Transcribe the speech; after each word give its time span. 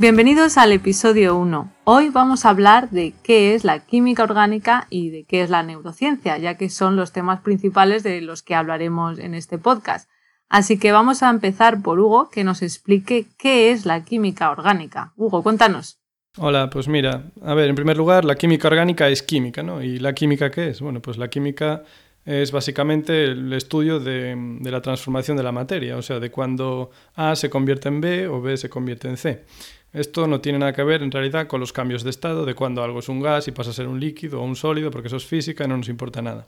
Bienvenidos 0.00 0.58
al 0.58 0.70
episodio 0.70 1.36
1. 1.36 1.72
Hoy 1.82 2.10
vamos 2.10 2.44
a 2.44 2.50
hablar 2.50 2.88
de 2.90 3.14
qué 3.24 3.56
es 3.56 3.64
la 3.64 3.84
química 3.84 4.22
orgánica 4.22 4.86
y 4.90 5.10
de 5.10 5.24
qué 5.24 5.42
es 5.42 5.50
la 5.50 5.64
neurociencia, 5.64 6.38
ya 6.38 6.56
que 6.56 6.70
son 6.70 6.94
los 6.94 7.10
temas 7.10 7.40
principales 7.40 8.04
de 8.04 8.20
los 8.20 8.44
que 8.44 8.54
hablaremos 8.54 9.18
en 9.18 9.34
este 9.34 9.58
podcast. 9.58 10.08
Así 10.48 10.78
que 10.78 10.92
vamos 10.92 11.24
a 11.24 11.30
empezar 11.30 11.82
por 11.82 11.98
Hugo, 11.98 12.30
que 12.30 12.44
nos 12.44 12.62
explique 12.62 13.26
qué 13.36 13.72
es 13.72 13.86
la 13.86 14.04
química 14.04 14.52
orgánica. 14.52 15.14
Hugo, 15.16 15.42
cuéntanos. 15.42 15.98
Hola, 16.36 16.70
pues 16.70 16.86
mira, 16.86 17.32
a 17.42 17.54
ver, 17.54 17.68
en 17.68 17.74
primer 17.74 17.96
lugar, 17.96 18.24
la 18.24 18.36
química 18.36 18.68
orgánica 18.68 19.08
es 19.08 19.24
química, 19.24 19.64
¿no? 19.64 19.82
¿Y 19.82 19.98
la 19.98 20.12
química 20.12 20.52
qué 20.52 20.68
es? 20.68 20.80
Bueno, 20.80 21.02
pues 21.02 21.18
la 21.18 21.26
química 21.26 21.82
es 22.24 22.52
básicamente 22.52 23.24
el 23.24 23.52
estudio 23.52 23.98
de, 23.98 24.36
de, 24.60 24.70
la 24.70 24.80
transformación 24.80 25.36
de 25.36 25.42
la 25.42 25.50
materia, 25.50 25.96
o 25.96 26.02
sea, 26.02 26.20
de 26.20 26.30
cuando 26.30 26.90
A 27.16 27.34
se 27.34 27.50
convierte 27.50 27.88
en 27.88 28.00
B 28.00 28.28
o 28.28 28.40
B 28.40 28.56
se 28.56 28.68
convierte 28.68 29.08
en 29.08 29.16
C. 29.16 29.44
Esto 29.98 30.28
no 30.28 30.40
tiene 30.40 30.60
nada 30.60 30.72
que 30.72 30.84
ver 30.84 31.02
en 31.02 31.10
realidad 31.10 31.48
con 31.48 31.58
los 31.58 31.72
cambios 31.72 32.04
de 32.04 32.10
estado, 32.10 32.44
de 32.44 32.54
cuando 32.54 32.84
algo 32.84 33.00
es 33.00 33.08
un 33.08 33.20
gas 33.20 33.48
y 33.48 33.52
pasa 33.52 33.70
a 33.70 33.72
ser 33.72 33.88
un 33.88 33.98
líquido 33.98 34.40
o 34.40 34.44
un 34.44 34.54
sólido, 34.54 34.92
porque 34.92 35.08
eso 35.08 35.16
es 35.16 35.26
física 35.26 35.64
y 35.64 35.68
no 35.68 35.76
nos 35.76 35.88
importa 35.88 36.22
nada. 36.22 36.46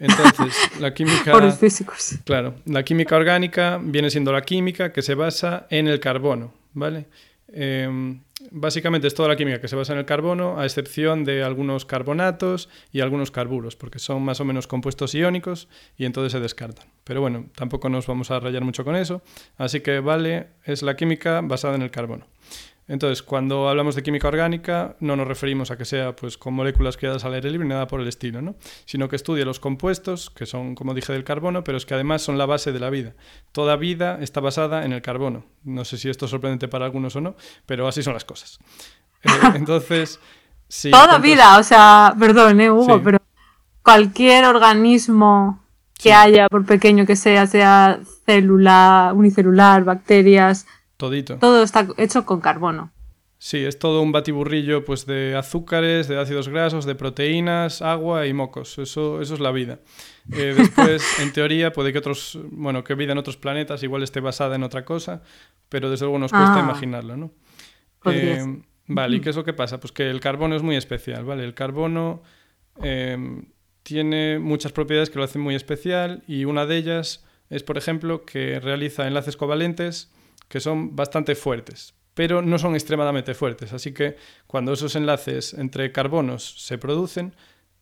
Entonces, 0.00 0.52
la 0.80 0.92
química... 0.92 1.30
Por 1.30 1.44
los 1.44 1.58
físicos. 1.58 2.16
Claro, 2.24 2.56
la 2.64 2.82
química 2.82 3.14
orgánica 3.14 3.80
viene 3.80 4.10
siendo 4.10 4.32
la 4.32 4.42
química 4.42 4.92
que 4.92 5.02
se 5.02 5.14
basa 5.14 5.68
en 5.70 5.86
el 5.86 6.00
carbono, 6.00 6.52
¿vale? 6.72 7.06
Eh, 7.52 8.18
básicamente 8.50 9.06
es 9.06 9.14
toda 9.14 9.28
la 9.28 9.36
química 9.36 9.60
que 9.60 9.68
se 9.68 9.76
basa 9.76 9.92
en 9.92 10.00
el 10.00 10.04
carbono, 10.04 10.58
a 10.58 10.64
excepción 10.64 11.24
de 11.24 11.44
algunos 11.44 11.84
carbonatos 11.84 12.68
y 12.90 13.00
algunos 13.00 13.30
carburos, 13.30 13.76
porque 13.76 13.98
son 13.98 14.22
más 14.22 14.40
o 14.40 14.44
menos 14.44 14.66
compuestos 14.66 15.14
iónicos 15.14 15.68
y 15.96 16.04
entonces 16.04 16.32
se 16.32 16.40
descartan. 16.40 16.86
Pero 17.04 17.20
bueno, 17.20 17.46
tampoco 17.54 17.88
nos 17.88 18.06
vamos 18.06 18.30
a 18.30 18.40
rayar 18.40 18.64
mucho 18.64 18.84
con 18.84 18.96
eso, 18.96 19.22
así 19.56 19.80
que 19.80 20.00
vale, 20.00 20.48
es 20.64 20.82
la 20.82 20.96
química 20.96 21.40
basada 21.42 21.76
en 21.76 21.82
el 21.82 21.90
carbono. 21.90 22.26
Entonces, 22.92 23.22
cuando 23.22 23.70
hablamos 23.70 23.94
de 23.94 24.02
química 24.02 24.28
orgánica, 24.28 24.96
no 25.00 25.16
nos 25.16 25.26
referimos 25.26 25.70
a 25.70 25.78
que 25.78 25.86
sea 25.86 26.14
pues, 26.14 26.36
con 26.36 26.52
moléculas 26.52 26.98
creadas 26.98 27.24
al 27.24 27.32
aire 27.32 27.50
libre 27.50 27.66
ni 27.66 27.72
nada 27.72 27.86
por 27.86 28.02
el 28.02 28.06
estilo, 28.06 28.42
¿no? 28.42 28.54
sino 28.84 29.08
que 29.08 29.16
estudia 29.16 29.46
los 29.46 29.60
compuestos, 29.60 30.28
que 30.28 30.44
son, 30.44 30.74
como 30.74 30.92
dije, 30.92 31.10
del 31.10 31.24
carbono, 31.24 31.64
pero 31.64 31.78
es 31.78 31.86
que 31.86 31.94
además 31.94 32.20
son 32.20 32.36
la 32.36 32.44
base 32.44 32.70
de 32.70 32.80
la 32.80 32.90
vida. 32.90 33.14
Toda 33.50 33.76
vida 33.76 34.18
está 34.20 34.40
basada 34.40 34.84
en 34.84 34.92
el 34.92 35.00
carbono. 35.00 35.46
No 35.64 35.86
sé 35.86 35.96
si 35.96 36.10
esto 36.10 36.26
es 36.26 36.32
sorprendente 36.32 36.68
para 36.68 36.84
algunos 36.84 37.16
o 37.16 37.22
no, 37.22 37.34
pero 37.64 37.88
así 37.88 38.02
son 38.02 38.12
las 38.12 38.26
cosas. 38.26 38.58
Eh, 39.22 39.28
entonces, 39.54 40.20
sí. 40.68 40.90
Toda 40.90 41.16
vida, 41.16 41.58
o 41.58 41.62
sea, 41.62 42.14
perdón, 42.20 42.60
¿eh, 42.60 42.70
Hugo, 42.70 43.00
pero 43.02 43.16
cualquier 43.82 44.44
organismo 44.44 45.64
que 45.94 46.10
sí. 46.10 46.10
haya, 46.10 46.46
por 46.50 46.66
pequeño 46.66 47.06
que 47.06 47.16
sea, 47.16 47.46
sea 47.46 48.00
célula, 48.26 49.12
unicelular, 49.14 49.82
bacterias 49.82 50.66
Todito. 51.02 51.36
Todo 51.38 51.64
está 51.64 51.88
hecho 51.96 52.24
con 52.24 52.40
carbono. 52.40 52.92
Sí, 53.36 53.56
es 53.56 53.76
todo 53.76 54.02
un 54.02 54.12
batiburrillo 54.12 54.84
pues, 54.84 55.04
de 55.04 55.34
azúcares, 55.34 56.06
de 56.06 56.16
ácidos 56.16 56.48
grasos, 56.48 56.84
de 56.84 56.94
proteínas, 56.94 57.82
agua 57.82 58.28
y 58.28 58.32
mocos. 58.32 58.78
Eso, 58.78 59.20
eso 59.20 59.34
es 59.34 59.40
la 59.40 59.50
vida. 59.50 59.80
Eh, 60.32 60.54
después, 60.56 61.18
en 61.18 61.32
teoría, 61.32 61.72
puede 61.72 61.92
que 61.92 61.98
otros, 61.98 62.38
bueno, 62.52 62.84
que 62.84 62.94
vida 62.94 63.10
en 63.10 63.18
otros 63.18 63.36
planetas 63.36 63.82
igual 63.82 64.04
esté 64.04 64.20
basada 64.20 64.54
en 64.54 64.62
otra 64.62 64.84
cosa, 64.84 65.22
pero 65.68 65.90
desde 65.90 66.04
luego 66.04 66.20
nos 66.20 66.30
cuesta 66.30 66.54
ah, 66.54 66.60
imaginarlo, 66.60 67.16
¿no? 67.16 67.32
Eh, 68.04 68.62
vale, 68.86 69.16
¿y 69.16 69.20
qué 69.20 69.30
es 69.30 69.36
lo 69.36 69.42
que 69.42 69.54
pasa? 69.54 69.80
Pues 69.80 69.90
que 69.90 70.08
el 70.08 70.20
carbono 70.20 70.54
es 70.54 70.62
muy 70.62 70.76
especial, 70.76 71.24
¿vale? 71.24 71.42
El 71.42 71.54
carbono 71.54 72.22
eh, 72.80 73.42
tiene 73.82 74.38
muchas 74.38 74.70
propiedades 74.70 75.10
que 75.10 75.18
lo 75.18 75.24
hacen 75.24 75.42
muy 75.42 75.56
especial 75.56 76.22
y 76.28 76.44
una 76.44 76.64
de 76.64 76.76
ellas 76.76 77.24
es, 77.50 77.64
por 77.64 77.76
ejemplo, 77.76 78.24
que 78.24 78.60
realiza 78.60 79.08
enlaces 79.08 79.36
covalentes 79.36 80.12
que 80.52 80.60
son 80.60 80.94
bastante 80.94 81.34
fuertes, 81.34 81.94
pero 82.12 82.42
no 82.42 82.58
son 82.58 82.74
extremadamente 82.74 83.32
fuertes. 83.32 83.72
Así 83.72 83.94
que 83.94 84.18
cuando 84.46 84.74
esos 84.74 84.94
enlaces 84.96 85.54
entre 85.54 85.92
carbonos 85.92 86.56
se 86.58 86.76
producen, 86.76 87.34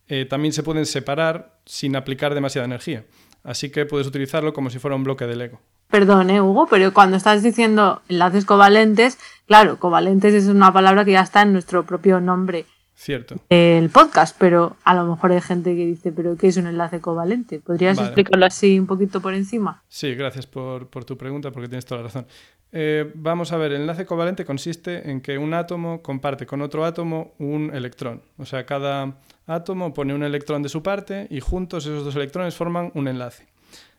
eh, 0.06 0.24
también 0.24 0.52
se 0.52 0.62
pueden 0.62 0.86
separar 0.86 1.58
sin 1.66 1.96
aplicar 1.96 2.32
demasiada 2.32 2.66
energía. 2.66 3.06
Así 3.42 3.70
que 3.70 3.86
puedes 3.86 4.06
utilizarlo 4.06 4.52
como 4.52 4.70
si 4.70 4.78
fuera 4.78 4.94
un 4.94 5.02
bloque 5.02 5.26
de 5.26 5.34
Lego. 5.34 5.60
Perdón, 5.88 6.30
¿eh, 6.30 6.40
Hugo, 6.40 6.68
pero 6.70 6.94
cuando 6.94 7.16
estás 7.16 7.42
diciendo 7.42 8.02
enlaces 8.08 8.44
covalentes, 8.44 9.18
claro, 9.48 9.80
covalentes 9.80 10.32
es 10.32 10.46
una 10.46 10.72
palabra 10.72 11.04
que 11.04 11.10
ya 11.10 11.22
está 11.22 11.42
en 11.42 11.52
nuestro 11.52 11.84
propio 11.84 12.20
nombre. 12.20 12.66
Cierto. 12.94 13.36
El 13.48 13.88
podcast, 13.88 14.36
pero 14.38 14.76
a 14.84 14.94
lo 14.94 15.06
mejor 15.06 15.32
hay 15.32 15.40
gente 15.40 15.74
que 15.74 15.86
dice, 15.86 16.12
¿pero 16.12 16.36
qué 16.36 16.48
es 16.48 16.58
un 16.58 16.66
enlace 16.66 17.00
covalente? 17.00 17.58
¿Podrías 17.58 17.96
vale. 17.96 18.08
explicarlo 18.08 18.44
así 18.44 18.78
un 18.78 18.86
poquito 18.86 19.22
por 19.22 19.32
encima? 19.32 19.82
Sí, 19.88 20.14
gracias 20.14 20.46
por, 20.46 20.86
por 20.88 21.06
tu 21.06 21.16
pregunta, 21.16 21.50
porque 21.50 21.68
tienes 21.68 21.86
toda 21.86 22.02
la 22.02 22.08
razón. 22.08 22.26
Eh, 22.72 23.10
vamos 23.14 23.52
a 23.52 23.56
ver, 23.56 23.72
el 23.72 23.82
enlace 23.82 24.06
covalente 24.06 24.44
consiste 24.44 25.10
en 25.10 25.20
que 25.20 25.38
un 25.38 25.54
átomo 25.54 26.02
comparte 26.02 26.46
con 26.46 26.62
otro 26.62 26.84
átomo 26.84 27.34
un 27.38 27.74
electrón. 27.74 28.22
O 28.38 28.46
sea, 28.46 28.64
cada 28.64 29.18
átomo 29.46 29.92
pone 29.92 30.14
un 30.14 30.22
electrón 30.22 30.62
de 30.62 30.68
su 30.68 30.82
parte 30.82 31.26
y 31.30 31.40
juntos 31.40 31.86
esos 31.86 32.04
dos 32.04 32.16
electrones 32.16 32.54
forman 32.54 32.92
un 32.94 33.08
enlace. 33.08 33.48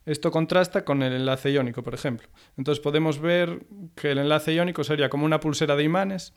Esto 0.06 0.31
contrasta 0.31 0.84
con 0.84 1.04
el 1.04 1.14
enlace 1.14 1.52
iónico, 1.52 1.84
por 1.84 1.94
ejemplo. 1.94 2.28
Entonces 2.58 2.81
podemos 2.81 3.20
ver 3.20 3.66
que 3.96 4.12
el 4.12 4.18
enlace 4.18 4.54
iónico 4.54 4.84
sería 4.84 5.10
como 5.10 5.26
una 5.26 5.40
pulsera 5.40 5.76
de 5.76 5.84
imanes 5.84 6.34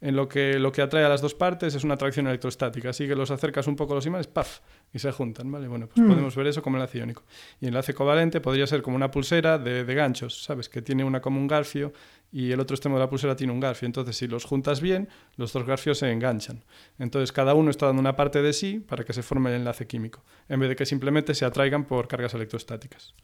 en 0.00 0.14
lo 0.14 0.28
que 0.28 0.58
lo 0.58 0.72
que 0.72 0.82
atrae 0.82 1.04
a 1.04 1.08
las 1.08 1.20
dos 1.20 1.34
partes 1.34 1.74
es 1.74 1.84
una 1.84 1.94
atracción 1.94 2.26
electrostática. 2.26 2.90
Así 2.90 3.06
que 3.06 3.14
los 3.14 3.30
acercas 3.30 3.66
un 3.66 3.76
poco 3.76 3.92
a 3.92 3.96
los 3.96 4.06
imanes, 4.06 4.26
¡paf! 4.26 4.60
y 4.92 4.98
se 4.98 5.10
juntan, 5.12 5.50
¿vale? 5.50 5.68
Bueno, 5.68 5.88
pues 5.88 6.04
mm. 6.04 6.08
podemos 6.08 6.36
ver 6.36 6.46
eso 6.46 6.62
como 6.62 6.76
enlace 6.76 6.98
iónico. 6.98 7.24
Y 7.60 7.66
el 7.66 7.68
enlace 7.68 7.94
covalente 7.94 8.40
podría 8.40 8.66
ser 8.66 8.82
como 8.82 8.96
una 8.96 9.10
pulsera 9.10 9.58
de, 9.58 9.84
de, 9.84 9.94
ganchos, 9.94 10.42
¿sabes? 10.42 10.68
Que 10.68 10.82
tiene 10.82 11.04
una 11.04 11.20
como 11.20 11.40
un 11.40 11.46
garfio 11.46 11.92
y 12.30 12.52
el 12.52 12.60
otro 12.60 12.74
extremo 12.74 12.96
de 12.96 13.04
la 13.04 13.08
pulsera 13.08 13.36
tiene 13.36 13.52
un 13.52 13.60
garfio. 13.60 13.86
Entonces, 13.86 14.16
si 14.16 14.26
los 14.26 14.44
juntas 14.44 14.80
bien, 14.80 15.08
los 15.36 15.52
dos 15.52 15.64
garfios 15.64 15.98
se 15.98 16.10
enganchan. 16.10 16.64
Entonces, 16.98 17.32
cada 17.32 17.54
uno 17.54 17.70
está 17.70 17.86
dando 17.86 18.00
una 18.00 18.16
parte 18.16 18.42
de 18.42 18.52
sí 18.52 18.80
para 18.80 19.04
que 19.04 19.12
se 19.12 19.22
forme 19.22 19.50
el 19.50 19.56
enlace 19.56 19.86
químico, 19.86 20.24
en 20.48 20.60
vez 20.60 20.68
de 20.68 20.76
que 20.76 20.86
simplemente 20.86 21.34
se 21.34 21.44
atraigan 21.44 21.84
por 21.84 22.08
cargas 22.08 22.34
electrostáticas. 22.34 23.14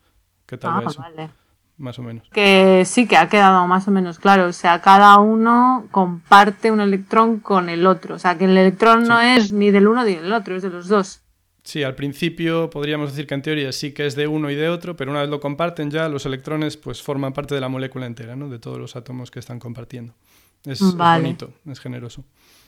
¿Qué 0.46 0.56
tal 0.58 0.72
ah, 0.74 0.84
eso? 0.88 1.00
Vale 1.00 1.30
más 1.78 1.98
o 1.98 2.02
menos. 2.02 2.28
Que 2.30 2.84
sí 2.86 3.06
que 3.06 3.16
ha 3.16 3.28
quedado 3.28 3.66
más 3.66 3.88
o 3.88 3.90
menos 3.90 4.18
claro. 4.18 4.46
O 4.46 4.52
sea, 4.52 4.80
cada 4.80 5.18
uno 5.18 5.86
comparte 5.90 6.70
un 6.70 6.80
electrón 6.80 7.40
con 7.40 7.68
el 7.68 7.86
otro. 7.86 8.14
O 8.14 8.18
sea, 8.18 8.38
que 8.38 8.44
el 8.44 8.56
electrón 8.56 9.02
sí. 9.02 9.08
no 9.08 9.20
es 9.20 9.52
ni 9.52 9.70
del 9.70 9.88
uno 9.88 10.04
ni 10.04 10.14
del 10.14 10.32
otro, 10.32 10.56
es 10.56 10.62
de 10.62 10.70
los 10.70 10.88
dos. 10.88 11.22
Sí, 11.64 11.84
al 11.84 11.94
principio 11.94 12.70
podríamos 12.70 13.10
decir 13.10 13.26
que 13.26 13.34
en 13.34 13.42
teoría 13.42 13.70
sí 13.72 13.92
que 13.92 14.06
es 14.06 14.16
de 14.16 14.26
uno 14.26 14.50
y 14.50 14.56
de 14.56 14.68
otro, 14.68 14.96
pero 14.96 15.12
una 15.12 15.20
vez 15.20 15.30
lo 15.30 15.38
comparten 15.38 15.90
ya, 15.90 16.08
los 16.08 16.26
electrones 16.26 16.76
pues 16.76 17.02
forman 17.02 17.32
parte 17.32 17.54
de 17.54 17.60
la 17.60 17.68
molécula 17.68 18.06
entera, 18.06 18.34
¿no? 18.34 18.48
De 18.48 18.58
todos 18.58 18.78
los 18.78 18.96
átomos 18.96 19.30
que 19.30 19.38
están 19.38 19.60
compartiendo. 19.60 20.12
Es, 20.64 20.80
vale. 20.96 21.18
es 21.18 21.22
bonito, 21.22 21.52
es 21.70 21.78
generoso. 21.78 22.24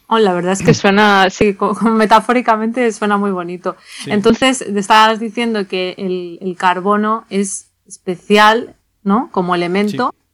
Oh, 0.06 0.18
la 0.18 0.32
verdad 0.32 0.52
es 0.52 0.62
que 0.62 0.74
suena, 0.74 1.28
sí, 1.30 1.56
metafóricamente 1.82 2.92
suena 2.92 3.16
muy 3.16 3.32
bonito. 3.32 3.76
Sí. 4.04 4.10
Entonces, 4.12 4.60
estabas 4.60 5.18
diciendo 5.18 5.66
que 5.66 5.94
el, 5.98 6.38
el 6.40 6.56
carbono 6.56 7.24
es 7.30 7.72
especial 7.86 8.76
¿no? 9.04 9.30
Como 9.30 9.54
elemento, 9.54 10.12
sí. 10.12 10.24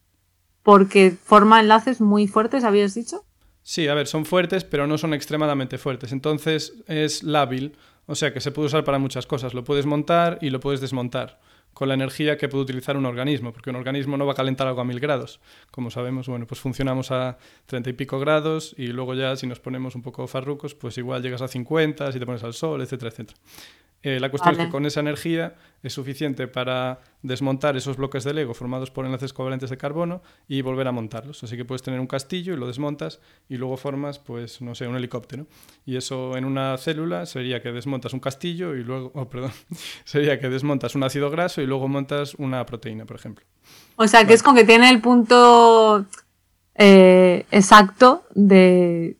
porque 0.62 1.10
forma 1.10 1.60
enlaces 1.60 2.00
muy 2.00 2.26
fuertes, 2.26 2.64
¿habías 2.64 2.94
dicho? 2.94 3.24
Sí, 3.62 3.86
a 3.88 3.94
ver, 3.94 4.06
son 4.06 4.24
fuertes, 4.24 4.64
pero 4.64 4.86
no 4.86 4.96
son 4.96 5.12
extremadamente 5.12 5.76
fuertes. 5.76 6.12
Entonces 6.12 6.74
es 6.86 7.22
lábil, 7.22 7.76
o 8.06 8.14
sea 8.14 8.32
que 8.32 8.40
se 8.40 8.50
puede 8.50 8.66
usar 8.66 8.84
para 8.84 8.98
muchas 8.98 9.26
cosas. 9.26 9.52
Lo 9.52 9.64
puedes 9.64 9.86
montar 9.86 10.38
y 10.40 10.50
lo 10.50 10.60
puedes 10.60 10.80
desmontar 10.80 11.38
con 11.72 11.88
la 11.88 11.94
energía 11.94 12.36
que 12.36 12.48
puede 12.48 12.64
utilizar 12.64 12.96
un 12.96 13.06
organismo, 13.06 13.52
porque 13.52 13.70
un 13.70 13.76
organismo 13.76 14.16
no 14.16 14.26
va 14.26 14.32
a 14.32 14.34
calentar 14.34 14.66
algo 14.66 14.80
a 14.80 14.84
mil 14.84 15.00
grados. 15.00 15.40
Como 15.70 15.90
sabemos, 15.90 16.28
bueno, 16.28 16.46
pues 16.46 16.60
funcionamos 16.60 17.10
a 17.10 17.38
treinta 17.66 17.90
y 17.90 17.92
pico 17.92 18.18
grados 18.18 18.74
y 18.76 18.88
luego 18.88 19.14
ya 19.14 19.36
si 19.36 19.46
nos 19.46 19.60
ponemos 19.60 19.94
un 19.94 20.02
poco 20.02 20.26
farrucos, 20.26 20.74
pues 20.74 20.98
igual 20.98 21.22
llegas 21.22 21.42
a 21.42 21.48
50 21.48 22.12
si 22.12 22.18
te 22.18 22.26
pones 22.26 22.42
al 22.42 22.54
sol, 22.54 22.82
etcétera, 22.82 23.10
etcétera. 23.10 23.38
Eh, 24.02 24.18
la 24.18 24.30
cuestión 24.30 24.54
es 24.54 24.66
que 24.66 24.70
con 24.70 24.86
esa 24.86 25.00
energía 25.00 25.56
es 25.82 25.92
suficiente 25.92 26.48
para 26.48 27.00
desmontar 27.22 27.76
esos 27.76 27.98
bloques 27.98 28.24
de 28.24 28.32
Lego 28.32 28.54
formados 28.54 28.90
por 28.90 29.04
enlaces 29.04 29.34
covalentes 29.34 29.68
de 29.68 29.76
carbono 29.76 30.22
y 30.48 30.62
volver 30.62 30.88
a 30.88 30.92
montarlos. 30.92 31.42
Así 31.44 31.56
que 31.56 31.66
puedes 31.66 31.82
tener 31.82 32.00
un 32.00 32.06
castillo 32.06 32.54
y 32.54 32.56
lo 32.56 32.66
desmontas 32.66 33.20
y 33.48 33.56
luego 33.56 33.76
formas, 33.76 34.18
pues, 34.18 34.62
no 34.62 34.74
sé, 34.74 34.86
un 34.86 34.96
helicóptero. 34.96 35.46
Y 35.84 35.96
eso 35.96 36.36
en 36.36 36.46
una 36.46 36.78
célula 36.78 37.26
sería 37.26 37.60
que 37.60 37.72
desmontas 37.72 38.14
un 38.14 38.20
castillo 38.20 38.74
y 38.74 38.84
luego, 38.84 39.12
oh, 39.14 39.28
perdón, 39.28 39.52
sería 40.04 40.40
que 40.40 40.48
desmontas 40.48 40.94
un 40.94 41.02
ácido 41.02 41.30
graso 41.30 41.60
y 41.60 41.66
luego 41.66 41.86
montas 41.86 42.34
una 42.36 42.64
proteína, 42.64 43.04
por 43.04 43.16
ejemplo. 43.16 43.44
O 43.96 44.08
sea, 44.08 44.20
que 44.20 44.26
Vale. 44.26 44.34
es 44.34 44.42
con 44.42 44.54
que 44.54 44.64
tiene 44.64 44.88
el 44.88 45.02
punto 45.02 46.06
eh, 46.74 47.44
exacto 47.50 48.24
de, 48.34 49.19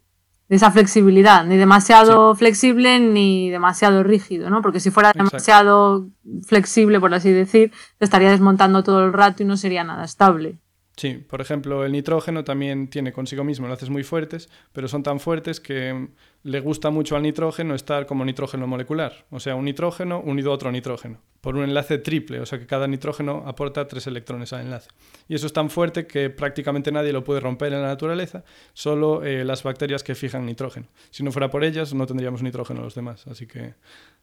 de 0.51 0.57
esa 0.57 0.73
flexibilidad, 0.73 1.45
ni 1.47 1.57
demasiado 1.57 2.35
flexible 2.35 2.99
ni 2.99 3.51
demasiado 3.51 4.03
rígido, 4.03 4.51
¿no? 4.51 4.63
Porque 4.63 4.81
si 4.81 4.91
fuera 4.91 5.11
Exacto. 5.11 5.31
demasiado 5.31 6.09
flexible, 6.45 6.99
por 6.99 7.15
así 7.15 7.31
decir, 7.31 7.71
te 7.99 8.05
estaría 8.05 8.31
desmontando 8.31 8.83
todo 8.83 9.05
el 9.07 9.13
rato 9.13 9.45
y 9.45 9.47
no 9.47 9.57
sería 9.57 9.85
nada 9.85 10.05
estable. 10.05 10.59
Sí, 11.01 11.15
por 11.15 11.41
ejemplo, 11.41 11.87
el 11.87 11.93
nitrógeno 11.93 12.45
también 12.45 12.89
tiene 12.89 13.11
consigo 13.11 13.43
mismo 13.43 13.65
enlaces 13.65 13.89
muy 13.89 14.05
fuertes, 14.05 14.51
pero 14.75 14.87
son 14.87 15.03
tan 15.03 15.19
fuertes 15.19 15.59
que 15.59 15.95
mm, 15.95 16.09
le 16.43 16.61
gusta 16.61 16.91
mucho 16.91 17.17
al 17.17 17.23
nitrógeno 17.23 17.75
estar 17.75 18.05
como 18.05 18.23
nitrógeno 18.23 18.67
molecular, 18.67 19.25
o 19.31 19.41
sea, 19.41 19.55
un 19.55 19.65
nitrógeno 19.65 20.21
unido 20.21 20.51
a 20.51 20.55
otro 20.57 20.71
nitrógeno, 20.71 21.23
por 21.41 21.57
un 21.57 21.65
enlace 21.65 21.97
triple, 21.97 22.41
o 22.41 22.45
sea 22.45 22.59
que 22.59 22.67
cada 22.67 22.87
nitrógeno 22.87 23.45
aporta 23.47 23.89
tres 23.89 24.07
electrones 24.09 24.53
al 24.53 24.61
enlace. 24.61 24.91
Y 25.27 25.37
eso 25.37 25.47
es 25.47 25.55
tan 25.55 25.71
fuerte 25.71 26.07
que 26.07 26.29
prácticamente 26.29 26.93
nadie 26.93 27.15
lo 27.15 27.25
puede 27.25 27.41
romper 27.41 27.73
en 27.73 27.81
la 27.81 27.89
naturaleza, 27.89 28.45
solo 28.75 29.25
eh, 29.25 29.43
las 29.43 29.63
bacterias 29.63 30.03
que 30.03 30.15
fijan 30.15 30.45
nitrógeno. 30.45 30.89
Si 31.09 31.23
no 31.23 31.33
fuera 31.33 31.49
por 31.49 31.65
ellas, 31.65 31.95
no 31.95 32.07
tendríamos 32.07 32.43
nitrógeno 32.43 32.83
los 32.83 32.95
demás, 32.95 33.27
así 33.27 33.47
que, 33.47 33.73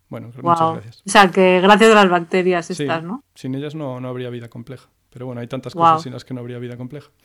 bueno, 0.09 0.27
muchas 0.43 0.73
gracias. 0.73 1.01
O 1.07 1.09
sea, 1.09 1.31
que 1.31 1.59
gracias 1.59 1.89
a 1.89 1.95
las 1.95 2.09
bacterias 2.11 2.67
Sí, 2.67 2.73
estas, 2.83 3.03
¿no? 3.03 3.23
Sin 3.33 3.55
ellas 3.55 3.73
no, 3.73 3.99
no 3.99 4.09
habría 4.09 4.29
vida 4.29 4.47
compleja. 4.47 4.89
Pero 5.17 5.25
bueno, 5.25 5.41
hay 5.41 5.47
tantas 5.47 5.73
cosas 5.73 6.03
sin 6.03 6.13
las 6.13 6.23
que 6.23 6.35
no 6.35 6.41
habría 6.41 6.59
vida 6.59 6.77
compleja. 6.77 7.09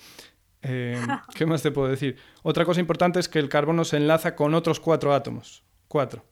Eh, 0.65 0.97
¿Qué 1.35 1.45
más 1.45 1.61
te 1.61 1.73
puedo 1.73 1.89
decir? 1.89 2.17
Otra 2.45 2.65
cosa 2.65 2.79
importante 2.79 3.19
es 3.19 3.29
que 3.29 3.41
el 3.41 3.49
carbono 3.49 3.85
se 3.85 3.97
enlaza 3.97 4.37
con 4.37 4.55
otros 4.55 4.79
cuatro 4.79 5.13
átomos. 5.13 5.65
Cuatro. 5.89 6.25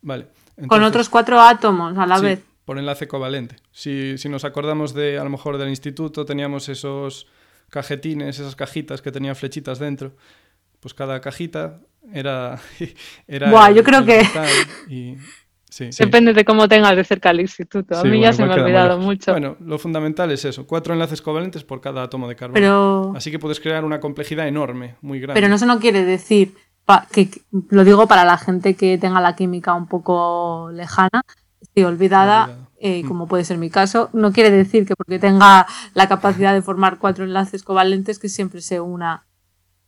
Vale. 0.00 0.28
Con 0.68 0.82
otros 0.82 1.10
cuatro 1.10 1.38
átomos 1.38 1.98
a 1.98 2.06
la 2.06 2.16
sí, 2.16 2.24
vez. 2.24 2.42
por 2.64 2.78
enlace 2.78 3.06
covalente. 3.06 3.56
Si, 3.70 4.16
si 4.16 4.30
nos 4.30 4.46
acordamos 4.46 4.94
de, 4.94 5.18
a 5.18 5.24
lo 5.24 5.28
mejor, 5.28 5.58
del 5.58 5.68
instituto, 5.68 6.24
teníamos 6.24 6.70
esos 6.70 7.26
cajetines, 7.68 8.38
esas 8.40 8.56
cajitas 8.56 9.02
que 9.02 9.12
tenían 9.12 9.36
flechitas 9.36 9.78
dentro. 9.78 10.16
Pues 10.80 10.94
cada 10.94 11.20
cajita 11.20 11.80
era. 12.10 12.58
era 13.28 13.50
Buah, 13.50 13.68
el- 13.68 13.74
yo 13.74 13.84
creo 13.84 14.02
que- 14.06 14.26
y- 14.88 15.18
sí, 15.70 15.92
sí. 15.92 16.04
Depende 16.04 16.32
de 16.32 16.44
cómo 16.44 16.68
tengas 16.68 16.94
de 16.96 17.04
cerca 17.04 17.30
el 17.30 17.40
instituto. 17.40 17.94
A 17.96 18.02
Sí, 18.02 18.08
mí 18.08 18.18
bueno, 18.18 18.22
ya 18.24 18.32
se 18.32 18.44
me 18.44 18.52
ha 18.52 18.56
olvidado 18.62 18.96
mal. 18.98 19.06
mucho. 19.06 19.32
Bueno, 19.32 19.56
lo 19.60 19.78
fundamental 19.78 20.30
es 20.30 20.44
eso, 20.44 20.66
cuatro 20.66 20.92
enlaces 20.94 21.22
covalentes 21.22 21.64
por 21.64 21.80
cada 21.80 22.02
átomo 22.02 22.28
de 22.28 22.36
carbono. 22.36 22.54
Pero, 22.54 23.12
Así 23.16 23.30
que 23.30 23.38
puedes 23.38 23.60
crear 23.60 23.84
una 23.84 24.00
complejidad 24.00 24.46
enorme, 24.48 24.96
muy 25.02 25.20
grande. 25.20 25.34
pero 25.40 25.48
no 25.48 25.56
eso 25.56 25.66
no 25.66 25.78
quiere 25.78 26.04
decir, 26.04 26.54
pa- 26.84 27.06
que, 27.12 27.30
que- 27.30 27.42
lo 27.70 27.84
digo 27.84 28.06
para 28.06 28.24
la 28.24 28.38
gente 28.38 28.74
que 28.74 28.98
tenga 28.98 29.20
la 29.20 29.36
química 29.36 29.74
un 29.74 29.86
poco 29.88 30.70
lejana, 30.72 31.22
olvidada, 31.76 32.44
Olvidada. 32.44 32.68
eh, 32.80 33.02
Mm. 33.04 33.08
como 33.08 33.26
puede 33.28 33.44
ser 33.44 33.58
mi 33.58 33.70
caso, 33.70 34.10
no 34.12 34.32
quiere 34.32 34.50
decir 34.50 34.86
que 34.86 34.94
porque 34.96 35.18
tenga 35.18 35.66
la 35.94 36.08
capacidad 36.08 36.52
de 36.54 36.62
formar 36.62 36.98
cuatro 36.98 37.24
enlaces 37.24 37.62
covalentes 37.62 38.18
que 38.18 38.28
siempre 38.28 38.60
se 38.60 38.80
una, 38.80 39.26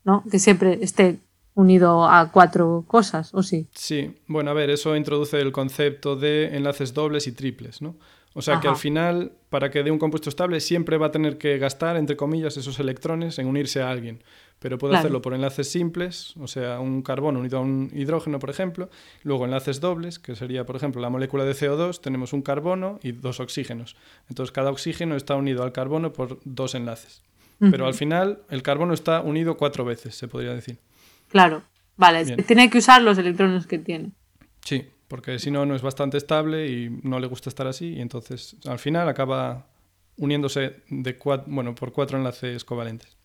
¿no? 0.04 0.22
Que 0.30 0.38
siempre 0.38 0.78
esté 0.82 1.18
unido 1.60 2.08
a 2.08 2.30
cuatro 2.32 2.84
cosas, 2.86 3.32
¿o 3.34 3.42
sí? 3.42 3.66
Sí, 3.74 4.16
bueno, 4.26 4.50
a 4.50 4.54
ver, 4.54 4.70
eso 4.70 4.96
introduce 4.96 5.40
el 5.40 5.52
concepto 5.52 6.16
de 6.16 6.56
enlaces 6.56 6.94
dobles 6.94 7.26
y 7.26 7.32
triples, 7.32 7.80
¿no? 7.82 7.96
O 8.32 8.42
sea 8.42 8.60
que 8.60 8.68
al 8.68 8.76
final, 8.76 9.32
para 9.48 9.70
que 9.72 9.82
dé 9.82 9.90
un 9.90 9.98
compuesto 9.98 10.28
estable, 10.28 10.60
siempre 10.60 10.96
va 10.98 11.06
a 11.06 11.10
tener 11.10 11.36
que 11.36 11.58
gastar, 11.58 11.96
entre 11.96 12.16
comillas, 12.16 12.56
esos 12.56 12.78
electrones 12.78 13.40
en 13.40 13.48
unirse 13.48 13.82
a 13.82 13.90
alguien. 13.90 14.22
Pero 14.60 14.78
puede 14.78 14.92
Claro. 14.92 15.00
hacerlo 15.00 15.22
por 15.22 15.34
enlaces 15.34 15.68
simples, 15.68 16.34
o 16.38 16.46
sea, 16.46 16.78
un 16.78 17.02
carbono 17.02 17.40
unido 17.40 17.58
a 17.58 17.60
un 17.62 17.90
hidrógeno, 17.92 18.38
por 18.38 18.50
ejemplo. 18.50 18.88
Luego 19.24 19.46
enlaces 19.46 19.80
dobles, 19.80 20.18
que 20.20 20.36
sería, 20.36 20.64
por 20.64 20.76
ejemplo, 20.76 21.00
la 21.02 21.08
molécula 21.10 21.44
de 21.44 21.54
CO2, 21.54 22.00
tenemos 22.00 22.32
un 22.32 22.42
carbono 22.42 23.00
y 23.02 23.10
dos 23.12 23.40
oxígenos. 23.40 23.96
Entonces, 24.28 24.52
cada 24.52 24.70
oxígeno 24.70 25.16
está 25.16 25.34
unido 25.34 25.64
al 25.64 25.72
carbono 25.72 26.12
por 26.12 26.38
dos 26.44 26.74
enlaces. 26.76 27.22
Pero 27.58 27.86
al 27.86 27.94
final, 27.94 28.38
el 28.48 28.62
carbono 28.62 28.94
está 28.94 29.20
unido 29.22 29.56
cuatro 29.58 29.84
veces, 29.84 30.14
se 30.14 30.28
podría 30.28 30.54
decir. 30.54 30.78
Claro, 31.30 31.62
vale, 31.96 32.24
Bien. 32.24 32.44
tiene 32.44 32.68
que 32.70 32.78
usar 32.78 33.02
los 33.02 33.16
electrones 33.18 33.66
que 33.66 33.78
tiene. 33.78 34.10
Sí, 34.64 34.84
porque 35.08 35.38
si 35.38 35.50
no, 35.50 35.64
no 35.64 35.74
es 35.74 35.82
bastante 35.82 36.16
estable 36.18 36.68
y 36.68 36.90
no 37.02 37.18
le 37.18 37.26
gusta 37.26 37.48
estar 37.48 37.66
así 37.66 37.94
y 37.94 38.00
entonces 38.00 38.56
al 38.66 38.78
final 38.78 39.08
acaba 39.08 39.66
uniéndose 40.16 40.82
de 40.90 41.18
cua- 41.18 41.44
bueno, 41.46 41.74
por 41.74 41.92
cuatro 41.92 42.18
enlaces 42.18 42.64
covalentes. 42.64 43.16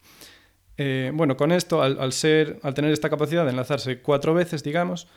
Eh, 0.78 1.12
bueno, 1.14 1.36
con 1.38 1.52
esto, 1.52 1.82
al, 1.82 2.00
al 2.00 2.12
ser, 2.14 2.60
al 2.64 2.74
tener 2.74 2.92
esta 2.92 3.10
capacidad 3.10 3.44
de 3.44 3.52
enlazarse 3.52 4.02
cuatro 4.02 4.34
veces, 4.34 4.64
digamos, 4.64 5.08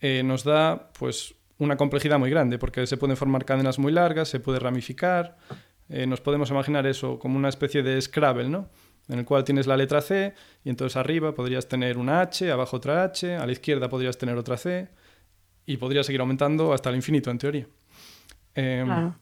eh, 0.00 0.22
nos 0.24 0.44
da 0.44 0.90
pues 0.98 1.34
una 1.58 1.76
complejidad 1.76 2.18
muy 2.18 2.30
grande, 2.30 2.58
porque 2.58 2.86
se 2.86 2.96
pueden 2.96 3.16
formar 3.16 3.44
cadenas 3.44 3.78
muy 3.78 3.92
largas, 3.92 4.28
se 4.28 4.40
puede 4.40 4.58
ramificar, 4.58 5.36
eh, 5.88 6.06
nos 6.06 6.20
podemos 6.20 6.50
imaginar 6.50 6.86
eso 6.86 7.18
como 7.18 7.36
una 7.38 7.48
especie 7.48 7.82
de 7.82 8.00
Scrabble, 8.00 8.48
¿no? 8.48 8.68
En 9.08 9.18
el 9.18 9.24
cual 9.24 9.44
tienes 9.44 9.66
la 9.66 9.76
letra 9.76 10.00
C 10.00 10.34
y 10.64 10.70
entonces 10.70 10.96
arriba 10.96 11.34
podrías 11.34 11.68
tener 11.68 11.98
una 11.98 12.20
H, 12.22 12.50
abajo 12.50 12.78
otra 12.78 13.04
H, 13.04 13.36
a 13.36 13.44
la 13.44 13.52
izquierda 13.52 13.88
podrías 13.88 14.16
tener 14.16 14.36
otra 14.36 14.56
C 14.56 14.88
y 15.66 15.76
podría 15.76 16.02
seguir 16.02 16.20
aumentando 16.20 16.72
hasta 16.72 16.90
el 16.90 16.96
infinito 16.96 17.30
en 17.30 17.38
teoría. 17.38 17.66
Eh, 18.54 18.82
Claro. 18.84 19.14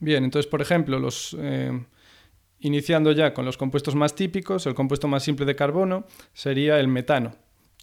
Bien, 0.00 0.24
entonces, 0.24 0.50
por 0.50 0.60
ejemplo, 0.60 0.98
los, 0.98 1.36
eh, 1.38 1.70
iniciando 2.60 3.12
ya 3.12 3.32
con 3.32 3.44
los 3.44 3.56
compuestos 3.56 3.94
más 3.94 4.14
típicos, 4.14 4.66
el 4.66 4.74
compuesto 4.74 5.08
más 5.08 5.22
simple 5.22 5.46
de 5.46 5.54
carbono 5.54 6.04
sería 6.32 6.80
el 6.80 6.88
metano, 6.88 7.34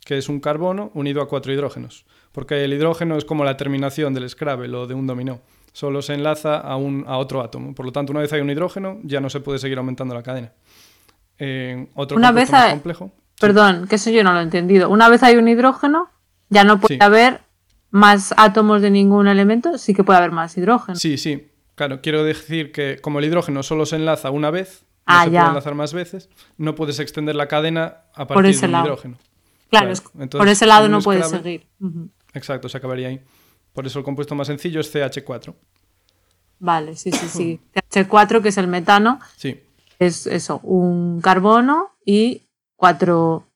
que 0.06 0.18
es 0.18 0.28
un 0.30 0.40
carbono 0.40 0.92
unido 0.94 1.22
a 1.22 1.28
cuatro 1.28 1.54
hidrógenos, 1.54 2.06
porque 2.32 2.64
el 2.64 2.74
hidrógeno 2.74 3.18
es 3.18 3.26
como 3.26 3.44
la 3.44 3.58
terminación 3.58 4.14
del 4.14 4.30
Scrabble 4.30 4.76
o 4.76 4.88
de 4.88 4.94
un 4.94 5.08
dominó, 5.08 5.42
solo 5.72 6.02
se 6.02 6.14
enlaza 6.14 6.58
a, 6.58 6.76
un, 6.76 7.06
a 7.08 7.18
otro 7.18 7.42
átomo. 7.42 7.74
Por 7.74 7.86
lo 7.86 7.92
tanto, 7.92 8.12
una 8.12 8.22
vez 8.22 8.34
hay 8.34 8.42
un 8.42 8.50
hidrógeno, 8.50 9.00
ya 9.04 9.22
no 9.22 9.30
se 9.30 9.40
puede 9.40 9.60
seguir 9.60 9.78
aumentando 9.78 10.14
la 10.14 10.24
cadena. 10.24 10.52
Eh, 11.44 11.88
otro 11.96 12.18
Una 12.18 12.32
vez 12.32 12.52
más 12.52 12.62
hay- 12.66 12.72
complejo. 12.74 13.12
Perdón, 13.40 13.88
que 13.88 13.96
eso 13.96 14.12
yo 14.12 14.24
no 14.24 14.32
lo 14.34 14.40
he 14.40 14.44
entendido. 14.44 14.90
Una 14.90 15.10
vez 15.10 15.24
hay 15.24 15.38
un 15.38 15.48
hidrógeno, 15.48 16.10
ya 16.50 16.64
no 16.64 16.80
puede 16.80 16.96
Sí. 16.96 17.00
haber 17.04 17.42
más 17.90 18.34
átomos 18.38 18.84
de 18.84 18.92
ningún 18.92 19.28
elemento, 19.28 19.80
sí 19.80 19.96
que 19.96 20.04
puede 20.04 20.20
haber 20.20 20.32
más 20.32 20.56
hidrógeno. 20.58 20.96
Sí, 20.96 21.18
sí. 21.18 21.48
Claro, 21.74 22.02
quiero 22.02 22.24
decir 22.24 22.72
que 22.72 23.00
como 23.02 23.18
el 23.18 23.26
hidrógeno 23.26 23.64
solo 23.64 23.88
se 23.88 23.96
enlaza 23.96 24.30
una 24.30 24.52
vez, 24.52 24.84
no 24.84 24.88
Ah, 25.08 25.24
se 25.26 25.32
ya. 25.32 25.40
puede 25.40 25.50
enlazar 25.50 25.74
más 25.76 25.94
veces, 25.94 26.30
no 26.58 26.76
puedes 26.76 27.00
extender 27.00 27.36
la 27.36 27.48
cadena 27.48 28.02
a 28.14 28.28
Por 28.28 28.36
partir 28.36 28.52
ese 28.52 28.62
de 28.62 28.66
un 28.68 28.72
lado. 28.74 28.86
hidrógeno. 28.86 29.18
claro, 29.72 29.86
claro. 29.88 29.92
es- 29.94 30.04
Entonces, 30.14 30.38
por 30.38 30.48
ese 30.48 30.66
lado 30.68 30.88
no 30.90 31.00
puede 31.02 31.22
Scrabble- 31.24 31.42
seguir. 31.42 31.68
Exacto, 32.34 32.70
se 32.70 32.78
acabaría 32.78 33.08
ahí. 33.08 33.20
Por 33.74 33.88
eso 33.88 33.98
el 33.98 34.06
compuesto 34.06 34.36
más 34.36 34.46
sencillo 34.48 34.80
es 34.82 34.92
CH4. 34.94 35.56
Vale, 36.60 36.96
sí, 36.96 37.12
sí, 37.12 37.28
sí. 37.28 37.60
TH4, 37.74 38.42
que 38.44 38.50
es 38.50 38.58
el 38.58 38.68
metano, 38.68 39.20
Sí, 39.36 39.60
es 40.02 40.26
eso, 40.26 40.60
un 40.64 41.22
carbono 41.22 41.92
y 42.04 42.42
cuatro, 42.76 43.48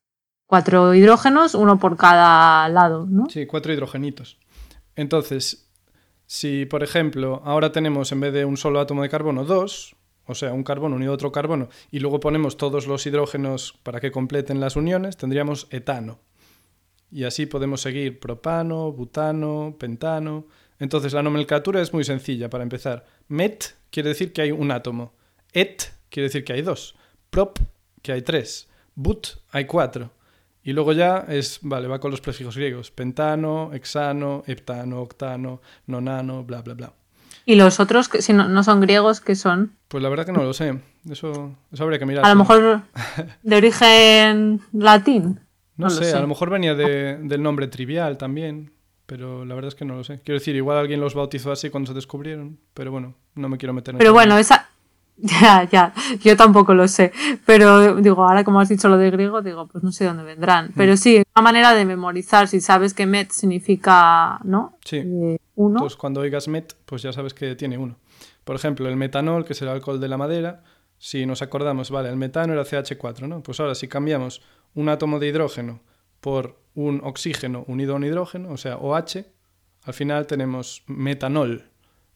cuatro 0.45 0.93
hidrógenos, 0.93 1.55
uno 1.55 1.79
por 1.79 1.97
cada 1.97 2.69
lado, 2.69 3.07
¿no? 3.09 3.27
sí, 3.29 3.47
cuatro 3.47 3.73
hidrogenitos. 3.73 4.37
Entonces, 4.95 5.71
si 6.27 6.67
por 6.67 6.83
ejemplo 6.83 7.41
ahora 7.45 7.71
tenemos 7.71 8.11
en 8.11 8.19
vez 8.19 8.31
de 8.31 8.45
un 8.45 8.57
solo 8.57 8.79
átomo 8.79 9.01
de 9.01 9.09
carbono 9.09 9.43
dos, 9.43 9.95
o 10.27 10.35
sea, 10.35 10.53
un 10.53 10.63
carbono 10.63 10.95
unido 10.95 11.11
a 11.11 11.15
otro 11.15 11.31
carbono, 11.31 11.69
y 11.89 11.97
luego 11.97 12.19
ponemos 12.19 12.57
todos 12.57 12.85
los 12.85 13.07
hidrógenos 13.07 13.73
para 13.81 13.99
que 13.99 14.11
completen 14.11 14.59
las 14.59 14.75
uniones, 14.75 15.17
tendríamos 15.17 15.67
etano. 15.71 16.19
Y 17.09 17.23
así 17.23 17.47
podemos 17.47 17.81
seguir 17.81 18.19
propano, 18.19 18.91
butano, 18.91 19.75
pentano. 19.79 20.45
Entonces 20.77 21.13
la 21.13 21.23
nomenclatura 21.23 21.81
es 21.81 21.93
muy 21.93 22.03
sencilla 22.03 22.49
para 22.49 22.63
empezar. 22.63 23.05
Met 23.29 23.75
quiere 23.89 24.09
decir 24.09 24.31
que 24.31 24.43
hay 24.43 24.51
un 24.51 24.71
átomo. 24.71 25.13
Et 25.53 25.94
quiere 26.09 26.25
decir 26.27 26.43
que 26.43 26.53
hay 26.53 26.61
dos. 26.61 26.95
Prop, 27.29 27.57
que 28.01 28.11
hay 28.11 28.21
tres. 28.21 28.67
But, 28.95 29.27
hay 29.51 29.65
cuatro. 29.65 30.11
Y 30.63 30.73
luego 30.73 30.93
ya 30.93 31.25
es, 31.27 31.59
vale, 31.61 31.87
va 31.87 31.99
con 31.99 32.09
los 32.11 32.21
prefijos 32.21 32.55
griegos. 32.57 32.89
Pentano, 32.89 33.71
hexano, 33.73 34.43
heptano, 34.47 35.01
octano, 35.01 35.61
nonano, 35.85 36.43
bla, 36.43 36.61
bla, 36.61 36.73
bla. 36.73 36.93
Y 37.45 37.55
los 37.55 37.79
otros, 37.79 38.09
que 38.09 38.23
si 38.23 38.33
no, 38.33 38.47
no 38.49 38.63
son 38.63 38.81
griegos, 38.81 39.21
¿qué 39.21 39.35
son? 39.35 39.73
Pues 39.87 40.01
la 40.01 40.09
verdad 40.09 40.25
que 40.25 40.31
no 40.31 40.43
lo 40.43 40.53
sé. 40.53 40.79
Eso, 41.09 41.55
eso 41.71 41.83
habría 41.83 41.99
que 41.99 42.07
mirar. 42.07 42.25
A 42.25 42.29
lo 42.29 42.35
mejor 42.35 42.81
de 43.43 43.55
origen 43.55 44.61
latín. 44.73 45.39
No, 45.77 45.89
sé, 45.91 46.05
sé. 46.05 46.17
a 46.17 46.21
lo 46.21 46.27
mejor 46.27 46.49
venía 46.49 46.73
de- 46.73 47.17
del 47.21 47.43
nombre 47.43 47.67
trivial 47.67 48.17
también, 48.17 48.71
pero 49.05 49.45
la 49.45 49.53
verdad 49.53 49.67
es 49.69 49.75
que 49.75 49.85
no 49.85 49.95
lo 49.95 50.03
sé. 50.03 50.21
Quiero 50.23 50.39
decir, 50.39 50.55
igual 50.55 50.77
alguien 50.79 50.99
los 51.01 51.13
bautizó 51.13 51.51
así 51.51 51.69
cuando 51.69 51.89
se 51.89 51.93
descubrieron, 51.93 52.57
pero 52.73 52.91
bueno, 52.91 53.13
no 53.35 53.49
me 53.49 53.57
quiero 53.57 53.73
meter 53.73 53.93
en 53.93 53.99
Pero 53.99 54.13
bueno, 54.13 54.37
esa, 54.39 54.69
Ya, 55.41 55.63
ya, 55.71 55.93
yo 56.21 56.35
tampoco 56.35 56.73
lo 56.73 56.87
sé. 56.87 57.11
Pero 57.45 57.95
digo, 57.95 58.23
ahora 58.23 58.43
como 58.43 58.59
has 58.59 58.69
dicho 58.69 58.89
lo 58.89 58.97
de 58.97 59.11
griego, 59.11 59.41
digo, 59.41 59.67
pues 59.67 59.83
no 59.83 59.91
sé 59.91 60.05
dónde 60.05 60.23
vendrán. 60.23 60.71
Pero 60.75 60.97
sí, 60.97 61.17
es 61.17 61.25
una 61.35 61.43
manera 61.43 61.73
de 61.73 61.85
memorizar. 61.85 62.47
Si 62.47 62.59
sabes 62.59 62.93
que 62.93 63.05
met 63.05 63.31
significa, 63.31 64.39
¿no? 64.43 64.77
Sí. 64.83 64.97
Eh, 64.97 65.37
uno. 65.55 65.77
Entonces, 65.77 65.97
cuando 65.97 66.21
oigas 66.21 66.47
met, 66.47 66.73
pues 66.85 67.01
ya 67.01 67.13
sabes 67.13 67.33
que 67.33 67.55
tiene 67.55 67.77
uno. 67.77 67.95
Por 68.43 68.55
ejemplo, 68.55 68.87
el 68.89 68.97
metanol, 68.97 69.45
que 69.45 69.53
es 69.53 69.61
el 69.61 69.69
alcohol 69.69 69.99
de 69.99 70.07
la 70.07 70.17
madera, 70.17 70.63
si 70.97 71.25
nos 71.25 71.41
acordamos, 71.41 71.91
vale, 71.91 72.09
el 72.09 72.17
metano 72.17 72.53
era 72.53 72.63
CH4, 72.63 73.27
¿no? 73.27 73.41
Pues 73.41 73.59
ahora, 73.59 73.75
si 73.75 73.87
cambiamos 73.87 74.41
un 74.73 74.89
átomo 74.89 75.19
de 75.19 75.27
hidrógeno 75.27 75.79
por 76.19 76.59
un 76.73 77.01
oxígeno 77.03 77.63
unido 77.67 77.93
a 77.93 77.95
un 77.97 78.03
hidrógeno, 78.03 78.51
o 78.51 78.57
sea, 78.57 78.77
OH, 78.77 79.25
al 79.83 79.93
final 79.93 80.27
tenemos 80.27 80.83
metanol. 80.87 81.69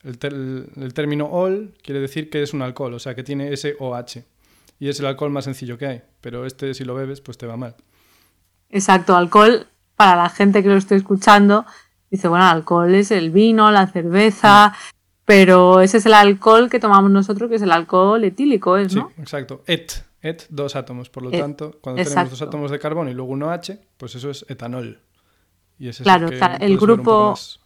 El, 0.04 0.18
ter- 0.18 0.34
el 0.34 0.94
término 0.94 1.26
ol 1.28 1.74
quiere 1.84 2.00
decir 2.00 2.30
que 2.30 2.42
es 2.42 2.54
un 2.54 2.62
alcohol, 2.62 2.94
o 2.94 3.00
sea, 3.00 3.16
que 3.16 3.24
tiene 3.24 3.52
ese 3.54 3.76
OH. 3.80 4.24
Y 4.80 4.88
es 4.88 5.00
el 5.00 5.06
alcohol 5.08 5.30
más 5.32 5.44
sencillo 5.46 5.78
que 5.78 5.88
hay, 5.88 6.02
pero 6.22 6.46
este 6.46 6.74
si 6.74 6.86
lo 6.86 6.96
bebes, 6.96 7.20
pues 7.22 7.38
te 7.38 7.46
va 7.46 7.58
mal. 7.58 7.76
Exacto, 8.70 9.16
alcohol, 9.16 9.68
para 9.96 10.16
la 10.16 10.30
gente 10.30 10.64
que 10.64 10.70
lo 10.70 10.76
esté 10.78 10.96
escuchando, 10.96 11.66
dice, 12.10 12.28
bueno, 12.28 12.46
alcohol 12.46 12.94
es 12.96 13.12
el 13.12 13.30
vino, 13.32 13.72
la 13.72 13.88
cerveza, 13.88 14.74
pero 15.26 15.82
ese 15.82 15.98
es 15.98 16.06
el 16.06 16.14
alcohol 16.14 16.70
que 16.70 16.80
tomamos 16.80 17.12
nosotros, 17.12 17.50
que 17.50 17.56
es 17.58 17.62
el 17.62 17.72
alcohol 17.72 18.24
etílico, 18.24 18.78
¿es, 18.78 18.94
Sí, 18.94 19.00
no? 19.00 19.12
exacto. 19.18 19.64
Et, 19.68 19.92
et, 20.22 20.44
dos 20.50 20.76
átomos. 20.76 21.10
Por 21.10 21.24
lo 21.24 21.32
Et, 21.32 21.40
tanto, 21.42 21.78
cuando 21.82 22.02
tenemos 22.04 22.30
dos 22.30 22.42
átomos 22.42 22.72
de 22.72 22.80
carbono 22.80 23.10
y 23.10 23.14
luego 23.14 23.32
un 23.34 23.44
OH, 23.44 23.78
pues 23.98 24.16
eso 24.16 24.30
es 24.30 24.46
etanol. 24.50 25.00
Y 25.78 25.90
ese 25.90 26.04
Claro, 26.04 26.28
es 26.30 26.42
el, 26.42 26.60
que 26.60 26.66
un 26.74 26.78
poco 26.80 26.86
grupo- 26.86 27.30
más. 27.32 27.60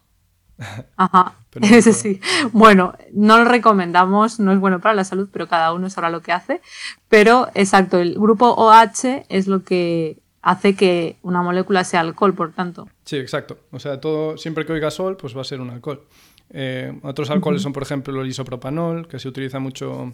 Ajá, 0.98 1.34
Pero 1.52 1.68
no 1.68 1.82
sí. 1.82 2.20
Bueno, 2.52 2.94
no 3.12 3.38
lo 3.38 3.46
recomendamos, 3.46 4.40
no 4.40 4.52
es 4.52 4.60
bueno 4.60 4.80
para 4.80 4.96
la 4.96 5.04
salud, 5.04 5.30
pero 5.32 5.48
cada 5.48 5.74
uno 5.74 5.90
sabrá 5.90 6.10
lo 6.10 6.22
que 6.22 6.32
hace. 6.32 6.62
Pero, 7.10 7.48
exacto, 7.54 8.00
el 8.00 8.16
grupo 8.16 8.54
OH 8.56 9.26
es 9.30 9.48
lo 9.48 9.64
que 9.64 10.18
hace 10.42 10.76
que 10.76 11.18
una 11.22 11.42
molécula 11.42 11.84
sea 11.84 12.02
alcohol, 12.02 12.34
por 12.34 12.52
tanto. 12.54 12.90
Sí, 13.06 13.18
exacto. 13.18 13.58
O 13.72 13.80
sea, 13.80 14.02
todo, 14.02 14.38
siempre 14.38 14.66
que 14.66 14.74
oiga 14.74 14.92
sol, 14.92 15.16
pues 15.16 15.36
va 15.38 15.42
a 15.42 15.46
ser 15.46 15.62
un 15.62 15.70
alcohol. 15.70 16.04
Eh, 16.50 17.00
otros 17.04 17.30
alcoholes 17.30 17.62
son, 17.62 17.72
por 17.74 17.84
ejemplo, 17.84 18.22
el 18.22 18.28
isopropanol, 18.28 19.08
que 19.08 19.20
se 19.20 19.28
utiliza 19.28 19.60
mucho 19.60 20.12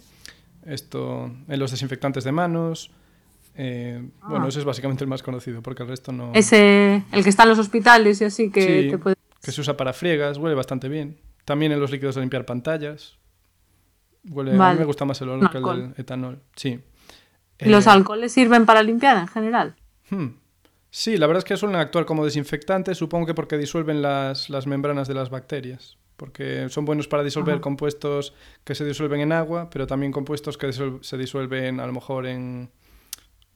esto 0.65 1.31
en 1.47 1.59
los 1.59 1.71
desinfectantes 1.71 2.23
de 2.23 2.31
manos. 2.31 2.91
Eh, 3.55 4.01
Bueno, 4.27 4.45
Ah. 4.45 4.47
ese 4.49 4.59
es 4.59 4.65
básicamente 4.65 5.03
el 5.03 5.09
más 5.09 5.23
conocido, 5.23 5.61
porque 5.61 5.83
el 5.83 5.89
resto 5.89 6.11
no... 6.11 6.31
Ese, 6.33 7.03
el 7.11 7.23
que 7.23 7.29
está 7.29 7.43
en 7.43 7.49
los 7.49 7.59
hospitales 7.59 8.21
y 8.21 8.25
así, 8.25 8.51
que 8.51 8.83
Sí, 8.83 8.89
te 8.91 8.97
puede... 8.97 9.15
que 9.41 9.51
se 9.51 9.61
usa 9.61 9.77
para 9.77 9.93
friegas, 9.93 10.37
huele 10.37 10.55
bastante 10.55 10.89
bien. 10.89 11.19
También 11.45 11.71
en 11.71 11.79
los 11.79 11.91
líquidos 11.91 12.15
de 12.15 12.21
limpiar 12.21 12.45
pantallas. 12.45 13.17
Huele, 14.29 14.51
A 14.61 14.73
mí 14.73 14.79
me 14.79 14.85
gusta 14.85 15.05
más 15.05 15.19
el 15.21 15.29
olor 15.29 15.49
que 15.49 15.57
el 15.57 15.63
del 15.63 15.93
etanol. 15.97 16.41
Sí. 16.55 16.79
¿Y 17.59 17.69
los 17.69 17.87
Eh, 17.87 17.89
alcoholes 17.89 18.31
sirven 18.31 18.65
para 18.65 18.83
limpiar 18.83 19.17
en 19.17 19.27
general? 19.27 19.75
hmm. 20.09 20.27
Sí, 20.91 21.17
la 21.17 21.27
verdad 21.27 21.39
es 21.39 21.45
que 21.45 21.55
suelen 21.55 21.79
actuar 21.79 22.05
como 22.05 22.25
desinfectantes, 22.25 22.97
supongo 22.97 23.27
que 23.27 23.35
porque 23.35 23.57
disuelven 23.57 24.01
las, 24.01 24.49
las 24.49 24.65
membranas 24.65 25.07
de 25.07 25.13
las 25.13 25.29
bacterias. 25.29 25.97
Porque 26.17 26.67
son 26.69 26.83
buenos 26.83 27.07
para 27.07 27.23
disolver 27.23 27.55
Ajá. 27.55 27.61
compuestos 27.61 28.33
que 28.63 28.73
se 28.75 28.83
disuelven 28.85 29.21
en 29.21 29.31
agua, 29.31 29.69
pero 29.69 29.85
también 29.87 30.11
compuestos 30.11 30.57
que 30.57 30.73
se 30.73 31.17
disuelven 31.17 31.79
a 31.79 31.85
lo 31.87 31.93
mejor 31.93 32.25
en... 32.25 32.71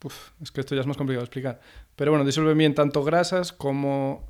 Uf, 0.03 0.29
es 0.41 0.51
que 0.51 0.61
esto 0.61 0.75
ya 0.75 0.81
es 0.81 0.87
más 0.87 0.95
complicado 0.95 1.21
de 1.21 1.25
explicar. 1.25 1.59
Pero 1.95 2.11
bueno, 2.11 2.23
disuelven 2.23 2.57
bien 2.57 2.75
tanto 2.75 3.03
grasas 3.03 3.51
como 3.51 4.29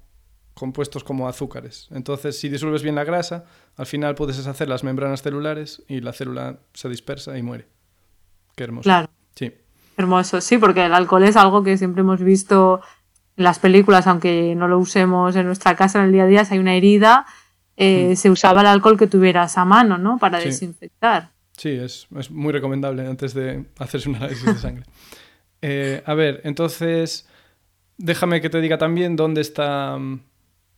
compuestos 0.53 1.03
como 1.03 1.27
azúcares. 1.27 1.87
Entonces, 1.91 2.39
si 2.39 2.49
disuelves 2.49 2.83
bien 2.83 2.95
la 2.95 3.03
grasa, 3.03 3.45
al 3.75 3.85
final 3.85 4.15
puedes 4.15 4.37
deshacer 4.37 4.69
las 4.69 4.83
membranas 4.83 5.21
celulares 5.21 5.81
y 5.87 6.01
la 6.01 6.13
célula 6.13 6.59
se 6.73 6.89
dispersa 6.89 7.37
y 7.37 7.41
muere. 7.43 7.67
Qué 8.55 8.63
hermoso. 8.65 8.83
Claro, 8.83 9.09
Sí. 9.35 9.51
hermoso. 9.97 10.41
Sí, 10.41 10.57
porque 10.59 10.85
el 10.85 10.93
alcohol 10.93 11.23
es 11.23 11.35
algo 11.35 11.63
que 11.63 11.77
siempre 11.77 12.01
hemos 12.01 12.21
visto 12.21 12.81
en 13.35 13.43
las 13.45 13.57
películas, 13.59 14.05
aunque 14.05 14.53
no 14.55 14.67
lo 14.67 14.77
usemos 14.77 15.35
en 15.35 15.47
nuestra 15.47 15.75
casa 15.75 15.99
en 15.99 16.05
el 16.05 16.11
día 16.11 16.23
a 16.23 16.27
día, 16.27 16.45
si 16.45 16.53
hay 16.53 16.59
una 16.59 16.75
herida, 16.75 17.25
eh, 17.77 18.15
se 18.15 18.29
usaba 18.29 18.61
el 18.61 18.67
alcohol 18.67 18.97
que 18.99 19.07
tuvieras 19.07 19.57
a 19.57 19.65
mano, 19.65 19.97
¿no? 19.97 20.19
Para 20.19 20.37
Mm. 20.37 20.41
Sí. 20.41 20.47
desinfectar. 20.49 21.31
Sí, 21.57 21.69
es, 21.69 22.07
es 22.17 22.29
muy 22.29 22.51
recomendable 22.53 23.07
antes 23.07 23.33
de 23.33 23.65
hacerse 23.79 24.09
un 24.09 24.15
análisis 24.17 24.45
de 24.45 24.55
sangre. 24.55 24.85
Eh, 25.65 26.03
a 26.05 26.13
ver, 26.13 26.41
entonces, 26.43 27.25
déjame 27.97 28.41
que 28.41 28.49
te 28.49 28.59
diga 28.59 28.77
también 28.77 29.15
dónde 29.15 29.39
está, 29.39 29.97
mm, 29.97 30.19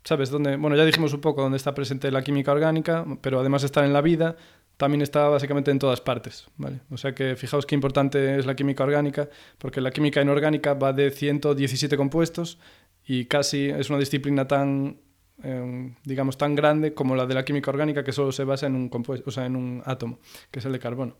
¿sabes? 0.05 0.29
Dónde, 0.29 0.55
bueno, 0.55 0.77
ya 0.77 0.85
dijimos 0.85 1.13
un 1.13 1.19
poco 1.19 1.41
dónde 1.41 1.57
está 1.57 1.73
presente 1.73 2.09
la 2.11 2.21
química 2.23 2.53
orgánica, 2.53 3.05
pero 3.21 3.39
además 3.41 3.63
de 3.63 3.65
estar 3.65 3.83
en 3.83 3.91
la 3.91 4.01
vida, 4.01 4.37
también 4.77 5.01
está 5.01 5.27
básicamente 5.29 5.71
en 5.71 5.79
todas 5.79 5.99
partes, 6.01 6.47
¿vale? 6.57 6.79
O 6.91 6.97
sea 6.97 7.13
que 7.15 7.35
fijaos 7.35 7.65
qué 7.65 7.75
importante 7.75 8.37
es 8.37 8.45
la 8.45 8.55
química 8.55 8.83
orgánica, 8.83 9.29
porque 9.57 9.81
la 9.81 9.91
química 9.91 10.21
inorgánica 10.21 10.73
va 10.73 10.93
de 10.93 11.11
117 11.11 11.97
compuestos 11.97 12.59
y 13.05 13.25
casi 13.25 13.69
es 13.69 13.89
una 13.89 13.99
disciplina 13.99 14.47
tan, 14.47 14.99
eh, 15.43 15.93
digamos, 16.03 16.37
tan 16.37 16.55
grande 16.55 16.93
como 16.93 17.15
la 17.15 17.25
de 17.25 17.33
la 17.35 17.45
química 17.45 17.71
orgánica 17.71 18.03
que 18.03 18.11
solo 18.11 18.31
se 18.31 18.43
basa 18.43 18.67
en 18.67 18.75
un 18.75 18.89
compuesto, 18.89 19.29
o 19.29 19.31
sea, 19.31 19.45
en 19.45 19.55
un 19.55 19.81
átomo, 19.85 20.19
que 20.51 20.59
es 20.59 20.65
el 20.65 20.71
de 20.73 20.79
carbono. 20.79 21.15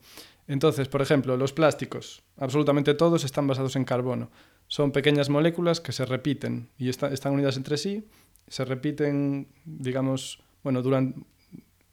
Entonces, 0.47 0.87
por 0.89 1.01
ejemplo, 1.01 1.37
los 1.37 1.53
plásticos, 1.53 2.23
absolutamente 2.37 2.93
todos 2.93 3.23
están 3.23 3.47
basados 3.47 3.75
en 3.77 3.83
carbono. 3.85 4.29
Son 4.67 4.91
pequeñas 4.91 5.29
moléculas 5.29 5.79
que 5.79 5.91
se 5.91 6.05
repiten 6.05 6.69
y 6.77 6.89
está- 6.89 7.11
están 7.11 7.33
unidas 7.33 7.55
entre 7.57 7.77
sí, 7.77 8.05
se 8.47 8.65
repiten, 8.65 9.47
digamos, 9.65 10.41
bueno, 10.63 10.81
durante, 10.81 11.19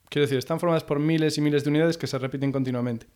quiero 0.09 0.25
decir, 0.25 0.39
están 0.39 0.61
formadas 0.61 0.85
por 0.85 0.99
miles 0.99 1.39
y 1.39 1.41
miles 1.41 1.65
de 1.65 1.71
unidades 1.71 1.97
que 1.97 2.07
se 2.07 2.19
repiten 2.19 2.53
continuamente. 2.53 3.07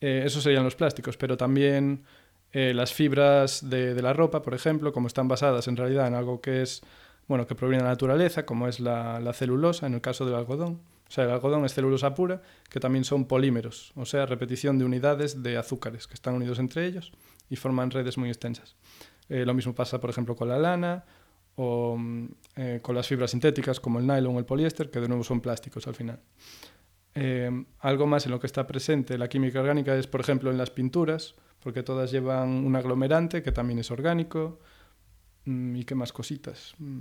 Eh, 0.00 0.22
esos 0.24 0.42
serían 0.42 0.64
los 0.64 0.74
plásticos, 0.74 1.16
pero 1.16 1.36
también 1.36 2.04
eh, 2.52 2.74
las 2.74 2.92
fibras 2.92 3.68
de, 3.68 3.94
de 3.94 4.02
la 4.02 4.12
ropa, 4.12 4.42
por 4.42 4.54
ejemplo, 4.54 4.92
como 4.92 5.06
están 5.06 5.28
basadas 5.28 5.68
en 5.68 5.76
realidad 5.76 6.06
en 6.06 6.14
algo 6.14 6.40
que 6.40 6.62
es, 6.62 6.82
bueno, 7.28 7.46
que 7.46 7.54
proviene 7.54 7.82
de 7.82 7.88
la 7.88 7.92
naturaleza, 7.92 8.44
como 8.44 8.68
es 8.68 8.80
la, 8.80 9.20
la 9.20 9.32
celulosa 9.32 9.86
en 9.86 9.94
el 9.94 10.00
caso 10.00 10.26
del 10.26 10.34
algodón. 10.34 10.80
O 11.08 11.14
sea, 11.14 11.24
el 11.24 11.30
algodón 11.30 11.64
es 11.66 11.74
celulosa 11.74 12.14
pura, 12.14 12.42
que 12.70 12.80
también 12.80 13.04
son 13.04 13.26
polímeros, 13.26 13.92
o 13.96 14.06
sea, 14.06 14.24
repetición 14.24 14.78
de 14.78 14.86
unidades 14.86 15.42
de 15.42 15.58
azúcares 15.58 16.06
que 16.06 16.14
están 16.14 16.34
unidos 16.34 16.58
entre 16.58 16.86
ellos 16.86 17.12
y 17.50 17.56
forman 17.56 17.90
redes 17.90 18.16
muy 18.16 18.30
extensas. 18.30 18.76
Eh, 19.28 19.44
lo 19.44 19.52
mismo 19.52 19.74
pasa, 19.74 20.00
por 20.00 20.08
ejemplo, 20.08 20.34
con 20.34 20.48
la 20.48 20.58
lana 20.58 21.04
o 21.56 21.96
mm, 21.98 22.26
eh, 22.56 22.80
con 22.82 22.94
las 22.94 23.06
fibras 23.06 23.30
sintéticas 23.30 23.80
como 23.80 23.98
el 23.98 24.06
nylon 24.06 24.36
o 24.36 24.38
el 24.38 24.44
poliéster, 24.44 24.90
que 24.90 25.00
de 25.00 25.08
nuevo 25.08 25.24
son 25.24 25.40
plásticos 25.40 25.86
al 25.86 25.94
final. 25.94 26.20
Eh, 27.14 27.50
algo 27.80 28.06
más 28.06 28.24
en 28.24 28.32
lo 28.32 28.40
que 28.40 28.46
está 28.46 28.66
presente 28.66 29.18
la 29.18 29.28
química 29.28 29.60
orgánica 29.60 29.94
es, 29.94 30.06
por 30.06 30.20
ejemplo, 30.20 30.50
en 30.50 30.56
las 30.56 30.70
pinturas, 30.70 31.34
porque 31.62 31.82
todas 31.82 32.10
llevan 32.10 32.48
un 32.48 32.74
aglomerante 32.74 33.42
que 33.42 33.52
también 33.52 33.78
es 33.78 33.90
orgánico. 33.90 34.58
Mm, 35.44 35.76
¿Y 35.76 35.84
qué 35.84 35.94
más 35.94 36.12
cositas? 36.12 36.74
Mm, 36.78 37.00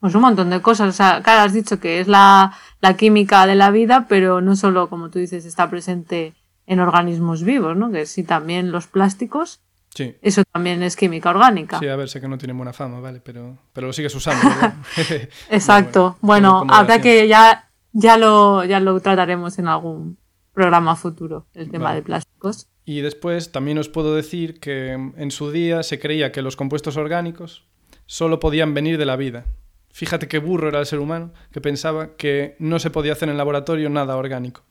Pues 0.00 0.14
un 0.14 0.20
montón 0.22 0.50
de 0.50 0.62
cosas. 0.62 0.88
O 0.88 0.92
sea, 0.92 1.22
claro, 1.22 1.42
has 1.42 1.52
dicho 1.52 1.80
que 1.80 1.98
es 2.00 2.06
la, 2.06 2.52
la 2.80 2.96
química 2.96 3.46
de 3.46 3.56
la 3.56 3.70
vida, 3.70 4.06
pero 4.08 4.40
no 4.40 4.54
solo, 4.54 4.88
como 4.88 5.10
tú 5.10 5.18
dices, 5.18 5.44
está 5.44 5.68
presente 5.68 6.34
en 6.66 6.80
organismos 6.80 7.42
vivos, 7.42 7.76
¿no? 7.76 7.90
Que 7.90 8.06
sí, 8.06 8.22
también 8.22 8.70
los 8.70 8.86
plásticos, 8.86 9.60
Sí, 9.94 10.14
eso 10.22 10.42
también 10.52 10.82
es 10.82 10.96
química 10.96 11.30
orgánica. 11.30 11.78
sí, 11.78 11.88
a 11.88 11.96
ver, 11.96 12.08
sé 12.08 12.20
que 12.20 12.28
no 12.28 12.38
tiene 12.38 12.54
buena 12.54 12.72
fama, 12.72 13.00
¿vale? 13.00 13.20
Pero, 13.24 13.58
pero 13.72 13.88
lo 13.88 13.92
sigues 13.92 14.14
usando. 14.14 14.46
Exacto. 15.50 16.16
Bueno, 16.20 16.58
Bueno, 16.58 16.74
habrá 16.74 17.00
que 17.00 17.26
ya, 17.26 17.70
ya 17.92 18.16
lo, 18.16 18.64
ya 18.64 18.80
lo 18.80 19.00
trataremos 19.00 19.58
en 19.58 19.68
algún 19.68 20.18
programa 20.52 20.94
futuro, 20.96 21.46
el 21.54 21.70
tema 21.70 21.86
Vale. 21.86 21.96
de 21.96 22.02
plásticos. 22.02 22.68
Y 22.84 23.00
después 23.00 23.52
también 23.52 23.78
os 23.78 23.88
puedo 23.88 24.14
decir 24.14 24.60
que 24.60 24.92
en 24.92 25.30
su 25.30 25.50
día 25.50 25.82
se 25.82 25.98
creía 25.98 26.32
que 26.32 26.42
los 26.42 26.56
compuestos 26.56 26.96
orgánicos 26.96 27.64
solo 28.06 28.40
podían 28.40 28.74
venir 28.74 28.98
de 28.98 29.04
la 29.06 29.16
vida. 29.16 29.44
Fíjate 29.92 30.28
qué 30.28 30.38
burro 30.38 30.68
era 30.68 30.80
el 30.80 30.86
ser 30.86 30.98
humano 30.98 31.32
que 31.52 31.60
pensaba 31.60 32.16
que 32.16 32.56
no 32.58 32.78
se 32.78 32.90
podía 32.90 33.12
hacer 33.12 33.28
en 33.28 33.36
laboratorio 33.36 33.90
nada 33.90 34.16
orgánico. 34.16 34.62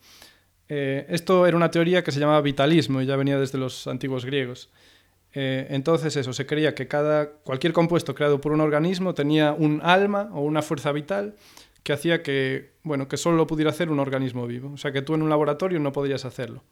Eh, 0.70 1.06
esto 1.10 1.46
era 1.48 1.56
una 1.56 1.72
teoría 1.72 2.04
que 2.04 2.12
se 2.12 2.20
llamaba 2.20 2.42
vitalismo 2.42 3.02
y 3.02 3.06
ya 3.06 3.16
venía 3.16 3.40
desde 3.40 3.58
los 3.58 3.88
antiguos 3.88 4.26
griegos. 4.26 4.70
Eh, 5.40 5.68
entonces 5.70 6.16
eso, 6.16 6.34
se 6.34 6.48
creía 6.48 6.74
que 6.74 6.88
cada, 6.88 7.30
cualquier 7.30 7.72
compuesto 7.72 8.16
creado 8.16 8.42
por 8.42 8.54
un 8.54 8.60
organismo 8.60 9.14
tenía 9.14 9.54
un 9.54 9.82
alma 9.84 10.32
o 10.34 10.42
una 10.42 10.64
fuerza 10.64 10.92
vital 10.92 11.36
que 11.84 11.94
hacía 11.94 12.24
que, 12.24 12.72
bueno, 12.82 13.08
que 13.08 13.18
solo 13.18 13.38
lo 13.38 13.46
pudiera 13.46 13.70
hacer 13.70 13.92
un 13.92 14.00
organismo 14.00 14.48
vivo. 14.48 14.72
O 14.74 14.78
sea, 14.78 14.92
que 14.92 15.04
tú 15.04 15.14
en 15.14 15.22
un 15.22 15.30
laboratorio 15.30 15.80
no 15.80 15.92
podrías 15.92 16.26
hacerlo. 16.26 16.64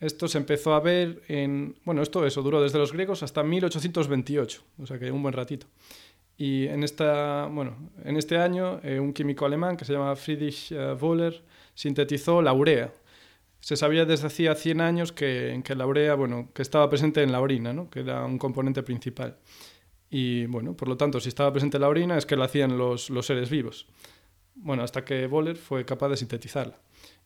Esto 0.00 0.28
se 0.28 0.38
empezó 0.38 0.72
a 0.72 0.80
ver 0.80 1.20
en... 1.28 1.76
Bueno, 1.84 2.00
esto 2.00 2.24
eso 2.24 2.40
duró 2.40 2.62
desde 2.62 2.78
los 2.78 2.90
griegos 2.90 3.22
hasta 3.22 3.42
1828, 3.42 4.62
o 4.78 4.86
sea 4.86 4.98
que 4.98 5.12
un 5.12 5.22
buen 5.22 5.34
ratito. 5.34 5.66
Y 6.38 6.68
en, 6.68 6.84
esta, 6.84 7.50
bueno, 7.52 7.90
en 8.02 8.16
este 8.16 8.38
año 8.38 8.80
eh, 8.82 8.98
un 8.98 9.12
químico 9.12 9.44
alemán 9.44 9.76
que 9.76 9.84
se 9.84 9.92
llama 9.92 10.16
Friedrich 10.16 10.72
eh, 10.72 10.96
Wöhler 10.98 11.42
sintetizó 11.74 12.40
la 12.40 12.54
urea. 12.54 12.90
Se 13.60 13.76
sabía 13.76 14.04
desde 14.04 14.26
hacía 14.26 14.54
100 14.54 14.80
años 14.80 15.12
que, 15.12 15.60
que 15.64 15.74
la 15.74 15.86
urea, 15.86 16.14
bueno, 16.14 16.48
que 16.54 16.62
estaba 16.62 16.88
presente 16.88 17.22
en 17.22 17.30
la 17.30 17.40
orina, 17.40 17.72
¿no? 17.72 17.90
que 17.90 18.00
era 18.00 18.24
un 18.24 18.38
componente 18.38 18.82
principal. 18.82 19.36
Y 20.10 20.46
bueno, 20.46 20.74
por 20.74 20.88
lo 20.88 20.96
tanto, 20.96 21.20
si 21.20 21.28
estaba 21.28 21.52
presente 21.52 21.76
en 21.76 21.82
la 21.82 21.88
orina 21.88 22.18
es 22.18 22.26
que 22.26 22.36
la 22.36 22.46
hacían 22.46 22.76
los, 22.76 23.10
los 23.10 23.26
seres 23.26 23.48
vivos. 23.50 23.86
Bueno, 24.54 24.82
hasta 24.82 25.04
que 25.04 25.26
Wöhler 25.26 25.56
fue 25.56 25.84
capaz 25.84 26.08
de 26.08 26.16
sintetizarla. 26.16 26.80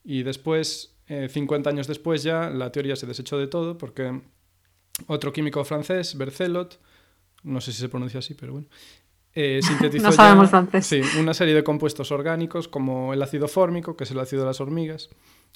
Y 0.04 0.22
después, 0.22 0.94
50 1.06 1.70
años 1.70 1.86
después 1.86 2.22
ya, 2.22 2.50
la 2.50 2.70
teoría 2.70 2.96
se 2.96 3.06
desechó 3.06 3.38
de 3.38 3.46
todo 3.46 3.78
porque 3.78 4.20
otro 5.06 5.32
químico 5.32 5.64
francés, 5.64 6.16
Bercelot, 6.16 6.78
no 7.42 7.60
sé 7.60 7.72
si 7.72 7.80
se 7.80 7.88
pronuncia 7.88 8.18
así, 8.18 8.34
pero 8.34 8.52
bueno, 8.52 8.68
eh, 9.34 9.60
sintetizó 9.66 10.04
no 10.04 10.12
sabemos 10.12 10.50
francés. 10.50 10.86
Sí, 10.86 11.00
una 11.18 11.34
serie 11.34 11.54
de 11.54 11.64
compuestos 11.64 12.12
orgánicos 12.12 12.68
como 12.68 13.12
el 13.12 13.22
ácido 13.22 13.48
fórmico, 13.48 13.96
que 13.96 14.04
es 14.04 14.10
el 14.10 14.18
ácido 14.18 14.42
de 14.42 14.48
las 14.48 14.60
hormigas, 14.60 15.10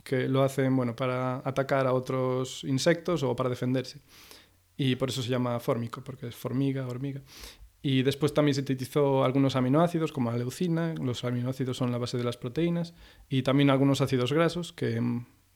que 0.04 0.28
lo 0.28 0.42
hacen 0.42 0.74
bueno, 0.76 0.96
para 0.96 1.36
atacar 1.44 1.86
a 1.86 1.92
otros 1.92 2.64
insectos 2.64 3.22
o 3.22 3.34
para 3.36 3.50
defenderse. 3.50 4.00
Y 4.76 4.96
por 4.96 5.08
eso 5.08 5.22
se 5.22 5.28
llama 5.28 5.58
fórmico, 5.60 6.02
porque 6.02 6.28
es 6.28 6.36
formiga, 6.36 6.86
hormiga. 6.86 7.20
Y 7.82 8.02
después 8.02 8.34
también 8.34 8.54
sintetizó 8.54 9.24
algunos 9.24 9.56
aminoácidos, 9.56 10.12
como 10.12 10.30
la 10.30 10.38
leucina, 10.38 10.94
los 10.94 11.24
aminoácidos 11.24 11.76
son 11.76 11.92
la 11.92 11.98
base 11.98 12.18
de 12.18 12.24
las 12.24 12.36
proteínas, 12.36 12.94
y 13.28 13.42
también 13.42 13.70
algunos 13.70 14.00
ácidos 14.00 14.32
grasos, 14.32 14.72
que, 14.72 15.00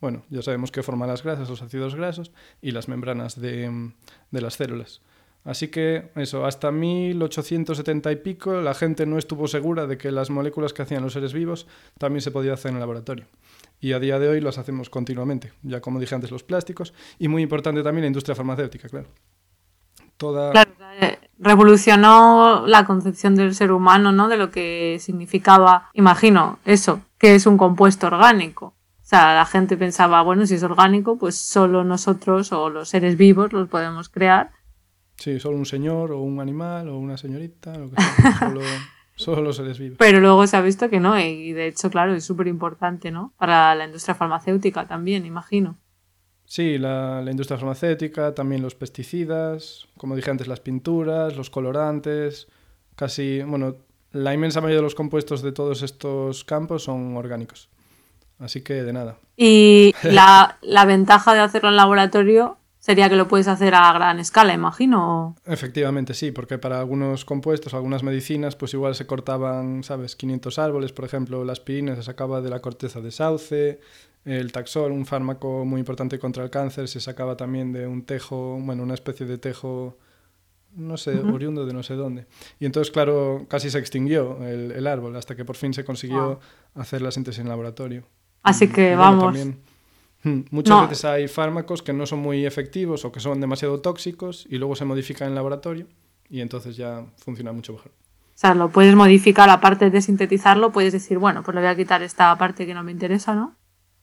bueno, 0.00 0.24
ya 0.30 0.42
sabemos 0.42 0.70
qué 0.70 0.82
forman 0.82 1.08
las 1.08 1.22
grasas, 1.22 1.48
los 1.48 1.62
ácidos 1.62 1.94
grasos, 1.94 2.32
y 2.60 2.70
las 2.70 2.88
membranas 2.88 3.40
de, 3.40 3.92
de 4.30 4.40
las 4.40 4.54
células. 4.54 5.02
Así 5.44 5.68
que 5.68 6.10
eso, 6.14 6.46
hasta 6.46 6.70
1870 6.70 8.12
y 8.12 8.16
pico 8.16 8.60
la 8.60 8.74
gente 8.74 9.06
no 9.06 9.18
estuvo 9.18 9.48
segura 9.48 9.86
de 9.86 9.98
que 9.98 10.12
las 10.12 10.30
moléculas 10.30 10.72
que 10.72 10.82
hacían 10.82 11.02
los 11.02 11.14
seres 11.14 11.32
vivos 11.32 11.66
también 11.98 12.20
se 12.20 12.30
podía 12.30 12.54
hacer 12.54 12.70
en 12.70 12.76
el 12.76 12.80
laboratorio. 12.80 13.26
Y 13.82 13.92
a 13.92 13.98
día 13.98 14.18
de 14.18 14.28
hoy 14.28 14.40
las 14.40 14.58
hacemos 14.58 14.88
continuamente, 14.88 15.52
ya 15.62 15.80
como 15.80 16.00
dije 16.00 16.14
antes, 16.14 16.30
los 16.30 16.44
plásticos 16.44 16.94
y 17.18 17.28
muy 17.28 17.42
importante 17.42 17.82
también 17.82 18.04
la 18.04 18.06
industria 18.06 18.34
farmacéutica, 18.34 18.88
claro. 18.88 19.08
Toda... 20.16 20.52
Claro, 20.52 20.70
eh, 21.00 21.18
revolucionó 21.38 22.64
la 22.66 22.86
concepción 22.86 23.34
del 23.34 23.54
ser 23.54 23.72
humano, 23.72 24.12
¿no? 24.12 24.28
De 24.28 24.36
lo 24.36 24.50
que 24.50 24.98
significaba, 25.00 25.90
imagino, 25.94 26.60
eso, 26.64 27.02
que 27.18 27.34
es 27.34 27.44
un 27.44 27.58
compuesto 27.58 28.06
orgánico. 28.06 28.66
O 28.66 29.04
sea, 29.04 29.34
la 29.34 29.44
gente 29.44 29.76
pensaba, 29.76 30.22
bueno, 30.22 30.46
si 30.46 30.54
es 30.54 30.62
orgánico, 30.62 31.18
pues 31.18 31.34
solo 31.34 31.82
nosotros 31.82 32.52
o 32.52 32.70
los 32.70 32.88
seres 32.88 33.16
vivos 33.16 33.52
los 33.52 33.68
podemos 33.68 34.08
crear 34.08 34.52
Sí, 35.22 35.38
solo 35.38 35.56
un 35.56 35.66
señor 35.66 36.10
o 36.10 36.20
un 36.20 36.40
animal 36.40 36.88
o 36.88 36.98
una 36.98 37.16
señorita, 37.16 37.76
lo 37.78 37.90
que 37.90 38.02
sea. 38.02 38.38
solo, 38.40 38.60
solo 39.22 39.52
se 39.52 39.62
les 39.62 39.78
vive. 39.78 39.96
Pero 39.98 40.20
luego 40.20 40.46
se 40.46 40.56
ha 40.56 40.60
visto 40.60 40.90
que 40.90 41.00
no, 41.00 41.18
y 41.18 41.52
de 41.52 41.66
hecho, 41.66 41.90
claro, 41.90 42.14
es 42.14 42.24
súper 42.24 42.46
importante, 42.46 43.10
¿no? 43.10 43.32
Para 43.38 43.74
la 43.74 43.84
industria 43.84 44.14
farmacéutica 44.14 44.86
también, 44.86 45.24
imagino. 45.26 45.78
Sí, 46.44 46.76
la, 46.76 47.22
la, 47.22 47.30
industria 47.30 47.56
farmacéutica, 47.56 48.34
también 48.34 48.60
los 48.60 48.74
pesticidas, 48.74 49.88
como 49.96 50.16
dije 50.16 50.30
antes, 50.30 50.48
las 50.48 50.60
pinturas, 50.60 51.36
los 51.36 51.48
colorantes, 51.48 52.48
casi, 52.94 53.42
bueno, 53.42 53.76
la 54.12 54.34
inmensa 54.34 54.60
mayoría 54.60 54.78
de 54.78 54.82
los 54.82 54.94
compuestos 54.94 55.42
de 55.42 55.52
todos 55.52 55.82
estos 55.82 56.44
campos 56.44 56.84
son 56.84 57.16
orgánicos. 57.16 57.70
Así 58.38 58.62
que 58.62 58.82
de 58.82 58.92
nada. 58.92 59.18
Y 59.36 59.94
la, 60.02 60.58
la 60.62 60.84
ventaja 60.84 61.32
de 61.32 61.40
hacerlo 61.40 61.68
en 61.70 61.76
laboratorio 61.76 62.58
sería 62.82 63.08
que 63.08 63.14
lo 63.14 63.28
puedes 63.28 63.46
hacer 63.46 63.76
a 63.76 63.92
gran 63.92 64.18
escala, 64.18 64.52
imagino. 64.52 65.36
Efectivamente, 65.46 66.14
sí, 66.14 66.32
porque 66.32 66.58
para 66.58 66.80
algunos 66.80 67.24
compuestos, 67.24 67.74
algunas 67.74 68.02
medicinas, 68.02 68.56
pues 68.56 68.74
igual 68.74 68.96
se 68.96 69.06
cortaban, 69.06 69.84
¿sabes? 69.84 70.16
500 70.16 70.58
árboles, 70.58 70.92
por 70.92 71.04
ejemplo, 71.04 71.44
la 71.44 71.52
aspirina 71.52 71.94
se 71.94 72.02
sacaba 72.02 72.40
de 72.40 72.50
la 72.50 72.60
corteza 72.60 73.00
de 73.00 73.12
sauce, 73.12 73.78
el 74.24 74.50
taxol, 74.50 74.90
un 74.90 75.06
fármaco 75.06 75.64
muy 75.64 75.78
importante 75.78 76.18
contra 76.18 76.42
el 76.42 76.50
cáncer, 76.50 76.88
se 76.88 77.00
sacaba 77.00 77.36
también 77.36 77.72
de 77.72 77.86
un 77.86 78.04
tejo, 78.04 78.58
bueno, 78.60 78.82
una 78.82 78.94
especie 78.94 79.26
de 79.26 79.38
tejo, 79.38 79.96
no 80.74 80.96
sé, 80.96 81.20
oriundo 81.20 81.64
de 81.64 81.72
no 81.72 81.84
sé 81.84 81.94
dónde. 81.94 82.26
Y 82.58 82.66
entonces, 82.66 82.92
claro, 82.92 83.46
casi 83.48 83.70
se 83.70 83.78
extinguió 83.78 84.44
el, 84.44 84.72
el 84.72 84.88
árbol 84.88 85.14
hasta 85.14 85.36
que 85.36 85.44
por 85.44 85.54
fin 85.54 85.72
se 85.72 85.84
consiguió 85.84 86.40
hacer 86.74 87.00
la 87.00 87.12
síntesis 87.12 87.38
en 87.38 87.48
laboratorio. 87.48 88.08
Así 88.42 88.66
que 88.66 88.86
y, 88.92 88.96
bueno, 88.96 89.00
vamos. 89.02 89.24
También, 89.26 89.60
muchas 90.50 90.70
no. 90.70 90.88
veces 90.88 91.04
hay 91.04 91.28
fármacos 91.28 91.82
que 91.82 91.92
no 91.92 92.06
son 92.06 92.20
muy 92.20 92.46
efectivos 92.46 93.04
o 93.04 93.12
que 93.12 93.20
son 93.20 93.40
demasiado 93.40 93.80
tóxicos 93.80 94.46
y 94.48 94.58
luego 94.58 94.76
se 94.76 94.84
modifican 94.84 95.28
en 95.28 95.34
laboratorio 95.34 95.86
y 96.28 96.40
entonces 96.40 96.76
ya 96.76 97.04
funciona 97.16 97.52
mucho 97.52 97.72
mejor. 97.72 97.90
O 97.90 98.38
sea, 98.42 98.54
lo 98.54 98.70
puedes 98.70 98.94
modificar 98.94 99.50
aparte 99.50 99.90
de 99.90 100.00
sintetizarlo, 100.00 100.72
puedes 100.72 100.92
decir, 100.92 101.18
bueno, 101.18 101.42
pues 101.42 101.54
le 101.54 101.60
voy 101.60 101.70
a 101.70 101.76
quitar 101.76 102.02
esta 102.02 102.36
parte 102.38 102.66
que 102.66 102.74
no 102.74 102.82
me 102.82 102.90
interesa, 102.90 103.34
¿no? 103.34 103.54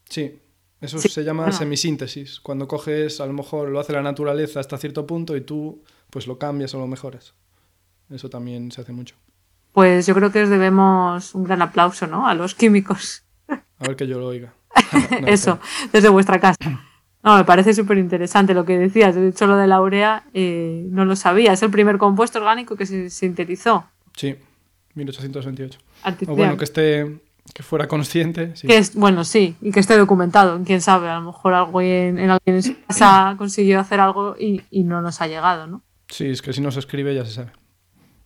Sí, 0.07 0.39
eso 0.81 0.97
sí. 0.99 1.09
se 1.09 1.23
llama 1.23 1.43
bueno. 1.43 1.57
semisíntesis. 1.57 2.39
Cuando 2.39 2.67
coges, 2.67 3.19
a 3.19 3.25
lo 3.25 3.33
mejor 3.33 3.69
lo 3.69 3.79
hace 3.79 3.93
la 3.93 4.01
naturaleza 4.01 4.59
hasta 4.59 4.77
cierto 4.77 5.05
punto 5.07 5.35
y 5.35 5.41
tú 5.41 5.83
pues 6.09 6.27
lo 6.27 6.37
cambias 6.37 6.73
o 6.73 6.79
lo 6.79 6.87
mejoras. 6.87 7.33
Eso 8.09 8.29
también 8.29 8.71
se 8.71 8.81
hace 8.81 8.91
mucho. 8.91 9.15
Pues 9.71 10.05
yo 10.05 10.15
creo 10.15 10.31
que 10.31 10.43
os 10.43 10.49
debemos 10.49 11.35
un 11.35 11.43
gran 11.43 11.61
aplauso, 11.61 12.07
¿no? 12.07 12.27
A 12.27 12.33
los 12.33 12.55
químicos. 12.55 13.23
A 13.47 13.87
ver 13.87 13.95
que 13.95 14.07
yo 14.07 14.19
lo 14.19 14.27
oiga. 14.27 14.53
no, 15.21 15.27
Eso, 15.27 15.59
desde 15.91 16.09
vuestra 16.09 16.39
casa. 16.39 16.57
No, 17.21 17.35
me 17.35 17.43
parece 17.43 17.73
súper 17.73 17.97
interesante 17.97 18.53
lo 18.53 18.65
que 18.65 18.77
decías. 18.77 19.15
De 19.15 19.27
hecho, 19.27 19.45
lo 19.45 19.57
de 19.57 19.67
la 19.67 19.81
urea 19.81 20.23
eh, 20.33 20.85
no 20.89 21.03
lo 21.05 21.15
sabía. 21.15 21.51
Es 21.51 21.61
el 21.63 21.69
primer 21.69 21.97
compuesto 21.97 22.39
orgánico 22.39 22.75
que 22.77 22.85
se 22.85 23.09
sintetizó. 23.09 23.85
Sí, 24.15 24.35
1828. 24.95 25.79
Artificial. 26.03 26.33
O 26.33 26.37
bueno, 26.37 26.57
que 26.57 26.63
esté 26.63 27.19
que 27.53 27.63
fuera 27.63 27.87
consciente. 27.87 28.55
Sí. 28.55 28.67
Que 28.67 28.77
es, 28.77 28.95
bueno, 28.95 29.23
sí, 29.23 29.55
y 29.61 29.71
que 29.71 29.79
esté 29.79 29.97
documentado. 29.97 30.61
Quién 30.63 30.81
sabe, 30.81 31.09
a 31.09 31.15
lo 31.19 31.25
mejor 31.25 31.53
alguien 31.53 32.19
en 32.19 32.29
alguien 32.29 32.57
en 32.57 32.63
su 32.63 32.75
casa 32.87 33.35
consiguió 33.37 33.79
hacer 33.79 33.99
algo 33.99 34.35
y, 34.39 34.61
y 34.69 34.83
no 34.83 35.01
nos 35.01 35.21
ha 35.21 35.27
llegado, 35.27 35.67
¿no? 35.67 35.81
Sí, 36.07 36.27
es 36.27 36.41
que 36.41 36.53
si 36.53 36.61
no 36.61 36.71
se 36.71 36.79
escribe 36.79 37.13
ya 37.13 37.25
se 37.25 37.31
sabe. 37.31 37.51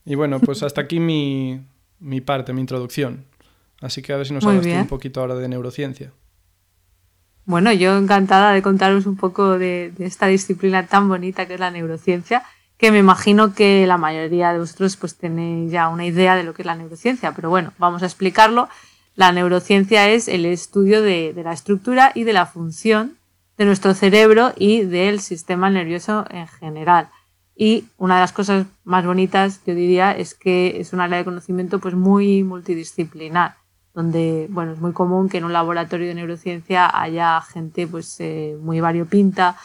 Y 0.05 0.15
bueno, 0.15 0.39
pues 0.39 0.63
hasta 0.63 0.81
aquí 0.81 0.99
mi, 0.99 1.61
mi 1.99 2.21
parte, 2.21 2.53
mi 2.53 2.61
introducción. 2.61 3.25
Así 3.81 4.01
que 4.01 4.13
a 4.13 4.17
ver 4.17 4.25
si 4.25 4.33
nos 4.33 4.43
Muy 4.43 4.57
hablas 4.57 4.73
tú 4.73 4.79
un 4.81 4.87
poquito 4.87 5.21
ahora 5.21 5.35
de 5.35 5.47
neurociencia. 5.47 6.11
Bueno, 7.45 7.73
yo 7.73 7.97
encantada 7.97 8.53
de 8.53 8.61
contaros 8.61 9.05
un 9.05 9.17
poco 9.17 9.57
de, 9.57 9.93
esta 9.99 10.27
disciplina 10.27 10.87
tan 10.87 11.09
bonita 11.09 11.45
que 11.45 11.55
es 11.55 11.59
la 11.59 11.71
neurociencia, 11.71 12.43
que 12.77 12.89
me 12.89 12.99
imagino 12.99 13.53
que 13.53 13.85
la 13.85 13.97
mayoría 13.97 14.53
de 14.53 14.59
vosotros 14.59 14.95
pues 14.95 15.17
tenéis 15.17 15.71
ya 15.71 15.89
una 15.89 16.05
idea 16.05 16.35
de 16.35 16.43
lo 16.43 16.53
que 16.53 16.61
es 16.61 16.65
la 16.65 16.75
neurociencia, 16.75 17.33
pero 17.33 17.49
bueno, 17.49 17.73
vamos 17.77 18.01
a 18.01 18.05
explicarlo. 18.05 18.69
La 19.15 19.33
neurociencia 19.33 20.09
es 20.09 20.29
el 20.29 20.45
estudio 20.45 21.01
de, 21.01 21.33
de 21.33 21.43
la 21.43 21.51
estructura 21.51 22.13
y 22.15 22.23
de 22.23 22.33
la 22.33 22.45
función 22.45 23.17
de 23.57 23.65
nuestro 23.65 23.93
cerebro 23.93 24.53
y 24.55 24.83
del 24.83 25.19
sistema 25.19 25.69
nervioso 25.69 26.25
en 26.29 26.47
general. 26.47 27.09
Y 27.55 27.85
una 27.97 28.15
de 28.15 28.21
las 28.21 28.31
cosas 28.31 28.65
más 28.85 29.05
bonitas, 29.05 29.61
yo 29.65 29.75
diría, 29.75 30.13
es 30.13 30.33
que 30.33 30.79
es 30.79 30.93
un 30.93 31.01
área 31.01 31.17
de 31.17 31.25
conocimiento 31.25 31.79
pues 31.79 31.93
muy 31.93 32.43
multidisciplinar 32.43 33.55
donde 33.93 34.47
bueno, 34.49 34.73
es 34.73 34.79
muy 34.79 34.91
común 34.91 35.29
que 35.29 35.37
en 35.37 35.45
un 35.45 35.53
laboratorio 35.53 36.07
de 36.07 36.15
neurociencia 36.15 36.89
haya 36.93 37.41
gente 37.41 37.87
pues, 37.87 38.19
eh, 38.19 38.57
muy 38.61 38.79
variopinta, 38.79 39.55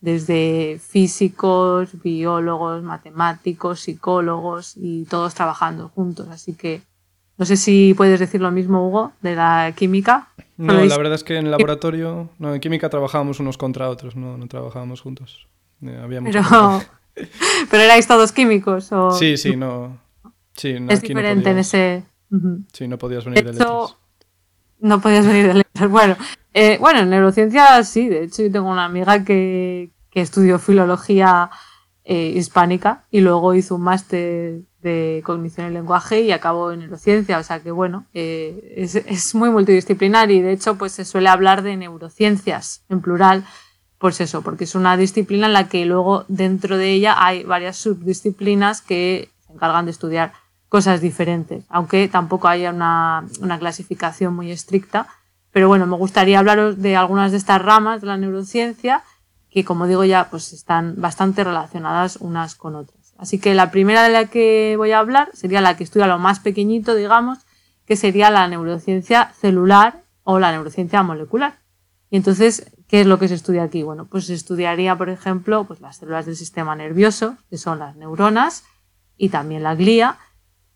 desde 0.00 0.78
físicos, 0.78 1.90
biólogos, 2.02 2.82
matemáticos, 2.82 3.80
psicólogos 3.80 4.74
y 4.76 5.04
todos 5.06 5.34
trabajando 5.34 5.88
juntos. 5.88 6.28
Así 6.28 6.54
que 6.54 6.82
no 7.36 7.44
sé 7.44 7.56
si 7.56 7.94
puedes 7.94 8.18
decir 8.18 8.40
lo 8.40 8.50
mismo, 8.50 8.86
Hugo, 8.86 9.12
de 9.22 9.36
la 9.36 9.72
química. 9.76 10.28
No, 10.56 10.72
la 10.72 10.96
verdad 10.96 11.14
es 11.14 11.22
que 11.22 11.36
en 11.36 11.46
el 11.46 11.52
laboratorio, 11.52 12.30
no, 12.38 12.52
en 12.52 12.60
química 12.60 12.90
trabajábamos 12.90 13.38
unos 13.38 13.56
contra 13.56 13.88
otros, 13.88 14.16
no, 14.16 14.36
no 14.36 14.48
trabajábamos 14.48 15.00
juntos. 15.00 15.46
Eh, 15.82 16.00
había 16.02 16.20
pero, 16.20 16.42
pero 17.70 17.82
erais 17.82 18.08
todos 18.08 18.32
químicos. 18.32 18.90
¿o? 18.90 19.12
Sí, 19.12 19.36
sí, 19.36 19.54
no. 19.54 19.98
Sí, 20.54 20.80
no 20.80 20.90
es 20.90 21.00
diferente 21.00 21.44
no 21.44 21.50
en 21.52 21.58
ese. 21.58 22.02
Uh 22.30 22.36
-huh. 22.36 22.64
Sí, 22.72 22.88
no 22.88 22.98
podías 22.98 23.24
venir 23.24 23.44
de, 23.44 23.52
de 23.52 23.58
letras. 23.58 23.96
No 24.80 25.00
podías 25.00 25.26
venir 25.26 25.46
de 25.48 25.54
letras. 25.54 25.90
Bueno, 25.90 26.16
eh, 26.54 26.76
bueno, 26.80 27.00
en 27.00 27.10
neurociencia 27.10 27.82
sí, 27.84 28.08
de 28.08 28.24
hecho 28.24 28.42
yo 28.42 28.50
tengo 28.50 28.70
una 28.70 28.84
amiga 28.84 29.24
que, 29.24 29.90
que 30.10 30.20
estudió 30.20 30.58
filología 30.58 31.50
eh, 32.04 32.32
hispánica 32.34 33.04
y 33.10 33.20
luego 33.20 33.54
hizo 33.54 33.76
un 33.76 33.82
máster 33.82 34.62
de 34.82 35.22
cognición 35.24 35.70
y 35.70 35.74
lenguaje 35.74 36.22
y 36.22 36.32
acabó 36.32 36.72
en 36.72 36.80
neurociencia, 36.80 37.38
o 37.38 37.42
sea 37.42 37.60
que 37.60 37.70
bueno, 37.70 38.06
eh, 38.14 38.74
es, 38.76 38.94
es, 38.94 39.34
muy 39.34 39.50
multidisciplinar 39.50 40.30
y 40.30 40.40
de 40.40 40.52
hecho 40.52 40.76
pues 40.76 40.92
se 40.92 41.04
suele 41.04 41.28
hablar 41.28 41.62
de 41.62 41.76
neurociencias 41.76 42.82
en 42.88 43.02
plural, 43.02 43.44
pues 43.98 44.20
eso, 44.20 44.42
porque 44.42 44.64
es 44.64 44.74
una 44.74 44.96
disciplina 44.96 45.46
en 45.46 45.52
la 45.52 45.68
que 45.68 45.84
luego 45.84 46.24
dentro 46.28 46.78
de 46.78 46.92
ella 46.92 47.14
hay 47.18 47.44
varias 47.44 47.76
subdisciplinas 47.76 48.80
que 48.80 49.30
se 49.46 49.52
encargan 49.52 49.84
de 49.84 49.90
estudiar 49.90 50.32
cosas 50.68 51.00
diferentes, 51.00 51.64
aunque 51.68 52.08
tampoco 52.08 52.48
haya 52.48 52.70
una, 52.70 53.24
una, 53.40 53.58
clasificación 53.58 54.34
muy 54.34 54.50
estricta. 54.50 55.06
Pero 55.50 55.68
bueno, 55.68 55.86
me 55.86 55.96
gustaría 55.96 56.38
hablaros 56.38 56.80
de 56.82 56.94
algunas 56.94 57.30
de 57.32 57.38
estas 57.38 57.62
ramas 57.62 58.00
de 58.02 58.06
la 58.06 58.16
neurociencia 58.16 59.02
que, 59.50 59.64
como 59.64 59.86
digo 59.86 60.04
ya, 60.04 60.28
pues 60.30 60.52
están 60.52 60.94
bastante 60.98 61.42
relacionadas 61.42 62.16
unas 62.16 62.54
con 62.54 62.74
otras. 62.74 63.14
Así 63.16 63.38
que 63.38 63.54
la 63.54 63.70
primera 63.70 64.02
de 64.02 64.10
la 64.10 64.26
que 64.26 64.74
voy 64.76 64.92
a 64.92 64.98
hablar 65.00 65.30
sería 65.32 65.60
la 65.60 65.76
que 65.76 65.84
estudia 65.84 66.06
lo 66.06 66.18
más 66.18 66.40
pequeñito, 66.40 66.94
digamos, 66.94 67.38
que 67.86 67.96
sería 67.96 68.30
la 68.30 68.46
neurociencia 68.46 69.32
celular 69.40 70.04
o 70.22 70.38
la 70.38 70.52
neurociencia 70.52 71.02
molecular. 71.02 71.58
Y 72.10 72.16
entonces, 72.16 72.70
¿qué 72.86 73.00
es 73.00 73.06
lo 73.06 73.18
que 73.18 73.28
se 73.28 73.34
estudia 73.34 73.62
aquí? 73.62 73.82
Bueno, 73.82 74.06
pues 74.06 74.26
se 74.26 74.34
estudiaría, 74.34 74.96
por 74.96 75.08
ejemplo, 75.08 75.64
pues 75.64 75.80
las 75.80 75.96
células 75.96 76.26
del 76.26 76.36
sistema 76.36 76.76
nervioso, 76.76 77.36
que 77.50 77.58
son 77.58 77.78
las 77.78 77.96
neuronas, 77.96 78.64
y 79.16 79.30
también 79.30 79.62
la 79.62 79.74
glía, 79.74 80.18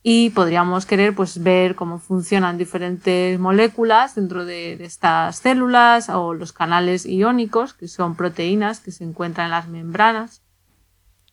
y 0.03 0.31
podríamos 0.31 0.85
querer 0.85 1.15
pues, 1.15 1.43
ver 1.43 1.77
cómo 1.77 1.99
funcionan 1.99 2.59
diferentes 2.59 3.39
moléculas 3.39 4.17
dentro 4.17 4.45
de, 4.45 4.73
estas 4.85 5.37
células 5.37 6.09
o 6.09 6.35
los 6.35 6.53
canales 6.53 7.07
iónicos, 7.07 7.73
que 7.73 7.87
son 7.87 8.17
proteínas 8.17 8.81
que 8.81 8.91
se 8.91 9.05
encuentran 9.05 9.47
en 9.47 9.51
las 9.53 9.69
membranas. 9.69 10.43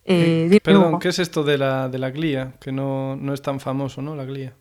Eh, 0.06 0.60
perdón, 0.64 1.00
¿qué 1.00 1.10
es 1.10 1.20
esto 1.20 1.44
de 1.44 1.58
la, 1.58 1.90
de 1.90 1.98
la 2.00 2.12
glía? 2.12 2.54
Que 2.60 2.72
no, 2.72 3.16
no, 3.16 3.34
es 3.34 3.42
tan 3.42 3.60
famoso, 3.60 4.02
¿no? 4.02 4.16
La 4.16 4.26
glía. 4.26 4.54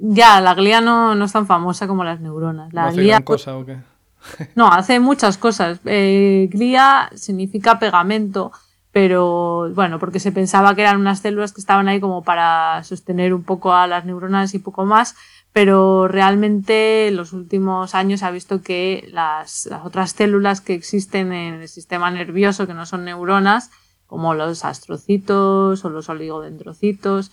Ya, 0.00 0.40
la 0.40 0.54
glía 0.54 0.80
no, 0.80 1.14
no 1.14 1.26
es 1.26 1.32
tan 1.32 1.46
famosa 1.46 1.86
como 1.86 2.04
las 2.04 2.20
neuronas. 2.20 2.72
La 2.72 2.90
glía, 2.90 3.20
cosa 3.20 3.56
o 3.56 3.66
qué? 3.66 3.78
no, 4.54 4.68
hace 4.68 5.00
muchas 5.00 5.36
cosas. 5.36 5.80
Eh, 5.84 6.48
glía 6.50 7.10
significa 7.14 7.78
pegamento 7.78 8.52
pero 8.92 9.72
bueno, 9.74 9.98
porque 9.98 10.20
se 10.20 10.32
pensaba 10.32 10.74
que 10.74 10.82
eran 10.82 11.00
unas 11.00 11.20
células 11.20 11.52
que 11.52 11.60
estaban 11.60 11.88
ahí 11.88 11.98
como 11.98 12.22
para 12.22 12.84
sostener 12.84 13.32
un 13.32 13.42
poco 13.42 13.72
a 13.72 13.86
las 13.86 14.04
neuronas 14.04 14.52
y 14.54 14.58
poco 14.58 14.84
más, 14.84 15.16
pero 15.52 16.08
realmente 16.08 17.08
en 17.08 17.16
los 17.16 17.32
últimos 17.32 17.94
años 17.94 18.20
se 18.20 18.26
ha 18.26 18.30
visto 18.30 18.62
que 18.62 19.08
las, 19.10 19.68
otras 19.82 20.12
células 20.12 20.60
que 20.60 20.74
existen 20.74 21.32
en 21.32 21.54
el 21.54 21.68
sistema 21.68 22.10
nervioso, 22.10 22.66
que 22.66 22.74
no 22.74 22.84
son 22.84 23.06
neuronas, 23.06 23.70
como 24.06 24.34
los 24.34 24.64
astrocitos 24.66 25.84
o 25.84 25.88
los 25.88 26.10
oligodendrocitos, 26.10 27.30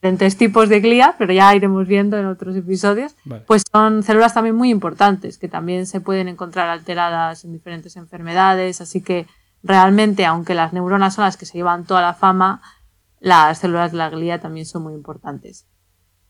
diferentes 0.00 0.36
tipos 0.36 0.68
de 0.68 0.78
glía, 0.78 1.16
pero 1.18 1.32
ya 1.32 1.52
iremos 1.56 1.88
viendo 1.88 2.16
en 2.16 2.26
otros 2.26 2.54
episodios, 2.54 3.16
pues 3.48 3.64
son 3.72 4.04
células 4.04 4.32
también 4.32 4.54
muy 4.54 4.70
importantes, 4.70 5.38
que 5.38 5.48
también 5.48 5.86
se 5.86 6.00
pueden 6.00 6.28
encontrar 6.28 6.68
alteradas 6.68 7.44
en 7.44 7.52
diferentes 7.52 7.96
enfermedades, 7.96 8.80
así 8.80 9.00
que 9.02 9.26
realmente, 9.62 10.24
aunque 10.26 10.54
las 10.54 10.72
neuronas 10.72 11.14
son 11.14 11.24
las 11.24 11.36
que 11.36 11.46
se 11.46 11.58
llevan 11.58 11.84
toda 11.84 12.02
la 12.02 12.14
fama, 12.14 12.62
las 13.20 13.58
células 13.58 13.92
de 13.92 13.98
la 13.98 14.10
glía 14.10 14.40
también 14.40 14.66
son 14.66 14.82
muy 14.82 14.94
importantes. 14.94 15.66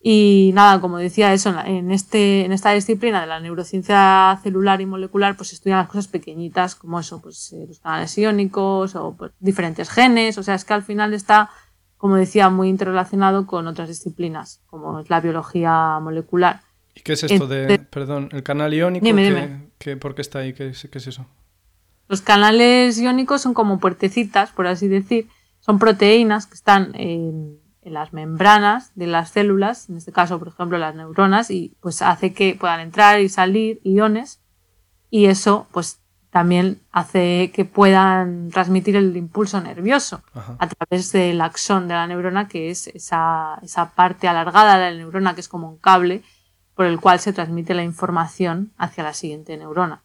Y 0.01 0.51
nada, 0.53 0.79
como 0.79 0.97
decía 0.97 1.33
eso, 1.33 1.53
en, 1.65 1.91
este, 1.91 2.45
en 2.45 2.53
esta 2.53 2.71
disciplina 2.71 3.19
de 3.19 3.27
la 3.27 3.41
neurociencia 3.41 4.39
celular 4.41 4.79
y 4.79 4.85
molecular, 4.85 5.35
pues 5.35 5.51
estudian 5.51 5.79
las 5.79 5.87
cosas 5.87 6.07
pequeñitas, 6.07 6.75
como 6.75 6.99
eso, 6.99 7.21
pues 7.21 7.51
eh, 7.51 7.65
los 7.67 7.79
canales 7.79 8.17
iónicos 8.17 8.95
o 8.95 9.15
pues, 9.17 9.33
diferentes 9.39 9.89
genes. 9.89 10.37
O 10.37 10.43
sea, 10.43 10.55
es 10.55 10.63
que 10.63 10.73
al 10.73 10.83
final 10.83 11.13
está, 11.13 11.49
como 11.97 12.15
decía, 12.15 12.49
muy 12.49 12.69
interrelacionado 12.69 13.45
con 13.45 13.67
otras 13.67 13.89
disciplinas, 13.89 14.61
como 14.67 15.01
es 15.01 15.09
la 15.09 15.19
biología 15.19 15.99
molecular. 15.99 16.61
¿Y 16.95 17.01
qué 17.01 17.13
es 17.13 17.23
esto 17.23 17.47
de, 17.47 17.79
perdón, 17.79 18.29
el 18.31 18.43
canal 18.43 18.73
iónico? 18.73 19.05
¿Por 19.99 20.15
qué 20.15 20.21
está 20.21 20.39
ahí? 20.39 20.53
¿Qué 20.53 20.69
es 20.69 21.07
eso? 21.07 21.25
Los 22.09 22.21
canales 22.21 22.97
iónicos 22.97 23.41
son 23.43 23.53
como 23.53 23.79
puertecitas, 23.79 24.49
por 24.49 24.65
así 24.65 24.87
decir. 24.87 25.29
Son 25.59 25.77
proteínas 25.77 26.47
que 26.47 26.55
están 26.55 26.95
en, 26.95 27.59
las 27.83 28.13
membranas 28.13 28.91
de 28.95 29.07
las 29.07 29.29
células, 29.29 29.89
en 29.89 29.97
este 29.97 30.11
caso, 30.11 30.39
por 30.39 30.47
ejemplo, 30.47 30.77
las 30.77 30.95
neuronas, 30.95 31.49
y 31.51 31.75
pues 31.81 32.01
hace 32.01 32.33
que 32.33 32.55
puedan 32.59 32.79
entrar 32.79 33.19
y 33.19 33.29
salir 33.29 33.79
iones. 33.83 34.41
Y 35.11 35.25
eso, 35.25 35.67
pues 35.71 36.01
también 36.31 36.81
hace 36.91 37.51
que 37.53 37.65
puedan 37.65 38.49
transmitir 38.49 38.95
el 38.95 39.15
impulso 39.15 39.61
nervioso 39.61 40.23
a 40.33 40.67
través 40.67 41.11
del 41.11 41.39
axón 41.41 41.87
de 41.87 41.93
la 41.93 42.07
neurona, 42.07 42.47
que 42.47 42.71
es 42.71 42.87
esa, 42.87 43.59
esa 43.61 43.91
parte 43.91 44.27
alargada 44.27 44.79
de 44.79 44.91
la 44.91 44.97
neurona, 44.97 45.35
que 45.35 45.41
es 45.41 45.47
como 45.47 45.69
un 45.69 45.77
cable 45.77 46.23
por 46.73 46.85
el 46.85 46.99
cual 46.99 47.19
se 47.19 47.33
transmite 47.33 47.75
la 47.75 47.83
información 47.83 48.71
hacia 48.77 49.03
la 49.03 49.13
siguiente 49.13 49.57
neurona. 49.57 50.01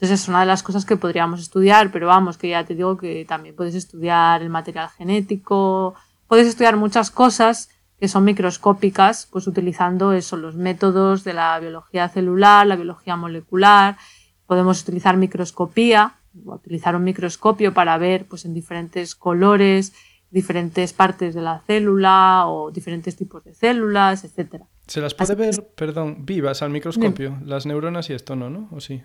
Entonces 0.00 0.22
es 0.22 0.28
una 0.28 0.40
de 0.40 0.46
las 0.46 0.62
cosas 0.62 0.86
que 0.86 0.96
podríamos 0.96 1.40
estudiar, 1.40 1.92
pero 1.92 2.06
vamos, 2.06 2.38
que 2.38 2.48
ya 2.48 2.64
te 2.64 2.74
digo 2.74 2.96
que 2.96 3.26
también 3.26 3.54
puedes 3.54 3.74
estudiar 3.74 4.40
el 4.40 4.48
material 4.48 4.88
genético, 4.88 5.94
puedes 6.26 6.46
estudiar 6.46 6.78
muchas 6.78 7.10
cosas 7.10 7.68
que 7.98 8.08
son 8.08 8.24
microscópicas, 8.24 9.28
pues 9.30 9.46
utilizando 9.46 10.14
eso, 10.14 10.38
los 10.38 10.56
métodos 10.56 11.22
de 11.22 11.34
la 11.34 11.60
biología 11.60 12.08
celular, 12.08 12.66
la 12.66 12.76
biología 12.76 13.14
molecular, 13.16 13.98
podemos 14.46 14.80
utilizar 14.80 15.18
microscopía, 15.18 16.14
utilizar 16.46 16.96
un 16.96 17.04
microscopio 17.04 17.74
para 17.74 17.98
ver 17.98 18.24
pues 18.24 18.46
en 18.46 18.54
diferentes 18.54 19.14
colores, 19.14 19.92
diferentes 20.30 20.94
partes 20.94 21.34
de 21.34 21.42
la 21.42 21.60
célula 21.66 22.46
o 22.46 22.70
diferentes 22.70 23.16
tipos 23.16 23.44
de 23.44 23.52
células, 23.52 24.24
etcétera. 24.24 24.64
¿Se 24.86 25.02
las 25.02 25.12
puede 25.12 25.34
ver, 25.34 25.62
perdón, 25.76 26.24
vivas 26.24 26.62
al 26.62 26.70
microscopio? 26.70 27.36
Las 27.44 27.66
neuronas 27.66 28.08
y 28.08 28.14
esto 28.14 28.34
no, 28.34 28.48
¿no? 28.48 28.66
¿O 28.70 28.80
sí? 28.80 29.02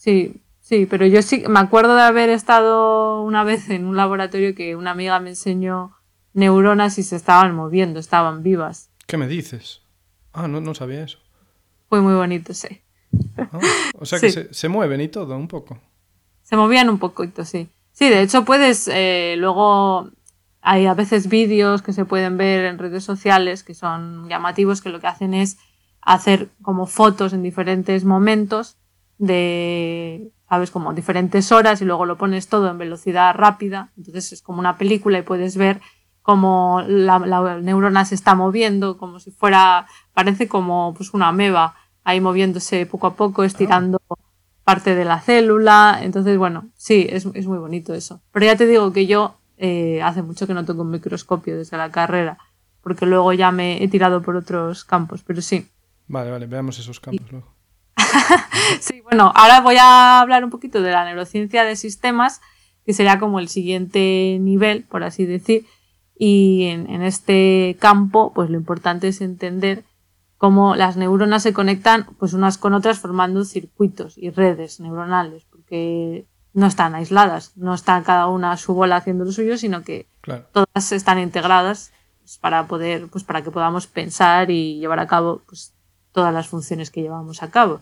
Sí, 0.00 0.40
sí, 0.60 0.86
pero 0.86 1.04
yo 1.04 1.20
sí 1.20 1.44
me 1.46 1.60
acuerdo 1.60 1.94
de 1.94 2.00
haber 2.00 2.30
estado 2.30 3.20
una 3.20 3.44
vez 3.44 3.68
en 3.68 3.84
un 3.84 3.98
laboratorio 3.98 4.54
que 4.54 4.74
una 4.74 4.92
amiga 4.92 5.20
me 5.20 5.28
enseñó 5.28 5.94
neuronas 6.32 6.96
y 6.96 7.02
se 7.02 7.16
estaban 7.16 7.54
moviendo, 7.54 8.00
estaban 8.00 8.42
vivas. 8.42 8.88
¿Qué 9.06 9.18
me 9.18 9.28
dices? 9.28 9.82
Ah, 10.32 10.48
no, 10.48 10.62
no 10.62 10.74
sabía 10.74 11.04
eso. 11.04 11.18
Fue 11.90 12.00
muy 12.00 12.14
bonito, 12.14 12.54
sí. 12.54 12.80
Ah, 13.36 13.60
o 13.98 14.06
sea 14.06 14.18
que 14.18 14.48
se, 14.50 14.68
mueven 14.70 15.02
y 15.02 15.08
todo, 15.08 15.36
un 15.36 15.48
poco. 15.48 15.78
Se 16.44 16.56
movían 16.56 16.88
un 16.88 16.98
poquito, 16.98 17.44
sí. 17.44 17.68
Sí, 17.92 18.08
de 18.08 18.22
hecho 18.22 18.46
puedes, 18.46 18.88
eh, 18.88 19.34
luego 19.36 20.08
hay 20.62 20.86
a 20.86 20.94
veces 20.94 21.28
vídeos 21.28 21.82
que 21.82 21.92
se 21.92 22.06
pueden 22.06 22.38
ver 22.38 22.64
en 22.64 22.78
redes 22.78 23.04
sociales 23.04 23.62
que 23.62 23.74
son 23.74 24.30
llamativos, 24.30 24.80
que 24.80 24.88
lo 24.88 24.98
que 24.98 25.08
hacen 25.08 25.34
es 25.34 25.58
hacer 26.00 26.48
como 26.62 26.86
fotos 26.86 27.34
en 27.34 27.42
diferentes 27.42 28.06
momentos 28.06 28.78
de, 29.20 30.32
sabes, 30.48 30.70
como 30.70 30.94
diferentes 30.94 31.52
horas 31.52 31.80
y 31.82 31.84
luego 31.84 32.06
lo 32.06 32.16
pones 32.16 32.48
todo 32.48 32.68
en 32.70 32.78
velocidad 32.78 33.34
rápida. 33.34 33.92
Entonces 33.96 34.32
es 34.32 34.42
como 34.42 34.58
una 34.58 34.78
película 34.78 35.18
y 35.18 35.22
puedes 35.22 35.56
ver 35.56 35.80
cómo 36.22 36.82
la, 36.86 37.18
neurona 37.62 38.04
se 38.04 38.14
está 38.14 38.34
moviendo, 38.34 38.96
como 38.96 39.20
si 39.20 39.30
fuera, 39.30 39.86
parece 40.14 40.48
como 40.48 40.94
pues 40.96 41.12
una 41.12 41.28
ameba 41.28 41.74
ahí 42.02 42.20
moviéndose 42.20 42.86
poco 42.86 43.08
a 43.08 43.14
poco, 43.14 43.44
estirando 43.44 44.00
parte 44.64 44.94
de 44.94 45.04
la 45.04 45.20
célula. 45.20 46.00
Entonces, 46.02 46.38
bueno, 46.38 46.68
sí, 46.74 47.06
es, 47.10 47.26
es 47.34 47.46
muy 47.46 47.58
bonito 47.58 47.92
eso. 47.92 48.22
Pero 48.32 48.46
ya 48.46 48.56
te 48.56 48.66
digo 48.66 48.90
que 48.92 49.06
yo 49.06 49.36
eh, 49.58 50.00
hace 50.02 50.22
mucho 50.22 50.46
que 50.46 50.54
no 50.54 50.64
tengo 50.64 50.80
un 50.80 50.90
microscopio 50.90 51.58
desde 51.58 51.76
la 51.76 51.90
carrera, 51.90 52.38
porque 52.80 53.04
luego 53.04 53.34
ya 53.34 53.52
me 53.52 53.84
he 53.84 53.88
tirado 53.88 54.22
por 54.22 54.34
otros 54.36 54.84
campos, 54.84 55.22
pero 55.26 55.42
sí. 55.42 55.68
Vale, 56.08 56.30
vale, 56.30 56.46
veamos 56.46 56.78
esos 56.78 56.98
campos 56.98 57.30
luego. 57.30 57.59
sí, 58.80 59.00
bueno, 59.02 59.32
ahora 59.34 59.60
voy 59.60 59.76
a 59.78 60.20
hablar 60.20 60.44
un 60.44 60.50
poquito 60.50 60.82
de 60.82 60.92
la 60.92 61.04
neurociencia 61.04 61.64
de 61.64 61.76
sistemas, 61.76 62.40
que 62.84 62.92
sería 62.92 63.18
como 63.18 63.40
el 63.40 63.48
siguiente 63.48 64.38
nivel, 64.40 64.84
por 64.84 65.04
así 65.04 65.26
decir. 65.26 65.66
Y 66.16 66.66
en, 66.66 67.02
este 67.02 67.76
campo, 67.80 68.32
pues 68.34 68.50
lo 68.50 68.56
importante 68.58 69.08
es 69.08 69.20
entender 69.20 69.84
cómo 70.36 70.74
las 70.74 70.96
neuronas 70.96 71.42
se 71.42 71.52
conectan 71.52 72.06
pues 72.18 72.34
unas 72.34 72.58
con 72.58 72.74
otras 72.74 72.98
formando 72.98 73.44
circuitos 73.44 74.18
y 74.18 74.30
redes 74.30 74.80
neuronales, 74.80 75.44
porque 75.44 76.26
no 76.52 76.66
están 76.66 76.94
aisladas, 76.94 77.56
no 77.56 77.74
están 77.74 78.04
cada 78.04 78.26
una 78.26 78.52
a 78.52 78.56
su 78.56 78.74
bola 78.74 78.96
haciendo 78.96 79.24
lo 79.24 79.32
suyo, 79.32 79.56
sino 79.56 79.82
que 79.82 80.08
todas 80.52 80.92
están 80.92 81.18
integradas 81.18 81.92
pues, 82.20 82.38
para 82.38 82.66
poder, 82.66 83.08
pues 83.08 83.24
para 83.24 83.42
que 83.42 83.50
podamos 83.50 83.86
pensar 83.86 84.50
y 84.50 84.78
llevar 84.78 84.98
a 84.98 85.06
cabo 85.06 85.42
pues, 85.46 85.74
todas 86.12 86.34
las 86.34 86.48
funciones 86.48 86.90
que 86.90 87.02
llevamos 87.02 87.42
a 87.42 87.50
cabo. 87.50 87.80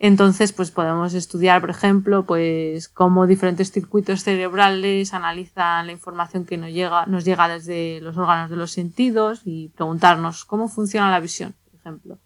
Entonces, 0.00 0.52
pues 0.52 0.70
podemos 0.70 1.12
estudiar, 1.14 1.60
por 1.60 1.70
ejemplo, 1.70 2.24
pues 2.24 2.88
cómo 2.88 3.26
diferentes 3.26 3.72
circuitos 3.72 4.22
cerebrales 4.22 5.12
analizan 5.12 5.86
la 5.86 5.92
información 5.92 6.44
que 6.44 6.56
nos 6.56 6.70
llega, 6.70 7.06
nos 7.06 7.24
llega 7.24 7.48
desde 7.48 8.00
los 8.00 8.16
órganos 8.16 8.48
de 8.48 8.56
los 8.56 8.70
sentidos 8.70 9.42
y 9.44 9.70
preguntarnos 9.70 10.44
cómo 10.44 10.68
funciona 10.68 11.10
la 11.10 11.18
visión, 11.18 11.56
por 11.64 11.74
ejemplo. 11.80 12.18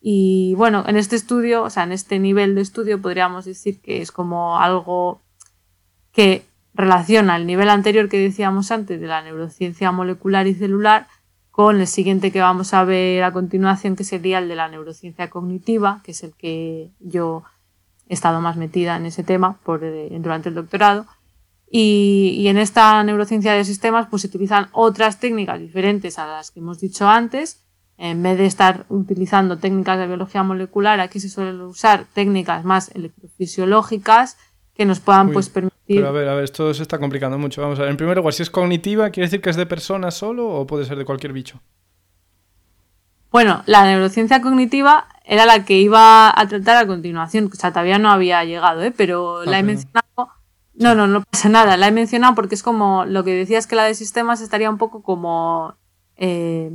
Y 0.00 0.54
bueno, 0.56 0.84
en 0.88 0.96
este 0.96 1.14
estudio, 1.14 1.62
o 1.62 1.70
sea, 1.70 1.84
en 1.84 1.92
este 1.92 2.18
nivel 2.18 2.56
de 2.56 2.60
estudio 2.62 3.00
podríamos 3.00 3.44
decir 3.44 3.80
que 3.80 4.02
es 4.02 4.10
como 4.10 4.58
algo 4.58 5.22
que 6.12 6.44
relaciona 6.74 7.36
el 7.36 7.46
nivel 7.46 7.70
anterior 7.70 8.08
que 8.08 8.18
decíamos 8.18 8.70
antes 8.70 9.00
de 9.00 9.06
la 9.06 9.22
neurociencia 9.22 9.92
molecular 9.92 10.46
y 10.46 10.54
celular 10.54 11.06
con 11.56 11.80
el 11.80 11.86
siguiente 11.86 12.32
que 12.32 12.42
vamos 12.42 12.74
a 12.74 12.84
ver 12.84 13.24
a 13.24 13.32
continuación, 13.32 13.96
que 13.96 14.04
sería 14.04 14.40
el 14.40 14.48
de 14.48 14.56
la 14.56 14.68
neurociencia 14.68 15.30
cognitiva, 15.30 16.02
que 16.04 16.10
es 16.10 16.22
el 16.22 16.34
que 16.34 16.90
yo 17.00 17.44
he 18.10 18.12
estado 18.12 18.42
más 18.42 18.58
metida 18.58 18.94
en 18.94 19.06
ese 19.06 19.24
tema 19.24 19.58
por, 19.64 19.82
eh, 19.82 20.10
durante 20.20 20.50
el 20.50 20.54
doctorado. 20.54 21.06
Y, 21.70 22.46
en 22.46 22.58
esta 22.58 23.02
neurociencia 23.04 23.54
de 23.54 23.64
sistemas 23.64 24.06
pues 24.10 24.20
se 24.20 24.28
utilizan 24.28 24.68
otras 24.72 25.18
técnicas 25.18 25.58
diferentes 25.58 26.18
a 26.18 26.26
las 26.26 26.50
que 26.50 26.60
hemos 26.60 26.78
dicho 26.78 27.08
antes. 27.08 27.64
En 27.96 28.22
vez 28.22 28.36
de 28.36 28.44
estar 28.44 28.84
utilizando 28.90 29.56
técnicas 29.56 29.98
de 29.98 30.08
biología 30.08 30.42
molecular, 30.42 31.00
aquí 31.00 31.20
se 31.20 31.30
suelen 31.30 31.62
usar 31.62 32.04
técnicas 32.12 32.66
más 32.66 32.94
electrofisiológicas 32.94 34.36
que 34.76 34.84
nos 34.84 35.00
puedan 35.00 35.32
pues 35.32 35.48
permitir 35.48 35.76
pero 35.86 36.08
a 36.08 36.10
ver, 36.10 36.28
a 36.28 36.34
ver, 36.34 36.44
esto 36.44 36.74
se 36.74 36.82
está 36.82 36.98
complicando 36.98 37.38
mucho. 37.38 37.62
Vamos 37.62 37.78
a 37.78 37.82
ver, 37.82 37.92
en 37.92 37.96
primer 37.96 38.16
lugar, 38.16 38.32
si 38.32 38.42
es 38.42 38.50
cognitiva, 38.50 39.10
¿quiere 39.10 39.26
decir 39.26 39.40
que 39.40 39.50
es 39.50 39.56
de 39.56 39.66
persona 39.66 40.10
solo 40.10 40.48
o 40.48 40.66
puede 40.66 40.84
ser 40.84 40.98
de 40.98 41.04
cualquier 41.04 41.32
bicho? 41.32 41.60
Bueno, 43.30 43.62
la 43.66 43.84
neurociencia 43.84 44.40
cognitiva 44.40 45.08
era 45.24 45.46
la 45.46 45.64
que 45.64 45.78
iba 45.78 46.28
a 46.28 46.48
tratar 46.48 46.76
a 46.76 46.86
continuación. 46.86 47.48
O 47.52 47.56
sea, 47.56 47.70
todavía 47.70 47.98
no 47.98 48.10
había 48.10 48.44
llegado, 48.44 48.82
¿eh? 48.82 48.92
Pero 48.96 49.44
la 49.44 49.58
he 49.58 49.62
mencionado. 49.62 50.30
No, 50.74 50.94
no, 50.94 51.06
no 51.06 51.22
pasa 51.22 51.48
nada. 51.48 51.76
La 51.76 51.88
he 51.88 51.92
mencionado 51.92 52.34
porque 52.34 52.54
es 52.54 52.62
como 52.62 53.04
lo 53.04 53.22
que 53.24 53.32
decías 53.32 53.66
que 53.66 53.76
la 53.76 53.84
de 53.84 53.94
sistemas 53.94 54.40
estaría 54.40 54.70
un 54.70 54.78
poco 54.78 55.02
como 55.02 55.76
eh, 56.16 56.70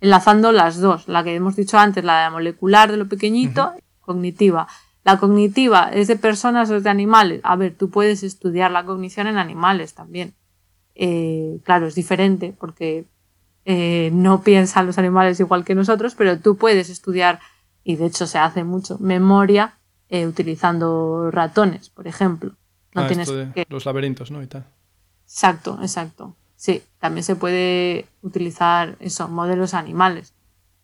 enlazando 0.00 0.52
las 0.52 0.80
dos, 0.80 1.08
la 1.08 1.24
que 1.24 1.34
hemos 1.34 1.56
dicho 1.56 1.78
antes, 1.78 2.04
la 2.04 2.28
molecular 2.30 2.90
de 2.90 2.98
lo 2.98 3.08
pequeñito, 3.08 3.72
cognitiva. 4.00 4.66
La 5.04 5.18
cognitiva 5.18 5.90
es 5.92 6.08
de 6.08 6.16
personas 6.16 6.70
o 6.70 6.76
es 6.76 6.84
de 6.84 6.90
animales. 6.90 7.40
A 7.42 7.56
ver, 7.56 7.74
tú 7.74 7.90
puedes 7.90 8.22
estudiar 8.22 8.70
la 8.70 8.84
cognición 8.84 9.26
en 9.26 9.38
animales 9.38 9.94
también. 9.94 10.34
Eh, 10.94 11.58
claro, 11.64 11.86
es 11.86 11.94
diferente 11.94 12.54
porque 12.58 13.06
eh, 13.64 14.10
no 14.12 14.42
piensan 14.42 14.86
los 14.86 14.98
animales 14.98 15.40
igual 15.40 15.64
que 15.64 15.74
nosotros, 15.74 16.14
pero 16.14 16.38
tú 16.38 16.56
puedes 16.56 16.90
estudiar, 16.90 17.40
y 17.84 17.96
de 17.96 18.06
hecho 18.06 18.26
se 18.26 18.38
hace 18.38 18.64
mucho, 18.64 18.98
memoria 18.98 19.78
eh, 20.10 20.26
utilizando 20.26 21.30
ratones, 21.30 21.88
por 21.88 22.06
ejemplo. 22.06 22.52
No 22.94 23.02
Ah, 23.02 23.06
tienes 23.06 23.30
que... 23.30 23.64
los 23.68 23.86
laberintos, 23.86 24.30
¿no? 24.30 24.42
Y 24.42 24.46
tal. 24.48 24.66
Exacto, 25.24 25.78
exacto. 25.80 26.36
Sí, 26.56 26.82
también 26.98 27.24
se 27.24 27.36
puede 27.36 28.06
utilizar 28.20 28.96
eso, 29.00 29.28
modelos 29.28 29.72
animales 29.72 30.34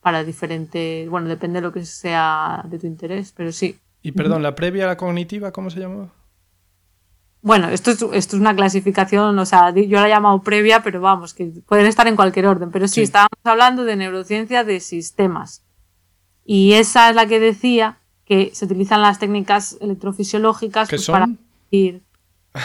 para 0.01 0.25
diferentes, 0.25 1.11
bueno, 1.11 1.29
depende 1.29 1.61
de 1.61 1.67
lo 1.67 1.73
que 1.73 1.85
sea 1.85 2.63
de 2.67 2.79
tu 2.79 2.87
interés, 2.87 3.33
pero 3.37 3.53
sí. 3.53 3.79
Y 4.07 4.13
perdón, 4.13 4.45
la 4.45 4.55
previa 4.55 4.85
a 4.85 4.87
la 4.87 4.97
cognitiva, 4.97 5.51
¿cómo 5.51 5.69
se 5.69 5.81
llamaba? 5.81 6.13
Bueno, 7.43 7.69
esto 7.71 7.91
es, 7.91 8.01
esto 8.13 8.37
es 8.37 8.41
una 8.41 8.55
clasificación, 8.55 9.37
o 9.37 9.45
sea, 9.47 9.75
yo 9.75 9.99
la 9.99 10.07
he 10.07 10.11
llamado 10.11 10.43
previa, 10.43 10.81
pero 10.85 11.01
vamos, 11.01 11.35
que 11.35 11.47
pueden 11.67 11.87
estar 11.87 12.07
en 12.07 12.15
cualquier 12.15 12.47
orden. 12.47 12.71
Pero 12.71 12.87
sí, 12.87 12.95
Sí. 12.95 13.03
estábamos 13.03 13.41
hablando 13.43 13.85
de 13.85 13.97
neurociencia 13.97 14.63
de 14.63 14.79
sistemas. 14.79 15.65
Y 16.45 16.75
esa 16.75 17.11
es 17.11 17.17
la 17.17 17.27
que 17.27 17.41
decía 17.41 17.99
que 18.25 18.51
se 18.55 18.67
utilizan 18.67 19.03
las 19.03 19.19
técnicas 19.19 19.77
electrofisiológicas 19.81 20.89
¿Qué 20.89 20.97
pues, 20.99 21.07
para 21.09 21.25
son? 21.25 21.39
medir. 21.73 22.05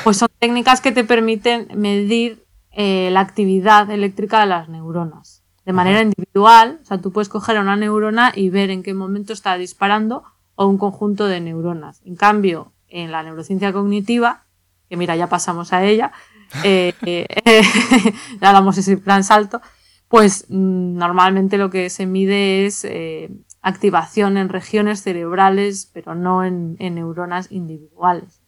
Pues 0.04 0.18
son 0.18 0.30
técnicas 0.38 0.80
que 0.80 0.92
te 0.92 1.04
permiten 1.04 1.70
medir 1.74 2.46
eh, 2.70 3.10
la 3.12 3.22
actividad 3.22 3.90
eléctrica 3.90 4.42
de 4.42 4.46
las 4.46 4.70
neuronas. 4.70 5.42
De 5.66 5.74
manera 5.74 6.02
individual, 6.04 6.78
o 6.84 6.86
sea, 6.86 7.00
tú 7.02 7.12
puedes 7.12 7.30
coger 7.30 7.58
a 7.58 7.62
una 7.62 7.76
neurona 7.78 8.32
y 8.36 8.52
ver 8.52 8.70
en 8.70 8.84
qué 8.84 8.94
momento 8.94 9.34
está 9.34 9.58
disparando 9.58 10.24
o 10.56 10.68
un 10.68 10.78
conjunto 10.78 11.28
de 11.28 11.40
neuronas. 11.40 12.02
En 12.06 12.16
cambio, 12.16 12.74
en 12.88 13.12
la 13.12 13.24
neurociencia 13.24 13.74
cognitiva, 13.74 14.46
que 14.90 14.98
mira, 14.98 15.16
ya 15.16 15.28
pasamos 15.28 15.74
a 15.74 15.84
ella, 15.84 16.12
eh, 16.64 16.94
eh, 17.06 17.26
ya 18.42 18.52
damos 18.52 18.78
ese 18.78 18.98
gran 18.98 19.24
salto, 19.24 19.62
pues 20.08 20.46
mm, 20.50 20.98
normalmente 20.98 21.58
lo 21.58 21.70
que 21.70 21.90
se 21.90 22.06
mide 22.06 22.66
es 22.66 22.84
eh, 22.84 23.32
activación 23.62 24.38
en 24.38 24.50
regiones 24.50 25.02
cerebrales, 25.02 25.90
pero 25.94 26.16
no 26.16 26.44
en, 26.44 26.76
en 26.80 26.96
neuronas 26.96 27.52
individuales. 27.52 28.42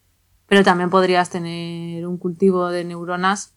Pero 0.46 0.62
también 0.62 0.90
podrías 0.90 1.30
tener 1.30 2.06
un 2.06 2.18
cultivo 2.18 2.68
de 2.68 2.84
neuronas 2.84 3.54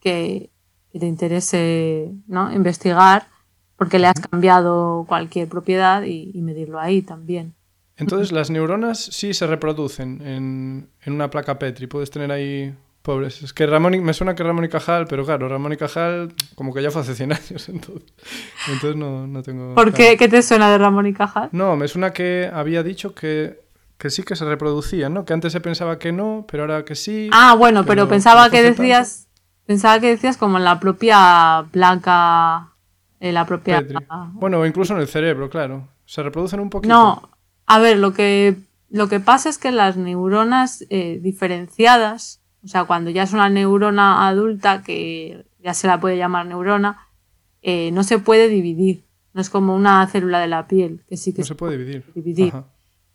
que, 0.00 0.50
que 0.90 0.98
te 0.98 1.06
interese 1.06 2.12
¿no? 2.26 2.52
investigar 2.52 3.28
porque 3.76 3.98
le 3.98 4.08
has 4.08 4.20
cambiado 4.20 5.04
cualquier 5.06 5.48
propiedad 5.48 6.02
y, 6.02 6.30
y 6.34 6.42
medirlo 6.42 6.80
ahí 6.80 7.02
también. 7.02 7.54
Entonces, 7.96 8.32
las 8.32 8.50
neuronas 8.50 8.98
sí 8.98 9.34
se 9.34 9.46
reproducen 9.46 10.20
en, 10.26 10.88
en 11.02 11.12
una 11.12 11.30
placa 11.30 11.58
Petri. 11.58 11.86
Puedes 11.86 12.10
tener 12.10 12.32
ahí 12.32 12.74
pobres. 13.02 13.42
Es 13.42 13.52
que 13.52 13.66
Ramón, 13.66 13.94
y- 13.94 14.00
me 14.00 14.14
suena 14.14 14.34
que 14.34 14.42
Ramón 14.42 14.64
y 14.64 14.68
Cajal, 14.68 15.06
pero 15.06 15.24
claro, 15.24 15.48
Ramón 15.48 15.72
y 15.74 15.76
Cajal 15.76 16.32
como 16.54 16.72
que 16.74 16.82
ya 16.82 16.90
fue 16.90 17.02
hace 17.02 17.14
100 17.14 17.32
años, 17.34 17.68
entonces, 17.68 18.02
entonces 18.72 18.96
no, 18.96 19.26
no 19.26 19.42
tengo... 19.42 19.74
¿Por 19.74 19.92
qué? 19.92 20.16
¿Qué 20.16 20.26
te 20.28 20.42
suena 20.42 20.70
de 20.70 20.78
Ramón 20.78 21.06
y 21.06 21.12
Cajal? 21.12 21.50
No, 21.52 21.76
me 21.76 21.86
suena 21.86 22.12
que 22.14 22.50
había 22.52 22.82
dicho 22.82 23.14
que, 23.14 23.60
que 23.98 24.08
sí 24.10 24.22
que 24.22 24.34
se 24.36 24.44
reproducían, 24.46 25.12
¿no? 25.14 25.24
Que 25.26 25.34
antes 25.34 25.52
se 25.52 25.60
pensaba 25.60 25.98
que 25.98 26.12
no, 26.12 26.46
pero 26.50 26.62
ahora 26.64 26.84
que 26.86 26.94
sí. 26.94 27.28
Ah, 27.32 27.54
bueno, 27.54 27.82
pero, 27.84 28.04
pero 28.04 28.08
pensaba 28.08 28.46
no 28.46 28.50
que 28.50 28.62
tanto. 28.62 28.80
decías, 28.82 29.28
pensaba 29.66 30.00
que 30.00 30.08
decías 30.08 30.36
como 30.38 30.56
en 30.56 30.64
la 30.64 30.80
propia 30.80 31.66
placa, 31.70 32.72
en 33.20 33.34
la 33.34 33.44
propia. 33.46 33.80
Petri. 33.80 33.96
Bueno, 34.32 34.60
o 34.60 34.66
incluso 34.66 34.94
en 34.94 35.00
el 35.00 35.08
cerebro, 35.08 35.50
claro. 35.50 35.88
Se 36.06 36.22
reproducen 36.22 36.58
un 36.60 36.70
poquito. 36.70 36.92
No, 36.94 37.28
a 37.66 37.78
ver, 37.78 37.98
lo 37.98 38.12
que 38.12 38.56
lo 38.90 39.08
que 39.08 39.18
pasa 39.20 39.48
es 39.48 39.58
que 39.58 39.72
las 39.72 39.96
neuronas 39.96 40.84
eh, 40.88 41.18
diferenciadas, 41.20 42.40
o 42.62 42.68
sea, 42.68 42.84
cuando 42.84 43.10
ya 43.10 43.24
es 43.24 43.32
una 43.32 43.48
neurona 43.48 44.28
adulta 44.28 44.82
que 44.82 45.46
ya 45.62 45.74
se 45.74 45.86
la 45.88 45.98
puede 46.00 46.16
llamar 46.16 46.46
neurona, 46.46 46.98
eh, 47.62 47.90
no 47.92 48.04
se 48.04 48.18
puede 48.18 48.48
dividir. 48.48 49.04
No 49.32 49.40
es 49.40 49.50
como 49.50 49.74
una 49.74 50.06
célula 50.06 50.38
de 50.38 50.46
la 50.46 50.68
piel 50.68 51.02
que 51.08 51.16
sí 51.16 51.32
que 51.32 51.40
No 51.42 51.46
se 51.46 51.54
puede 51.56 52.02
dividir. 52.14 52.52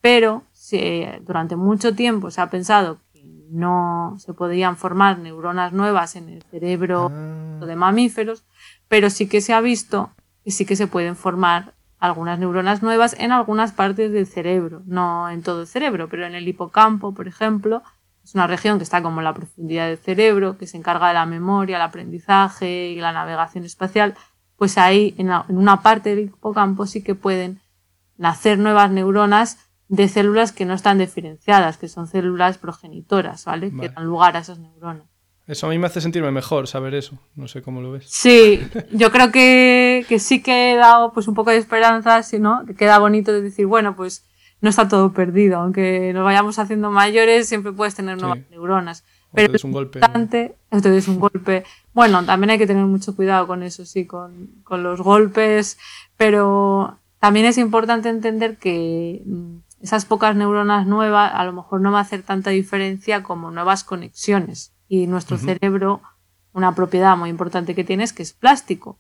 pero 0.01 0.43
se- 0.51 1.21
durante 1.25 1.55
mucho 1.55 1.95
tiempo 1.95 2.29
se 2.31 2.41
ha 2.41 2.49
pensado 2.49 2.99
que 3.13 3.23
no 3.49 4.15
se 4.19 4.33
podían 4.33 4.75
formar 4.75 5.19
neuronas 5.19 5.71
nuevas 5.71 6.15
en 6.17 6.27
el 6.29 6.43
cerebro 6.43 7.09
Ah. 7.13 7.65
de 7.65 7.75
mamíferos, 7.77 8.43
pero 8.89 9.09
sí 9.09 9.27
que 9.27 9.39
se 9.41 9.53
ha 9.53 9.61
visto 9.61 10.11
que 10.43 10.51
sí 10.51 10.65
que 10.65 10.75
se 10.75 10.87
pueden 10.87 11.15
formar 11.15 11.73
algunas 11.99 12.39
neuronas 12.39 12.81
nuevas 12.81 13.15
en 13.19 13.31
algunas 13.31 13.71
partes 13.73 14.11
del 14.11 14.25
cerebro, 14.25 14.81
no 14.85 15.29
en 15.29 15.43
todo 15.43 15.61
el 15.61 15.67
cerebro, 15.67 16.07
pero 16.09 16.25
en 16.25 16.33
el 16.35 16.47
hipocampo, 16.47 17.13
por 17.13 17.27
ejemplo, 17.27 17.83
es 18.23 18.35
una 18.35 18.47
región 18.47 18.77
que 18.77 18.83
está 18.83 19.01
como 19.01 19.19
en 19.19 19.25
la 19.25 19.33
profundidad 19.33 19.87
del 19.87 19.97
cerebro, 19.97 20.57
que 20.57 20.67
se 20.67 20.77
encarga 20.77 21.09
de 21.09 21.13
la 21.15 21.25
memoria, 21.25 21.75
el 21.77 21.81
aprendizaje 21.81 22.89
y 22.89 22.95
la 22.99 23.11
navegación 23.11 23.65
espacial, 23.65 24.15
pues 24.55 24.77
ahí 24.77 25.15
en, 25.17 25.27
la- 25.27 25.45
en 25.49 25.57
una 25.57 25.81
parte 25.81 26.09
del 26.15 26.25
hipocampo 26.25 26.85
sí 26.85 27.03
que 27.03 27.15
pueden 27.15 27.59
nacer 28.17 28.59
nuevas 28.59 28.91
neuronas 28.91 29.57
de 29.87 30.07
células 30.07 30.51
que 30.51 30.65
no 30.65 30.75
están 30.75 30.99
diferenciadas, 30.99 31.77
que 31.77 31.87
son 31.87 32.05
células 32.07 32.57
progenitoras, 32.59 33.45
¿vale? 33.45 33.69
Vale. 33.71 33.89
Que 33.89 33.95
dan 33.95 34.05
lugar 34.05 34.37
a 34.37 34.39
esas 34.39 34.59
neuronas. 34.59 35.08
Eso 35.49 35.65
a 35.65 35.69
mí 35.71 35.79
me 35.79 35.87
hace 35.87 35.99
sentirme 35.99 36.29
mejor 36.31 36.67
saber 36.67 36.93
eso. 36.93 37.17
No 37.35 37.47
sé 37.47 37.63
cómo 37.63 37.81
lo 37.81 37.91
ves. 37.91 38.05
Sí, 38.07 38.61
yo 38.91 39.11
creo 39.11 39.31
que, 39.31 40.05
que 40.07 40.19
sí 40.19 40.43
que 40.43 40.73
he 40.73 40.75
dado 40.75 41.11
pues 41.11 41.27
un 41.27 41.33
poco 41.33 41.49
de 41.49 41.57
esperanza, 41.57 42.21
si 42.21 42.37
no, 42.37 42.63
que 42.67 42.75
queda 42.75 42.99
bonito 42.99 43.33
de 43.33 43.41
decir, 43.41 43.65
bueno, 43.65 43.95
pues 43.95 44.23
no 44.61 44.69
está 44.69 44.87
todo 44.87 45.11
perdido, 45.11 45.57
aunque 45.57 46.13
nos 46.13 46.23
vayamos 46.23 46.59
haciendo 46.59 46.91
mayores, 46.91 47.47
siempre 47.49 47.71
puedes 47.71 47.95
tener 47.95 48.17
Sí. 48.17 48.21
nuevas 48.21 48.39
neuronas. 48.51 49.03
Pero 49.33 49.55
es 49.55 49.63
un 49.63 49.71
golpe. 49.71 49.99
es 50.71 51.07
un 51.07 51.19
golpe. 51.19 51.63
Bueno, 51.93 52.23
también 52.25 52.51
hay 52.51 52.57
que 52.59 52.67
tener 52.67 52.85
mucho 52.85 53.15
cuidado 53.15 53.47
con 53.47 53.63
eso, 53.63 53.85
sí, 53.85 54.05
con, 54.05 54.61
con 54.63 54.83
los 54.83 55.01
golpes, 55.01 55.79
pero 56.15 56.99
también 57.19 57.47
es 57.47 57.57
importante 57.57 58.09
entender 58.09 58.57
que 58.57 59.23
mm, 59.25 59.57
esas 59.81 60.05
pocas 60.05 60.35
neuronas 60.35 60.85
nuevas 60.85 61.31
a 61.33 61.43
lo 61.43 61.53
mejor 61.53 61.81
no 61.81 61.91
va 61.91 61.99
a 61.99 62.01
hacer 62.03 62.21
tanta 62.21 62.51
diferencia 62.51 63.23
como 63.23 63.49
nuevas 63.49 63.83
conexiones. 63.83 64.73
Y 64.89 65.07
nuestro 65.07 65.37
cerebro, 65.37 66.01
una 66.51 66.75
propiedad 66.75 67.15
muy 67.15 67.29
importante 67.29 67.75
que 67.75 67.85
tiene 67.85 68.03
es 68.03 68.11
que 68.11 68.23
es 68.23 68.33
plástico. 68.33 68.99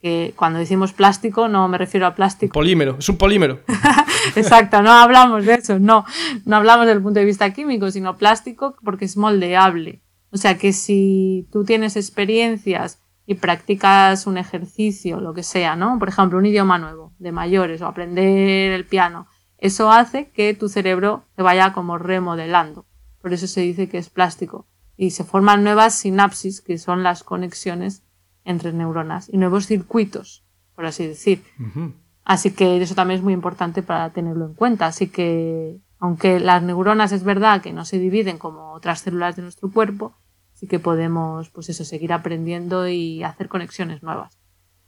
Que 0.00 0.32
cuando 0.36 0.60
decimos 0.60 0.92
plástico 0.92 1.48
no 1.48 1.66
me 1.66 1.76
refiero 1.76 2.06
a 2.06 2.14
plástico 2.14 2.52
Polímero, 2.52 2.96
es 2.98 3.08
un 3.08 3.16
polímero. 3.16 3.60
Exacto, 4.36 4.80
no 4.80 4.92
hablamos 4.92 5.44
de 5.44 5.54
eso, 5.54 5.78
no, 5.78 6.04
no 6.44 6.56
hablamos 6.56 6.86
desde 6.86 6.98
el 6.98 7.02
punto 7.02 7.20
de 7.20 7.26
vista 7.26 7.52
químico, 7.52 7.90
sino 7.90 8.16
plástico 8.16 8.76
porque 8.84 9.06
es 9.06 9.16
moldeable. 9.16 10.02
O 10.30 10.36
sea 10.36 10.56
que 10.56 10.72
si 10.72 11.48
tú 11.52 11.64
tienes 11.64 11.96
experiencias 11.96 13.00
y 13.26 13.34
practicas 13.34 14.26
un 14.26 14.36
ejercicio, 14.36 15.20
lo 15.20 15.32
que 15.32 15.42
sea, 15.42 15.74
¿no? 15.74 15.98
Por 15.98 16.08
ejemplo, 16.08 16.38
un 16.38 16.46
idioma 16.46 16.78
nuevo 16.78 17.12
de 17.18 17.32
mayores 17.32 17.80
o 17.82 17.86
aprender 17.86 18.72
el 18.72 18.84
piano, 18.84 19.26
eso 19.58 19.90
hace 19.90 20.30
que 20.30 20.54
tu 20.54 20.68
cerebro 20.68 21.24
se 21.34 21.42
vaya 21.42 21.72
como 21.72 21.98
remodelando. 21.98 22.86
Por 23.22 23.32
eso 23.32 23.46
se 23.46 23.62
dice 23.62 23.88
que 23.88 23.98
es 23.98 24.10
plástico. 24.10 24.68
Y 24.96 25.10
se 25.10 25.24
forman 25.24 25.64
nuevas 25.64 25.94
sinapsis, 25.94 26.60
que 26.60 26.78
son 26.78 27.02
las 27.02 27.24
conexiones 27.24 28.02
entre 28.44 28.72
neuronas, 28.72 29.28
y 29.32 29.38
nuevos 29.38 29.66
circuitos, 29.66 30.44
por 30.74 30.86
así 30.86 31.06
decir. 31.06 31.42
Así 32.24 32.52
que 32.52 32.80
eso 32.80 32.94
también 32.94 33.18
es 33.18 33.24
muy 33.24 33.32
importante 33.32 33.82
para 33.82 34.10
tenerlo 34.10 34.46
en 34.46 34.54
cuenta. 34.54 34.86
Así 34.86 35.08
que, 35.08 35.80
aunque 35.98 36.40
las 36.40 36.62
neuronas 36.62 37.12
es 37.12 37.24
verdad 37.24 37.60
que 37.62 37.72
no 37.72 37.84
se 37.84 37.98
dividen 37.98 38.38
como 38.38 38.72
otras 38.72 39.00
células 39.00 39.36
de 39.36 39.42
nuestro 39.42 39.70
cuerpo, 39.70 40.16
sí 40.52 40.66
que 40.66 40.78
podemos, 40.78 41.50
pues 41.50 41.68
eso, 41.68 41.84
seguir 41.84 42.12
aprendiendo 42.12 42.88
y 42.88 43.22
hacer 43.22 43.48
conexiones 43.48 44.02
nuevas. 44.02 44.38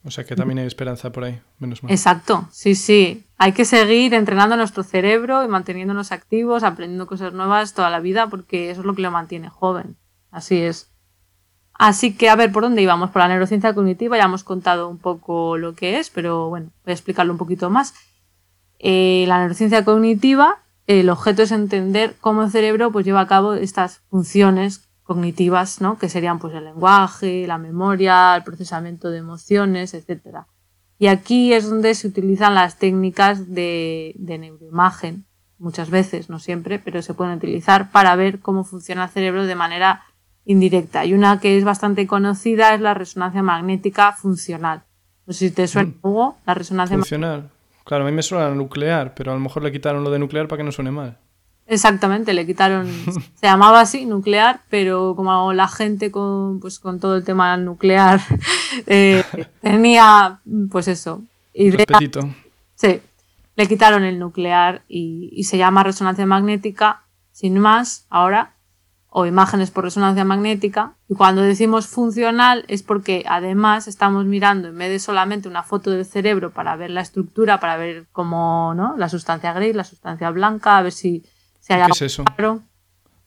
O 0.07 0.11
sea 0.12 0.25
que 0.25 0.37
también 0.37 0.61
hay 0.61 0.66
esperanza 0.66 1.11
por 1.11 1.25
ahí, 1.25 1.40
menos 1.59 1.83
mal. 1.83 1.90
Exacto, 1.90 2.47
sí, 2.53 2.77
sí. 2.77 3.27
Hay 3.38 3.53
que 3.53 3.64
seguir 3.64 4.14
entrenando 4.14 4.57
nuestro 4.57 4.85
cerebro 4.85 5.45
y 5.45 5.49
manteniéndonos 5.49 6.12
activos, 6.12 6.62
aprendiendo 6.62 7.09
cosas 7.09 7.33
nuevas 7.33 7.75
toda 7.75 7.90
la 7.90 7.99
vida, 7.99 8.29
porque 8.29 8.71
eso 8.71 8.83
es 8.83 8.87
lo 8.87 8.95
que 8.95 9.03
lo 9.03 9.11
mantiene 9.11 9.49
joven. 9.49 9.97
Así 10.31 10.61
es. 10.61 10.92
Así 11.75 12.16
que, 12.16 12.31
a 12.31 12.37
ver, 12.37 12.53
¿por 12.53 12.62
dónde 12.62 12.83
íbamos? 12.83 13.11
Por 13.11 13.21
la 13.21 13.29
neurociencia 13.29 13.75
cognitiva 13.75 14.16
ya 14.16 14.25
hemos 14.25 14.45
contado 14.45 14.88
un 14.88 14.99
poco 14.99 15.57
lo 15.59 15.75
que 15.75 15.99
es, 15.99 16.09
pero 16.09 16.49
bueno, 16.49 16.71
voy 16.85 16.92
a 16.92 16.95
explicarlo 16.95 17.33
un 17.33 17.38
poquito 17.38 17.69
más. 17.69 17.92
Eh, 18.79 19.25
la 19.27 19.40
neurociencia 19.40 19.85
cognitiva, 19.85 20.61
el 20.87 21.11
objeto 21.11 21.42
es 21.42 21.51
entender 21.51 22.14
cómo 22.21 22.45
el 22.45 22.51
cerebro 22.53 22.92
pues, 22.92 23.05
lleva 23.05 23.23
a 23.23 23.27
cabo 23.27 23.55
estas 23.55 24.03
funciones 24.09 24.86
cognitivas, 25.07 25.81
¿no? 25.81 25.99
que 25.99 26.09
serían 26.09 26.38
pues, 26.38 26.55
el 26.55 26.64
lenguaje, 26.64 27.47
la 27.47 27.59
memoria, 27.59 28.35
el 28.37 28.42
procesamiento 28.42 29.11
de 29.11 29.19
emociones, 29.19 29.95
etc. 29.95 30.38
Y 30.99 31.07
aquí 31.07 31.53
es 31.53 31.71
donde 31.71 31.95
se 31.95 32.09
utilizan 32.09 32.55
las 32.55 32.79
técnicas 32.79 33.55
de, 33.55 34.14
de 34.19 34.38
neuroimagen, 34.38 35.25
muchas 35.59 35.90
veces, 35.90 36.29
no 36.29 36.38
siempre, 36.38 36.79
pero 36.79 37.01
se 37.03 37.14
pueden 37.14 37.37
utilizar 37.37 37.90
para 37.92 38.14
ver 38.16 38.40
cómo 38.40 38.64
funciona 38.64 39.05
el 39.05 39.11
cerebro 39.11 39.47
de 39.47 39.55
manera 39.55 40.03
indirecta. 40.45 41.05
Y 41.05 41.14
una 41.14 41.40
que 41.40 41.57
es 41.57 41.64
bastante 41.64 42.07
conocida 42.07 42.75
es 42.75 42.81
la 42.81 42.95
resonancia 42.95 43.42
magnética 43.42 44.12
funcional. 44.12 44.83
No 45.27 45.33
sé 45.33 45.49
si 45.49 45.55
te 45.55 45.66
suena, 45.69 45.90
Mm. 45.90 45.99
Hugo, 46.03 46.37
la 46.47 46.55
resonancia 46.55 46.97
Funcional. 46.97 47.51
Claro, 47.85 48.05
a 48.05 48.07
mí 48.07 48.12
me 48.12 48.23
suena 48.23 48.51
nuclear, 48.51 49.14
pero 49.14 49.31
a 49.31 49.35
lo 49.35 49.40
mejor 49.40 49.62
le 49.62 49.71
quitaron 49.71 50.03
lo 50.03 50.11
de 50.11 50.19
nuclear 50.19 50.49
para 50.49 50.59
que 50.59 50.64
no 50.64 50.73
suene 50.73 50.90
mal. 50.90 51.19
Exactamente, 51.66 52.33
le 52.33 52.46
quitaron, 52.46 52.87
se 53.35 53.46
llamaba 53.46 53.81
así, 53.81 54.07
nuclear, 54.07 54.61
pero 54.70 55.14
como 55.16 55.52
la 55.52 55.68
gente 55.68 56.11
con, 56.11 56.61
pues, 56.61 56.79
con 56.79 57.00
todo 57.00 57.16
el 57.16 57.24
tema 57.24 57.57
nuclear 57.57 58.20
eh, 58.87 59.24
tenía, 59.61 60.40
pues 60.70 60.88
eso, 60.88 61.22
idea, 61.52 61.85
Respetito. 61.88 62.20
sí, 62.74 63.00
le 63.57 63.66
quitaron 63.66 64.05
el 64.05 64.18
nuclear 64.18 64.83
y, 64.88 65.31
y 65.33 65.44
se 65.44 65.59
llama 65.59 65.83
resonancia 65.83 66.26
magnética, 66.26 67.02
sin 67.33 67.59
más, 67.59 68.07
ahora, 68.11 68.52
o 69.18 69.24
imágenes 69.24 69.70
por 69.70 69.85
resonancia 69.85 70.26
magnética. 70.26 70.92
Y 71.09 71.14
cuando 71.14 71.40
decimos 71.40 71.87
funcional 71.87 72.66
es 72.68 72.83
porque 72.83 73.24
además 73.26 73.88
estamos 73.88 74.26
mirando, 74.26 74.68
en 74.68 74.76
vez 74.76 74.90
de 74.90 74.98
solamente 74.98 75.48
una 75.48 75.62
foto 75.62 75.90
del 75.90 76.05
cerebro 76.05 76.50
para 76.50 76.76
ver 76.76 76.90
la 76.90 77.00
estructura, 77.00 77.59
para 77.59 77.79
ver 77.79 78.05
cómo, 78.12 78.74
¿no? 78.74 78.94
La 78.98 79.09
sustancia 79.09 79.55
gris, 79.55 79.74
la 79.74 79.85
sustancia 79.85 80.29
blanca, 80.31 80.76
a 80.76 80.83
ver 80.83 80.92
si, 80.92 81.24
¿Qué 81.66 81.92
es 81.92 82.02
eso? 82.02 82.24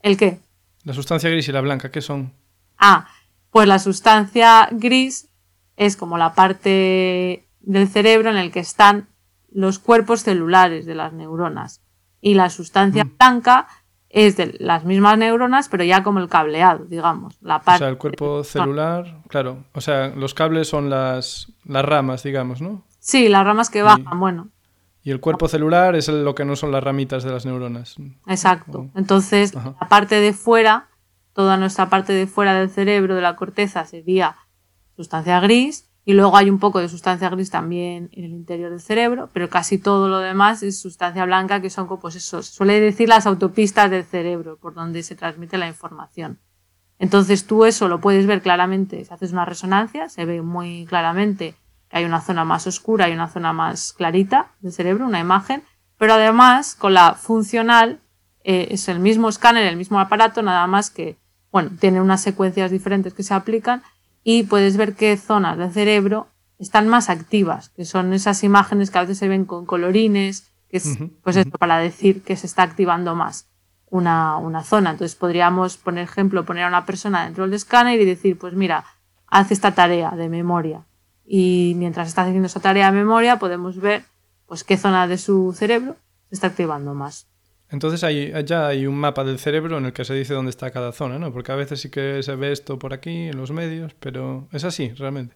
¿El 0.02 0.18
qué? 0.18 0.40
La 0.84 0.94
sustancia 0.94 1.30
gris 1.30 1.48
y 1.48 1.52
la 1.52 1.62
blanca, 1.62 1.92
¿qué 1.92 2.02
son? 2.02 2.32
Ah, 2.78 3.08
pues 3.52 3.68
la 3.68 3.80
sustancia 3.80 4.70
gris 4.72 5.28
es 5.76 5.98
como 5.98 6.18
la 6.18 6.34
parte 6.34 7.48
del 7.62 7.88
cerebro 7.90 8.30
en 8.30 8.38
el 8.38 8.52
que 8.52 8.60
están 8.60 9.08
los 9.52 9.80
cuerpos 9.80 10.22
celulares 10.24 10.86
de 10.86 10.96
las 10.96 11.12
neuronas. 11.14 11.82
Y 12.22 12.34
la 12.36 12.50
sustancia 12.50 13.06
Mm. 13.06 13.18
blanca 13.18 13.68
es 14.10 14.38
de 14.38 14.56
las 14.60 14.86
mismas 14.86 15.18
neuronas, 15.18 15.70
pero 15.70 15.84
ya 15.84 16.04
como 16.04 16.20
el 16.20 16.30
cableado, 16.30 16.86
digamos. 16.86 17.38
La 17.42 17.58
O 17.58 17.78
sea, 17.78 17.90
el 17.90 17.98
cuerpo 17.98 18.44
celular, 18.44 19.22
claro. 19.28 19.64
O 19.74 19.82
sea, 19.82 20.08
los 20.10 20.34
cables 20.34 20.68
son 20.68 20.90
las, 20.90 21.52
las 21.66 21.86
ramas, 21.86 22.24
digamos, 22.24 22.62
¿no? 22.62 22.84
Sí, 23.00 23.30
las 23.30 23.44
ramas 23.46 23.70
que 23.70 23.82
bajan, 23.82 24.20
bueno, 24.20 24.50
Y 25.04 25.12
el 25.12 25.20
cuerpo 25.20 25.48
celular 25.48 25.96
es 25.96 26.08
lo 26.10 26.36
que 26.36 26.46
no 26.46 26.56
son 26.56 26.72
las 26.72 26.84
ramitas 26.84 27.24
de 27.24 27.32
las 27.32 27.46
neuronas. 27.46 27.96
exacto. 28.28 28.90
Entonces, 28.96 29.56
Ajá. 29.56 29.76
la 29.80 29.88
parte 29.88 30.16
de 30.16 30.34
fuera, 30.34 30.90
toda 31.34 31.58
nuestra 31.58 31.90
parte 31.90 32.14
de 32.14 32.28
fuera 32.28 32.54
del 32.54 32.70
cerebro, 32.70 33.16
de 33.16 33.22
la 33.22 33.36
corteza, 33.36 33.86
sería 33.86 34.36
sustancia 34.96 35.40
gris. 35.40 35.86
Y 36.06 36.14
luego 36.14 36.36
hay 36.36 36.50
un 36.50 36.60
poco 36.60 36.80
de 36.80 36.90
sustancia 36.90 37.30
gris 37.30 37.52
también 37.52 38.10
en 38.14 38.24
el 38.24 38.32
interior 38.32 38.72
del 38.72 38.80
cerebro, 38.80 39.30
pero 39.32 39.48
casi 39.48 39.78
todo 39.78 40.08
lo 40.10 40.18
demás 40.20 40.64
es 40.64 40.80
sustancia 40.82 41.24
blanca, 41.26 41.62
que 41.62 41.70
son, 41.70 41.86
como, 41.88 42.00
pues 42.00 42.16
eso, 42.16 42.42
se 42.42 42.52
suele 42.52 42.80
decir 42.80 43.08
las 43.08 43.28
autopistas 43.28 43.92
del 43.92 44.04
cerebro, 44.04 44.58
por 44.58 44.74
donde 44.74 45.04
se 45.04 45.16
transmite 45.16 45.58
la 45.58 45.68
información. 45.68 46.40
Entonces 46.98 47.46
tú 47.46 47.64
eso 47.64 47.88
lo 47.88 48.02
puedes 48.02 48.26
ver 48.26 48.42
claramente, 48.42 49.06
si 49.06 49.14
haces 49.14 49.32
una 49.32 49.46
resonancia, 49.46 50.10
se 50.10 50.26
ve 50.26 50.42
muy 50.42 50.86
claramente 50.86 51.56
hay 51.90 52.06
una 52.06 52.22
zona 52.22 52.46
más 52.46 52.68
oscura 52.68 53.10
y 53.10 53.14
una 53.14 53.28
zona 53.28 53.54
más 53.54 53.94
clarita 53.94 54.52
del 54.62 54.72
cerebro, 54.72 55.06
una 55.06 55.20
imagen, 55.20 55.64
pero 55.98 56.14
además 56.14 56.76
con 56.76 56.94
la 56.94 57.16
funcional 57.16 58.00
eh, 58.44 58.70
es 58.72 58.88
el 58.88 59.00
mismo 59.00 59.30
escáner, 59.30 59.66
el 59.66 59.78
mismo 59.78 60.00
aparato, 60.00 60.42
nada 60.42 60.66
más 60.68 60.90
que, 60.90 61.18
bueno, 61.52 61.72
tiene 61.80 62.02
unas 62.02 62.22
secuencias 62.22 62.72
diferentes 62.72 63.14
que 63.14 63.24
se 63.24 63.34
aplican 63.34 63.84
y 64.24 64.44
puedes 64.44 64.78
ver 64.78 64.96
qué 64.96 65.18
zonas 65.18 65.58
del 65.58 65.72
cerebro 65.72 66.28
están 66.58 66.88
más 66.88 67.10
activas, 67.10 67.70
que 67.70 67.86
son 67.86 68.14
esas 68.14 68.44
imágenes 68.44 68.92
que 68.92 68.98
a 68.98 69.02
veces 69.02 69.18
se 69.18 69.28
ven 69.28 69.46
con 69.46 69.66
colorines, 69.66 70.52
que 70.70 70.78
es 70.78 70.98
pues 71.24 71.36
esto 71.36 71.58
para 71.58 71.78
decir 71.80 72.22
que 72.22 72.36
se 72.36 72.46
está 72.46 72.64
activando 72.64 73.16
más 73.16 73.50
una, 73.90 74.38
una 74.38 74.64
zona. 74.64 74.92
Entonces 74.92 75.16
podríamos, 75.16 75.78
por 75.78 75.98
ejemplo, 75.98 76.46
poner 76.46 76.66
a 76.66 76.68
una 76.68 76.86
persona 76.86 77.24
dentro 77.24 77.46
del 77.46 77.54
escáner 77.54 78.00
y 78.00 78.06
decir, 78.06 78.38
pues 78.38 78.54
mira, 78.54 78.86
haz 79.28 79.52
esta 79.52 79.74
tarea 79.74 80.12
de 80.12 80.30
memoria. 80.30 80.86
Y 81.32 81.74
mientras 81.76 82.08
está 82.08 82.24
haciendo 82.24 82.48
esa 82.48 82.60
tarea 82.60 82.92
de 82.92 82.98
memoria, 82.98 83.38
podemos 83.38 83.80
ver 83.80 84.04
pues 84.48 84.64
qué 84.64 84.78
zona 84.78 85.08
de 85.08 85.20
su 85.20 85.54
cerebro 85.56 85.96
se 86.28 86.36
está 86.36 86.48
activando 86.48 86.96
más. 86.96 87.28
Entonces 87.70 88.04
hay, 88.04 88.34
ya 88.46 88.66
hay 88.66 88.88
un 88.88 88.96
mapa 88.96 89.24
del 89.24 89.38
cerebro 89.38 89.78
en 89.78 89.86
el 89.86 89.94
que 89.94 90.06
se 90.06 90.16
dice 90.16 90.34
dónde 90.34 90.50
está 90.50 90.72
cada 90.72 90.92
zona, 90.92 91.20
¿no? 91.20 91.32
Porque 91.32 91.52
a 91.52 91.56
veces 91.56 91.82
sí 91.82 91.92
que 91.92 92.24
se 92.24 92.36
ve 92.36 92.52
esto 92.52 92.80
por 92.80 92.94
aquí, 92.94 93.28
en 93.28 93.38
los 93.38 93.52
medios, 93.52 93.94
pero 94.00 94.48
es 94.52 94.64
así, 94.64 94.90
realmente. 94.90 95.36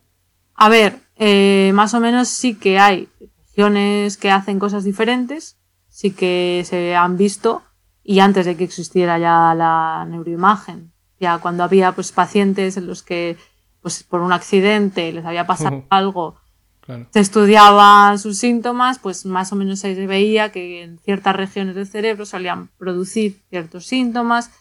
A 0.55 0.67
ver, 0.67 0.95
eh, 1.15 1.69
más 1.75 1.93
o 1.93 1.99
menos 1.99 2.27
sí 2.27 2.55
que 2.55 2.79
hay 2.79 3.07
regiones 3.37 4.17
que 4.17 4.31
hacen 4.31 4.57
cosas 4.57 4.83
diferentes, 4.83 5.57
sí 5.89 6.09
que 6.09 6.63
se 6.65 6.95
han 6.95 7.17
visto 7.17 7.61
y 8.03 8.19
antes 8.19 8.47
de 8.47 8.57
que 8.57 8.63
existiera 8.63 9.19
ya 9.19 9.53
la 9.53 10.07
neuroimagen, 10.09 10.91
ya 11.19 11.37
cuando 11.37 11.63
había 11.63 11.91
pues 11.91 12.11
pacientes 12.11 12.77
en 12.77 12.87
los 12.87 13.03
que 13.03 13.37
pues 13.83 14.01
por 14.03 14.21
un 14.21 14.33
accidente 14.33 15.11
les 15.11 15.23
había 15.25 15.45
pasado 15.45 15.83
algo, 15.89 16.37
Claro. 16.81 17.07
se 17.13 17.19
estudiaban 17.19 18.17
sus 18.19 18.39
síntomas, 18.39 18.97
pues 18.99 19.25
más 19.25 19.53
o 19.53 19.55
menos 19.55 19.79
se 19.79 19.93
veía 20.07 20.51
que 20.51 20.83
en 20.83 20.97
ciertas 20.99 21.35
regiones 21.35 21.75
del 21.75 21.87
cerebro 21.87 22.25
solían 22.25 22.69
producir 22.77 23.41
ciertos 23.49 23.85
síntomas. 23.85 24.51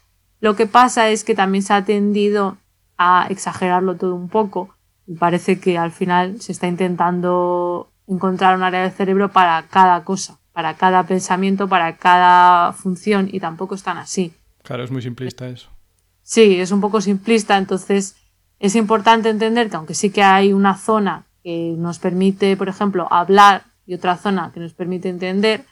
Lo 0.41 0.55
que 0.55 0.67
pasa 0.67 1.09
es 1.09 1.25
que 1.25 1.35
también 1.35 1.63
se 1.63 1.73
ha 1.73 1.85
tendido 1.85 2.59
a 2.99 3.27
exagerarlo 3.31 3.97
todo 3.97 4.15
un 4.15 4.29
poco 4.29 4.75
y 5.07 5.15
parece 5.15 5.59
que 5.59 5.79
al 5.79 5.91
final 5.91 6.41
se 6.41 6.53
está 6.53 6.69
intentando 6.69 7.91
encontrar 8.07 8.57
un 8.57 8.63
área 8.63 8.83
del 8.83 8.93
cerebro 8.93 9.33
para 9.33 9.63
cada 9.69 10.05
cosa, 10.05 10.39
para 10.53 10.75
cada 10.75 11.05
pensamiento, 11.05 11.69
para 11.69 11.97
cada 11.97 12.73
función 12.73 13.29
y 13.33 13.41
tampoco 13.41 13.75
es 13.75 13.83
tan 13.83 13.99
así. 13.99 14.33
Claro, 14.63 14.85
es 14.85 14.91
muy 14.93 15.03
simplista 15.03 15.49
eso. 15.49 15.71
Sí, 16.23 16.61
es 16.61 16.71
un 16.71 16.81
poco 16.81 17.01
simplista, 17.01 17.57
entonces 17.59 18.15
es 18.63 18.77
importante 18.77 19.29
entender 19.29 19.69
que 19.69 19.77
aunque 19.77 19.95
sí 19.95 20.11
que 20.11 20.23
hay 20.23 20.53
una 20.53 20.77
zona 20.77 21.27
que 21.43 21.75
nos 21.77 21.99
permite, 21.99 22.57
por 22.57 22.69
ejemplo, 22.69 23.09
hablar 23.11 23.65
y 23.87 23.95
otra 23.95 24.17
zona 24.17 24.53
que 24.55 24.61
nos 24.61 24.73
permite 24.73 25.09
entender, 25.09 25.67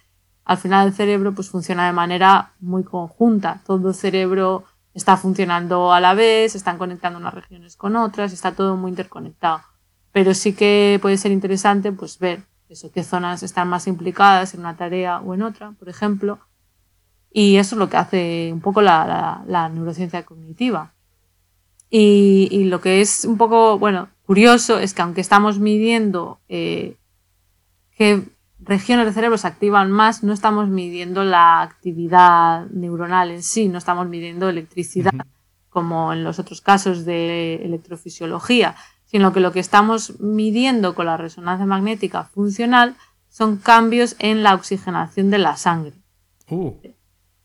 al 0.45 0.59
final 0.59 0.89
el 0.89 0.93
cerebro 0.93 1.33
pues 1.33 1.49
funciona 1.51 1.87
de 1.87 1.93
manera 1.93 2.53
muy 2.59 2.83
conjunta. 2.83 3.61
Todo 3.65 3.91
el 3.91 3.95
cerebro 3.95 4.65
está 4.93 5.17
funcionando 5.17 5.93
a 5.93 6.01
la 6.01 6.15
vez, 6.15 6.57
están 6.57 6.79
conectando 6.79 7.21
unas 7.21 7.33
regiones 7.33 7.77
con 7.77 7.95
otras, 7.95 8.33
está 8.33 8.51
todo 8.53 8.77
muy 8.77 8.91
interconectado. 8.91 9.61
Pero 10.11 10.35
sí 10.35 10.53
que 10.53 10.99
puede 11.01 11.17
ser 11.17 11.31
interesante 11.31 11.93
pues 11.93 12.19
ver 12.19 12.43
eso, 12.69 12.91
qué 12.93 13.05
zonas 13.05 13.45
están 13.45 13.69
más 13.69 13.87
implicadas 13.87 14.55
en 14.55 14.61
una 14.61 14.77
tarea 14.77 15.21
o 15.21 15.35
en 15.35 15.43
otra, 15.43 15.71
por 15.79 15.89
ejemplo. 15.89 16.41
Y 17.33 17.57
eso 17.59 17.77
es 17.77 17.79
lo 17.79 17.89
que 17.89 17.97
hace 17.97 18.51
un 18.53 18.61
poco 18.61 18.83
la- 18.83 19.43
la 19.47 19.69
neurociencia 19.69 20.25
cognitiva. 20.25 20.93
Y, 21.91 22.49
y 22.51 22.65
lo 22.65 22.81
que 22.81 23.01
es 23.01 23.25
un 23.25 23.37
poco, 23.37 23.79
bueno, 23.79 24.09
curioso 24.25 24.79
es 24.79 24.95
que 24.95 25.03
aunque 25.03 25.21
estamos 25.21 25.59
midiendo 25.59 26.39
eh, 26.49 26.97
qué 27.97 28.23
regiones 28.61 29.07
del 29.07 29.15
cerebro 29.15 29.37
se 29.39 29.49
activan 29.49 29.91
más, 29.91 30.23
no 30.23 30.33
estamos 30.33 30.69
midiendo 30.69 31.25
la 31.25 31.63
actividad 31.63 32.67
neuronal 32.71 33.31
en 33.31 33.43
sí, 33.43 33.69
no 33.69 33.79
estamos 33.79 34.09
midiendo 34.09 34.49
electricidad 34.49 35.13
como 35.69 36.13
en 36.13 36.25
los 36.25 36.39
otros 36.39 36.61
casos 36.61 37.05
de 37.05 37.57
electrofisiología, 37.65 38.77
sino 39.07 39.33
que 39.33 39.41
lo 39.41 39.51
que 39.51 39.61
estamos 39.61 40.21
midiendo 40.21 40.95
con 40.95 41.07
la 41.07 41.17
resonancia 41.17 41.67
magnética 41.67 42.25
funcional 42.25 42.97
son 43.29 43.57
cambios 43.57 44.17
en 44.19 44.43
la 44.43 44.55
oxigenación 44.55 45.31
de 45.31 45.39
la 45.39 45.57
sangre. 45.57 45.95
Uh, 46.49 46.75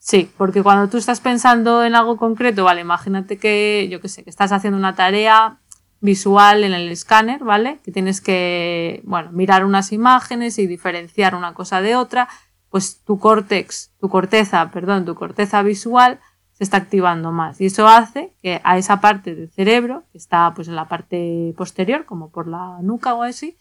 Sí, 0.07 0.29
porque 0.37 0.61
cuando 0.61 0.87
tú 0.87 0.97
estás 0.97 1.19
pensando 1.19 1.83
en 1.83 1.95
algo 1.95 2.15
concreto, 2.15 2.63
vale, 2.63 2.81
imagínate 2.81 3.39
que, 3.39 3.87
yo 3.89 4.01
qué 4.01 4.07
sé, 4.07 4.23
que 4.23 4.29
estás 4.29 4.51
haciendo 4.51 4.77
una 4.77 4.93
tarea 4.93 5.57
visual 5.99 6.63
en 6.63 6.73
el 6.73 6.91
escáner, 6.91 7.43
¿vale? 7.43 7.79
Que 7.83 7.91
tienes 7.91 8.21
que, 8.21 9.01
bueno, 9.03 9.31
mirar 9.31 9.65
unas 9.65 9.91
imágenes 9.91 10.59
y 10.59 10.67
diferenciar 10.67 11.33
una 11.33 11.55
cosa 11.55 11.81
de 11.81 11.95
otra, 11.95 12.29
pues 12.69 13.03
tu 13.03 13.17
córtex, 13.17 13.93
tu 13.99 14.07
corteza, 14.07 14.69
perdón, 14.69 15.05
tu 15.05 15.15
corteza 15.15 15.63
visual 15.63 16.19
se 16.51 16.65
está 16.65 16.77
activando 16.77 17.31
más. 17.31 17.59
Y 17.59 17.65
eso 17.65 17.87
hace 17.87 18.31
que 18.43 18.61
a 18.63 18.77
esa 18.77 19.01
parte 19.01 19.33
del 19.33 19.49
cerebro, 19.49 20.03
que 20.11 20.19
está 20.19 20.53
pues 20.53 20.67
en 20.67 20.75
la 20.75 20.87
parte 20.87 21.51
posterior, 21.57 22.05
como 22.05 22.29
por 22.29 22.47
la 22.47 22.77
nuca 22.83 23.15
o 23.15 23.23
así, 23.23 23.57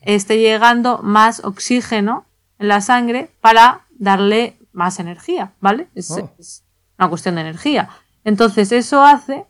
esté 0.00 0.38
llegando 0.38 1.00
más 1.02 1.44
oxígeno 1.44 2.24
en 2.58 2.68
la 2.68 2.80
sangre 2.80 3.30
para 3.42 3.82
darle 3.90 4.56
más 4.72 4.98
energía, 5.00 5.52
¿vale? 5.60 5.88
Es, 5.94 6.10
Oh. 6.10 6.30
es 6.38 6.64
una 6.98 7.08
cuestión 7.08 7.34
de 7.36 7.42
energía. 7.42 7.88
Entonces 8.24 8.72
eso 8.72 9.02
hace 9.04 9.44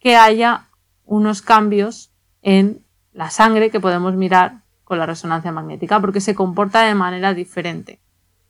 que 0.00 0.16
haya 0.16 0.68
unos 1.04 1.42
cambios 1.42 2.10
en 2.42 2.84
la 3.12 3.30
sangre 3.30 3.70
que 3.70 3.80
podemos 3.80 4.14
mirar 4.14 4.62
con 4.84 4.98
la 4.98 5.06
resonancia 5.06 5.52
magnética 5.52 6.00
porque 6.00 6.20
se 6.20 6.34
comporta 6.34 6.82
de 6.82 6.94
manera 6.94 7.34
diferente. 7.34 8.00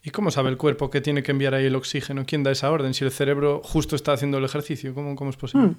¿Y 0.03 0.11
cómo 0.11 0.31
sabe 0.31 0.51
el 0.51 0.57
cuerpo 0.57 0.91
que 0.91 1.01
tiene 1.01 1.23
que 1.23 1.33
enviar 1.33 1.55
ahí 1.55 1.67
el 1.67 1.75
oxígeno? 1.77 2.25
¿Quién 2.27 2.43
da 2.43 2.51
esa 2.51 2.71
orden? 2.71 2.95
Si 2.95 3.05
el 3.05 3.11
cerebro 3.11 3.61
justo 3.65 3.97
está 3.97 4.13
haciendo 4.13 4.39
el 4.39 4.45
ejercicio, 4.45 4.95
¿cómo, 4.95 5.17
cómo 5.17 5.31
es 5.31 5.37
posible? 5.37 5.69
Hmm. 5.69 5.77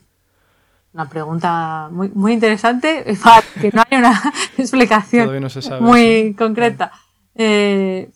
Una 0.93 1.07
pregunta 1.07 1.87
muy, 1.91 2.09
muy 2.09 2.33
interesante 2.33 3.05
para 3.23 3.41
que 3.61 3.71
no 3.71 3.81
haya 3.87 3.99
una 3.99 4.21
explicación 4.57 5.41
no 5.41 5.49
sabe. 5.49 5.81
muy 5.81 6.35
concreta. 6.37 6.91
Eh, 7.35 8.11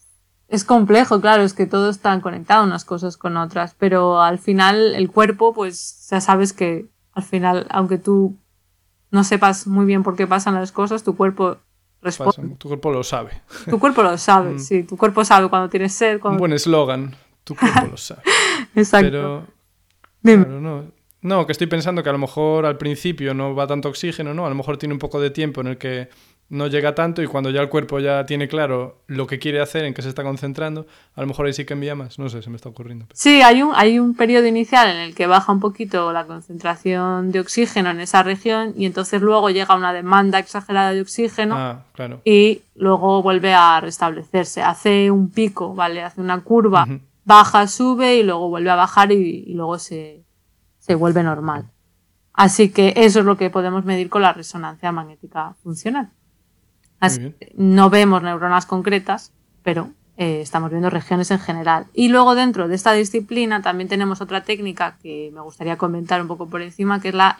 es 0.54 0.64
complejo, 0.64 1.20
claro, 1.20 1.44
es 1.44 1.54
que 1.54 1.66
todo 1.66 1.90
está 1.90 2.20
conectado 2.22 2.64
unas 2.64 2.86
cosas 2.86 3.18
con 3.18 3.38
otras, 3.38 3.76
pero 3.78 4.22
al 4.22 4.38
final 4.38 4.94
el 4.96 5.10
cuerpo, 5.10 5.54
pues 5.54 6.08
ya 6.12 6.22
sabes 6.22 6.54
que 6.54 6.86
al 7.14 7.24
final, 7.24 7.66
aunque 7.72 7.98
tú 7.98 8.36
no 9.12 9.24
sepas 9.24 9.66
muy 9.68 9.86
bien 9.86 10.04
por 10.04 10.16
qué 10.16 10.28
pasan 10.28 10.54
las 10.54 10.72
cosas, 10.72 11.04
tu 11.04 11.16
cuerpo 11.16 11.58
Pasa, 12.02 12.42
tu 12.58 12.68
cuerpo 12.68 12.92
lo 12.92 13.02
sabe. 13.02 13.32
Tu 13.70 13.80
cuerpo 13.80 14.04
lo 14.04 14.18
sabe, 14.18 14.56
Mm. 14.56 14.60
sí. 14.60 14.84
Tu 14.84 14.98
cuerpo 14.98 15.24
sabe 15.24 15.48
cuando 15.48 15.70
tienes 15.70 15.94
sed. 15.94 16.20
Un 16.26 16.36
buen 16.38 16.52
eslogan. 16.52 17.16
Tu 17.46 17.56
cuerpo 17.56 17.88
lo 17.92 17.96
sabe. 17.98 18.22
Exacto. 18.76 19.08
Pero, 19.10 19.48
Dime. 20.22 20.44
claro, 20.44 20.60
no. 20.60 20.84
No, 21.22 21.46
que 21.46 21.54
estoy 21.54 21.68
pensando 21.68 22.04
que 22.04 22.10
a 22.10 22.12
lo 22.12 22.18
mejor 22.20 22.66
al 22.66 22.78
principio 22.78 23.34
no 23.34 23.56
va 23.56 23.68
tanto 23.68 23.88
oxígeno, 23.88 24.34
¿no? 24.34 24.46
A 24.46 24.50
lo 24.50 24.56
mejor 24.56 24.76
tiene 24.78 24.92
un 24.94 25.00
poco 25.00 25.22
de 25.22 25.30
tiempo 25.30 25.62
en 25.62 25.68
el 25.68 25.78
que 25.78 26.10
no 26.54 26.68
llega 26.68 26.94
tanto 26.94 27.24
y 27.24 27.28
cuando 27.28 27.50
ya 27.50 27.62
el 27.62 27.70
cuerpo 27.70 28.00
ya 28.00 28.26
tiene 28.28 28.48
claro 28.48 29.02
lo 29.08 29.26
que 29.26 29.40
quiere 29.40 29.60
hacer, 29.60 29.86
en 29.86 29.94
qué 29.96 30.02
se 30.04 30.10
está 30.10 30.22
concentrando, 30.22 30.86
a 31.16 31.22
lo 31.22 31.28
mejor 31.28 31.48
ahí 31.48 31.54
sí 31.54 31.66
que 31.66 31.74
envía 31.74 31.96
más. 31.96 32.20
No 32.20 32.30
sé, 32.30 32.42
se 32.44 32.50
me 32.52 32.56
está 32.58 32.70
ocurriendo. 32.70 33.08
Sí, 33.14 33.42
hay 33.42 33.64
un, 33.64 33.72
hay 33.76 33.98
un 33.98 34.14
periodo 34.16 34.46
inicial 34.46 34.88
en 34.90 34.98
el 34.98 35.16
que 35.16 35.26
baja 35.26 35.52
un 35.52 35.60
poquito 35.60 36.14
la 36.14 36.26
concentración 36.28 37.32
de 37.32 37.40
oxígeno 37.40 37.90
en 37.90 38.00
esa 38.00 38.22
región 38.22 38.74
y 38.78 38.86
entonces 38.86 39.22
luego 39.22 39.50
llega 39.50 39.76
una 39.76 39.94
demanda 39.94 40.38
exagerada 40.38 40.94
de 40.94 41.02
oxígeno 41.02 41.56
Ah, 41.58 41.86
claro. 41.94 42.22
y 42.24 42.62
luego 42.76 43.22
vuelve 43.24 43.54
a 43.54 43.80
restablecerse. 43.82 44.62
Hace 44.62 45.10
un 45.10 45.32
pico, 45.32 45.74
¿vale? 45.74 46.04
Hace 46.04 46.22
una 46.22 46.40
curva, 46.42 46.88
baja, 47.26 47.68
sube 47.68 48.18
y 48.18 48.24
luego 48.24 48.50
vuelve 48.50 48.70
a 48.70 48.76
bajar 48.76 49.12
y, 49.12 49.44
y 49.48 49.54
luego 49.56 49.80
se, 49.80 50.24
se 50.78 50.94
vuelve 50.96 51.24
normal. 51.24 51.66
Así 52.32 52.70
que 52.70 52.94
eso 52.96 53.20
es 53.20 53.26
lo 53.26 53.38
que 53.38 53.50
podemos 53.50 53.86
medir 53.86 54.10
con 54.10 54.22
la 54.22 54.34
resonancia 54.34 54.92
magnética 54.92 55.56
funcional. 55.64 56.10
Así 57.06 57.34
no 57.56 57.90
vemos 57.90 58.24
neuronas 58.24 58.66
concretas, 58.66 59.32
pero 59.64 59.90
eh, 60.18 60.42
estamos 60.42 60.70
viendo 60.70 60.90
regiones 60.90 61.32
en 61.32 61.40
general. 61.40 61.88
Y 61.94 62.10
luego 62.10 62.36
dentro 62.36 62.68
de 62.68 62.76
esta 62.76 62.92
disciplina 62.94 63.62
también 63.62 63.88
tenemos 63.90 64.22
otra 64.22 64.44
técnica 64.44 64.98
que 65.02 65.32
me 65.34 65.42
gustaría 65.42 65.78
comentar 65.78 66.22
un 66.22 66.28
poco 66.28 66.48
por 66.48 66.62
encima, 66.62 67.02
que 67.02 67.10
es 67.10 67.16
la 67.16 67.36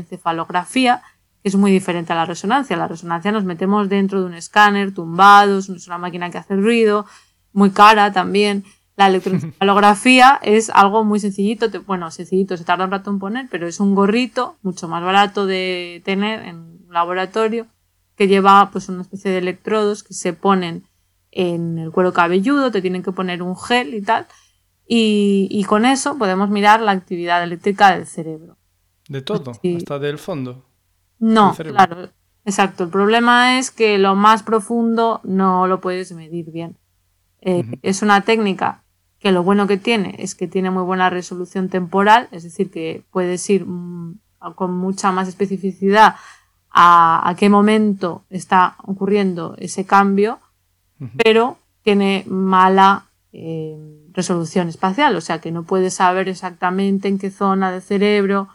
electroencefalografía, 0.00 1.02
que 1.42 1.48
es 1.48 1.56
muy 1.56 1.70
diferente 1.72 2.12
a 2.12 2.16
la 2.16 2.24
resonancia. 2.26 2.76
La 2.76 2.88
resonancia 2.88 3.32
nos 3.32 3.44
metemos 3.44 3.88
dentro 3.88 4.20
de 4.20 4.26
un 4.26 4.34
escáner, 4.34 4.92
tumbados, 4.94 5.68
es 5.68 5.86
una 5.86 5.98
máquina 5.98 6.30
que 6.30 6.38
hace 6.38 6.56
ruido, 6.56 7.06
muy 7.52 7.70
cara 7.70 8.12
también. 8.12 8.64
La 8.96 9.06
electroencefalografía 9.08 10.38
es 10.42 10.70
algo 10.70 11.04
muy 11.04 11.20
sencillito, 11.20 11.70
te- 11.70 11.78
bueno, 11.78 12.10
sencillito, 12.10 12.56
se 12.56 12.64
tarda 12.64 12.84
un 12.86 12.90
rato 12.90 13.10
en 13.10 13.18
poner, 13.18 13.46
pero 13.50 13.66
es 13.66 13.80
un 13.80 13.94
gorrito 13.94 14.56
mucho 14.62 14.88
más 14.88 15.02
barato 15.02 15.46
de 15.46 16.02
tener 16.04 16.42
en 16.46 16.56
un 16.56 16.86
laboratorio 16.90 17.66
que 18.16 18.28
lleva 18.28 18.70
pues 18.72 18.88
una 18.88 19.02
especie 19.02 19.30
de 19.30 19.38
electrodos 19.38 20.02
que 20.02 20.14
se 20.14 20.32
ponen 20.32 20.84
en 21.30 21.78
el 21.78 21.90
cuero 21.92 22.12
cabelludo, 22.12 22.70
te 22.70 22.80
tienen 22.80 23.02
que 23.02 23.12
poner 23.12 23.42
un 23.42 23.56
gel 23.56 23.94
y 23.94 24.02
tal, 24.02 24.26
y, 24.88 25.48
y 25.50 25.64
con 25.64 25.84
eso 25.84 26.16
podemos 26.16 26.48
mirar 26.48 26.80
la 26.80 26.92
actividad 26.92 27.42
eléctrica 27.42 27.94
del 27.94 28.06
cerebro. 28.06 28.56
De 29.08 29.20
todo, 29.22 29.52
Sí. 29.62 29.76
hasta 29.76 29.98
del 29.98 30.18
fondo. 30.18 30.64
No, 31.18 31.54
del 31.56 31.72
claro, 31.72 32.10
exacto. 32.44 32.84
El 32.84 32.90
problema 32.90 33.58
es 33.58 33.70
que 33.70 33.98
lo 33.98 34.14
más 34.16 34.42
profundo 34.42 35.20
no 35.24 35.66
lo 35.66 35.80
puedes 35.80 36.12
medir 36.12 36.50
bien. 36.50 36.78
Eh. 37.40 37.64
Es 37.82 38.02
una 38.02 38.22
técnica 38.22 38.82
que 39.18 39.32
lo 39.32 39.42
bueno 39.42 39.66
que 39.66 39.76
tiene 39.76 40.16
es 40.18 40.34
que 40.34 40.48
tiene 40.48 40.70
muy 40.70 40.82
buena 40.82 41.10
resolución 41.10 41.68
temporal, 41.68 42.28
es 42.32 42.42
decir, 42.42 42.70
que 42.70 43.04
puedes 43.10 43.48
ir 43.50 43.64
mm, 43.66 44.18
con 44.54 44.74
mucha 44.76 45.10
más 45.12 45.28
especificidad 45.28 46.16
a, 46.78 47.26
a 47.26 47.34
qué 47.36 47.48
momento 47.48 48.24
está 48.28 48.76
ocurriendo 48.84 49.54
ese 49.58 49.86
cambio, 49.86 50.40
pero 51.16 51.56
tiene 51.82 52.24
mala 52.26 53.06
eh, 53.32 53.78
resolución 54.12 54.68
espacial, 54.68 55.16
o 55.16 55.22
sea 55.22 55.40
que 55.40 55.50
no 55.50 55.62
puedes 55.62 55.94
saber 55.94 56.28
exactamente 56.28 57.08
en 57.08 57.18
qué 57.18 57.30
zona 57.30 57.72
del 57.72 57.80
cerebro 57.80 58.48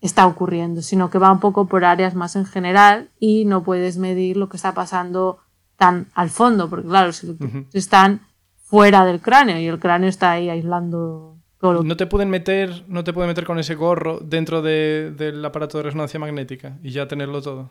está 0.00 0.26
ocurriendo, 0.26 0.82
sino 0.82 1.10
que 1.10 1.18
va 1.18 1.30
un 1.30 1.38
poco 1.38 1.66
por 1.66 1.84
áreas 1.84 2.16
más 2.16 2.34
en 2.34 2.44
general 2.44 3.10
y 3.20 3.44
no 3.44 3.62
puedes 3.62 3.98
medir 3.98 4.36
lo 4.36 4.48
que 4.48 4.56
está 4.56 4.74
pasando 4.74 5.38
tan 5.76 6.08
al 6.14 6.30
fondo, 6.30 6.68
porque 6.68 6.88
claro, 6.88 7.10
Ujú. 7.10 7.66
están 7.72 8.20
fuera 8.56 9.04
del 9.04 9.20
cráneo 9.20 9.60
y 9.60 9.68
el 9.68 9.78
cráneo 9.78 10.08
está 10.08 10.32
ahí 10.32 10.50
aislando 10.50 11.33
No 11.72 11.96
te 11.96 12.06
pueden 12.06 12.30
meter, 12.30 12.84
no 12.88 13.02
te 13.04 13.12
pueden 13.12 13.28
meter 13.28 13.44
con 13.46 13.58
ese 13.58 13.74
gorro 13.74 14.18
dentro 14.20 14.62
de- 14.62 15.12
del 15.16 15.44
aparato 15.44 15.78
de 15.78 15.84
resonancia 15.84 16.20
magnética 16.20 16.78
y 16.82 16.90
ya 16.90 17.08
tenerlo 17.08 17.40
todo. 17.42 17.70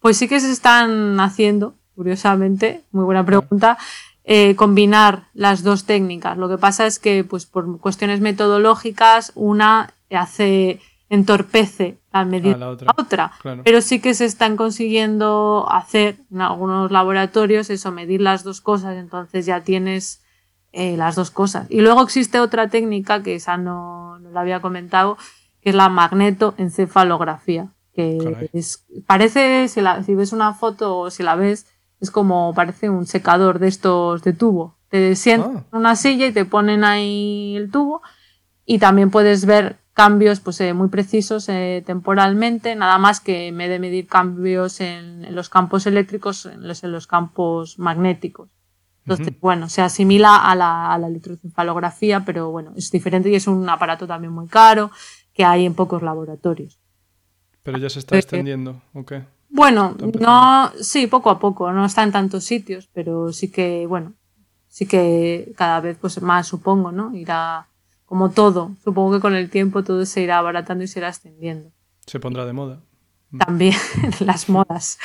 Pues 0.00 0.16
sí 0.16 0.28
que 0.28 0.38
se 0.40 0.50
están 0.52 1.18
haciendo, 1.20 1.74
curiosamente, 1.94 2.82
muy 2.92 3.04
buena 3.04 3.24
pregunta, 3.24 3.78
eh, 4.24 4.54
combinar 4.56 5.28
las 5.34 5.62
dos 5.62 5.84
técnicas. 5.84 6.36
Lo 6.38 6.48
que 6.48 6.58
pasa 6.58 6.86
es 6.86 6.98
que, 6.98 7.24
pues 7.24 7.46
por 7.46 7.78
cuestiones 7.80 8.20
metodológicas, 8.20 9.32
una 9.34 9.92
hace 10.10 10.80
entorpece 11.10 11.98
la 12.12 12.24
medida 12.24 12.54
Ah, 12.54 12.58
la 12.58 12.70
otra. 12.70 12.86
la 12.86 13.02
otra. 13.02 13.32
Claro. 13.40 13.62
Pero 13.64 13.80
sí 13.80 14.00
que 14.00 14.14
se 14.14 14.24
están 14.24 14.56
consiguiendo 14.56 15.66
hacer 15.70 16.16
en 16.32 16.40
algunos 16.40 16.90
laboratorios 16.90 17.70
eso, 17.70 17.92
medir 17.92 18.20
las 18.20 18.42
dos 18.44 18.60
cosas, 18.60 18.96
entonces 18.96 19.46
ya 19.46 19.60
tienes 19.62 20.22
eh, 20.74 20.96
las 20.96 21.14
dos 21.14 21.30
cosas. 21.30 21.66
Y 21.70 21.80
luego 21.80 22.02
existe 22.02 22.40
otra 22.40 22.68
técnica 22.68 23.22
que 23.22 23.36
esa 23.36 23.56
no, 23.56 24.18
no 24.18 24.30
la 24.30 24.40
había 24.40 24.60
comentado, 24.60 25.16
que 25.62 25.70
es 25.70 25.74
la 25.76 25.88
magnetoencefalografía, 26.68 27.68
que 27.94 28.18
Caray. 28.22 28.50
es, 28.52 28.84
parece, 29.06 29.68
si, 29.68 29.80
la- 29.80 30.02
si 30.02 30.14
ves 30.14 30.32
una 30.32 30.52
foto 30.54 30.98
o 30.98 31.10
si 31.10 31.22
la 31.22 31.36
ves, 31.36 31.66
es 32.00 32.10
como 32.10 32.52
parece 32.54 32.90
un 32.90 33.06
secador 33.06 33.58
de 33.58 33.68
estos 33.68 34.22
de 34.22 34.32
tubo. 34.32 34.76
Te 34.88 35.16
sientas 35.16 35.50
Ah. 35.56 35.64
en 35.72 35.78
una 35.78 35.96
silla 35.96 36.26
y 36.26 36.32
te 36.32 36.44
ponen 36.44 36.84
ahí 36.84 37.54
el 37.56 37.70
tubo 37.70 38.02
y 38.66 38.78
también 38.78 39.10
puedes 39.10 39.44
ver 39.46 39.78
cambios 39.94 40.40
pues, 40.40 40.60
eh, 40.60 40.74
muy 40.74 40.88
precisos 40.88 41.48
eh, 41.48 41.82
temporalmente, 41.86 42.74
nada 42.74 42.98
más 42.98 43.20
que 43.20 43.46
en 43.48 43.58
vez 43.58 43.68
de 43.70 43.78
medir 43.78 44.06
cambios 44.08 44.80
en, 44.80 45.24
en 45.24 45.34
los 45.34 45.48
campos 45.48 45.86
eléctricos, 45.86 46.46
en 46.46 46.66
los, 46.66 46.82
en 46.82 46.90
los 46.92 47.06
campos 47.06 47.78
magnéticos. 47.78 48.48
Entonces, 49.04 49.28
Ujú. 49.28 49.36
bueno, 49.40 49.68
se 49.68 49.82
asimila 49.82 50.36
a 50.36 50.54
la, 50.54 50.92
a 50.92 50.98
la 50.98 51.08
electroencefalografía, 51.08 52.24
pero 52.24 52.50
bueno, 52.50 52.72
es 52.76 52.90
diferente 52.90 53.28
y 53.30 53.34
es 53.34 53.46
un 53.46 53.68
aparato 53.68 54.06
también 54.06 54.32
muy 54.32 54.46
caro 54.48 54.90
que 55.34 55.44
hay 55.44 55.66
en 55.66 55.74
pocos 55.74 56.02
laboratorios. 56.02 56.78
Pero 57.62 57.78
ya 57.78 57.90
se 57.90 57.98
está 57.98 58.16
Eh, 58.16 58.20
extendiendo, 58.20 58.80
¿o 58.94 59.04
qué? 59.04 59.24
Bueno, 59.50 59.94
no, 60.20 60.72
sí, 60.80 61.06
poco 61.06 61.30
a 61.30 61.38
poco, 61.38 61.70
no 61.72 61.84
está 61.84 62.02
en 62.02 62.12
tantos 62.12 62.44
sitios, 62.44 62.88
pero 62.92 63.32
sí 63.32 63.50
que, 63.50 63.86
bueno, 63.86 64.14
sí 64.68 64.86
que 64.86 65.52
cada 65.56 65.80
vez 65.80 65.96
pues 66.00 66.20
más 66.22 66.48
supongo, 66.48 66.90
¿no? 66.90 67.14
Irá 67.14 67.68
como 68.06 68.30
todo, 68.30 68.72
supongo 68.82 69.12
que 69.14 69.20
con 69.20 69.34
el 69.34 69.50
tiempo 69.50 69.84
todo 69.84 70.04
se 70.06 70.22
irá 70.22 70.38
abaratando 70.38 70.82
y 70.84 70.88
se 70.88 70.98
irá 70.98 71.08
extendiendo. 71.08 71.70
Se 72.06 72.18
pondrá 72.20 72.44
de 72.46 72.52
moda. 72.52 72.80
También 73.38 73.74
las 74.20 74.48
modas. 74.48 74.98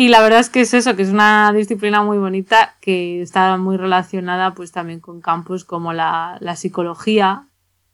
Y 0.00 0.10
la 0.10 0.22
verdad 0.22 0.38
es 0.38 0.48
que 0.48 0.60
es 0.60 0.74
eso, 0.74 0.94
que 0.94 1.02
es 1.02 1.08
una 1.08 1.52
disciplina 1.52 2.04
muy 2.04 2.18
bonita 2.18 2.76
que 2.80 3.20
está 3.20 3.56
muy 3.56 3.76
relacionada 3.76 4.54
pues 4.54 4.70
también 4.70 5.00
con 5.00 5.20
campos 5.20 5.64
como 5.64 5.92
la, 5.92 6.38
la 6.38 6.54
psicología. 6.54 7.48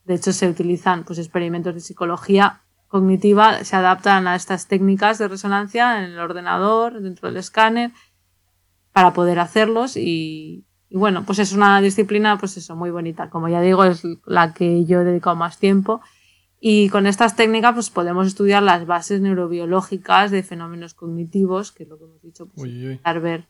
De 0.04 0.12
hecho, 0.12 0.34
se 0.34 0.46
utilizan 0.46 1.04
pues 1.04 1.18
experimentos 1.18 1.72
de 1.72 1.80
psicología 1.80 2.60
cognitiva, 2.88 3.64
se 3.64 3.76
adaptan 3.76 4.28
a 4.28 4.36
estas 4.36 4.68
técnicas 4.68 5.16
de 5.16 5.28
resonancia 5.28 6.04
en 6.04 6.12
el 6.12 6.18
ordenador, 6.18 7.00
dentro 7.00 7.28
del 7.28 7.38
escáner, 7.38 7.90
para 8.92 9.14
poder 9.14 9.38
hacerlos 9.38 9.96
y, 9.96 10.66
y 10.90 10.98
bueno, 10.98 11.24
pues 11.24 11.38
es 11.38 11.54
una 11.54 11.80
disciplina 11.80 12.36
pues 12.36 12.58
eso, 12.58 12.76
muy 12.76 12.90
bonita. 12.90 13.30
Como 13.30 13.48
ya 13.48 13.62
digo, 13.62 13.82
es 13.82 14.02
la 14.26 14.52
que 14.52 14.84
yo 14.84 15.00
he 15.00 15.04
dedicado 15.04 15.36
más 15.36 15.58
tiempo 15.58 16.02
y 16.66 16.88
con 16.88 17.06
estas 17.06 17.36
técnicas 17.36 17.74
pues 17.74 17.90
podemos 17.90 18.26
estudiar 18.26 18.62
las 18.62 18.86
bases 18.86 19.20
neurobiológicas 19.20 20.30
de 20.30 20.42
fenómenos 20.42 20.94
cognitivos, 20.94 21.72
que 21.72 21.82
es 21.82 21.90
lo 21.90 21.98
que 21.98 22.04
hemos 22.04 22.22
dicho, 22.22 22.46
pues 22.46 22.62
Uy, 22.62 22.80
intentar 22.84 23.20
ver 23.20 23.48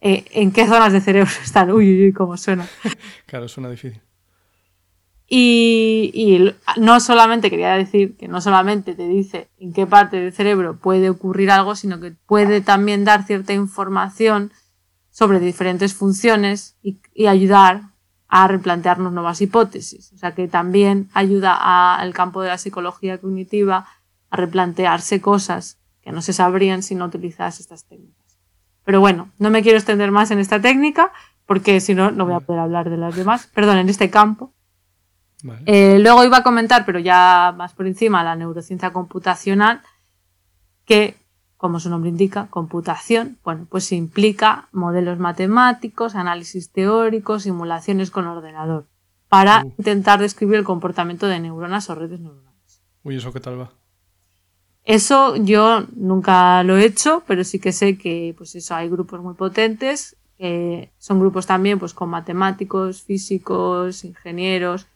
eh, 0.00 0.24
en 0.30 0.52
qué 0.52 0.64
zonas 0.64 0.92
de 0.92 1.00
cerebro 1.00 1.32
están. 1.42 1.72
Uy, 1.72 1.90
uy, 1.90 2.04
uy, 2.04 2.12
cómo 2.12 2.36
suena. 2.36 2.68
Claro, 3.26 3.48
suena 3.48 3.70
difícil. 3.70 4.00
Y, 5.26 6.52
no 6.76 7.00
solamente, 7.00 7.50
quería 7.50 7.72
decir 7.72 8.16
que 8.16 8.28
no 8.28 8.40
solamente 8.40 8.94
te 8.94 9.08
dice 9.08 9.48
en 9.58 9.72
qué 9.72 9.88
parte 9.88 10.20
del 10.20 10.32
cerebro 10.32 10.78
puede 10.78 11.10
ocurrir 11.10 11.50
algo, 11.50 11.74
sino 11.74 11.98
que 11.98 12.12
puede 12.12 12.60
también 12.60 13.04
dar 13.04 13.26
cierta 13.26 13.52
información 13.52 14.52
sobre 15.10 15.40
diferentes 15.40 15.92
funciones 15.92 16.76
y, 16.84 17.00
y 17.14 17.26
ayudar 17.26 17.93
a 18.36 18.48
replantearnos 18.48 19.12
nuevas 19.12 19.40
hipótesis. 19.40 20.12
O 20.12 20.18
sea 20.18 20.34
que 20.34 20.48
también 20.48 21.08
ayuda 21.14 21.54
al 21.94 22.12
campo 22.12 22.42
de 22.42 22.48
la 22.48 22.58
psicología 22.58 23.18
cognitiva 23.18 23.86
a 24.28 24.36
replantearse 24.36 25.20
cosas 25.20 25.78
que 26.02 26.10
no 26.10 26.20
se 26.20 26.32
sabrían 26.32 26.82
si 26.82 26.96
no 26.96 27.04
utilizas 27.04 27.60
estas 27.60 27.84
técnicas. 27.84 28.40
Pero 28.84 28.98
bueno, 28.98 29.30
no 29.38 29.50
me 29.50 29.62
quiero 29.62 29.78
extender 29.78 30.10
más 30.10 30.32
en 30.32 30.40
esta 30.40 30.60
técnica 30.60 31.12
porque 31.46 31.78
si 31.78 31.94
no, 31.94 32.10
no 32.10 32.24
voy 32.24 32.34
a 32.34 32.40
poder 32.40 32.62
hablar 32.62 32.90
de 32.90 32.96
las 32.96 33.14
demás. 33.14 33.46
Perdón, 33.54 33.78
en 33.78 33.88
este 33.88 34.10
campo. 34.10 34.52
Vale. 35.44 35.62
Eh, 35.66 36.00
luego 36.00 36.24
iba 36.24 36.38
a 36.38 36.42
comentar, 36.42 36.84
pero 36.84 36.98
ya 36.98 37.54
más 37.56 37.72
por 37.72 37.86
encima, 37.86 38.24
la 38.24 38.34
neurociencia 38.34 38.92
computacional, 38.92 39.80
que, 40.84 41.14
como 41.64 41.80
su 41.80 41.88
nombre 41.88 42.10
indica, 42.10 42.48
computación, 42.50 43.38
bueno, 43.42 43.66
pues 43.70 43.90
implica 43.90 44.68
modelos 44.70 45.18
matemáticos, 45.18 46.14
análisis 46.14 46.70
teóricos, 46.70 47.44
simulaciones 47.44 48.10
con 48.10 48.26
ordenador, 48.26 48.84
para 49.30 49.62
Uh. 49.64 49.68
intentar 49.78 50.20
describir 50.20 50.56
el 50.56 50.64
comportamiento 50.64 51.26
de 51.26 51.40
neuronas 51.40 51.88
o 51.88 51.94
redes 51.94 52.20
neuronales. 52.20 52.82
Uy, 53.02 53.16
¿eso 53.16 53.32
qué 53.32 53.40
tal 53.40 53.58
va? 53.58 53.70
Eso 54.84 55.36
yo 55.36 55.84
nunca 55.96 56.62
lo 56.64 56.76
he 56.76 56.84
hecho, 56.84 57.22
pero 57.26 57.44
sí 57.44 57.58
que 57.58 57.72
sé 57.72 57.96
que 57.96 58.34
pues 58.36 58.54
eso 58.56 58.74
hay 58.74 58.90
grupos 58.90 59.22
muy 59.22 59.32
potentes, 59.32 60.18
que 60.36 60.92
son 60.98 61.18
grupos 61.18 61.46
también 61.46 61.78
pues 61.78 61.94
con 61.94 62.10
matemáticos, 62.10 63.00
físicos, 63.00 64.04
ingenieros, 64.04 64.86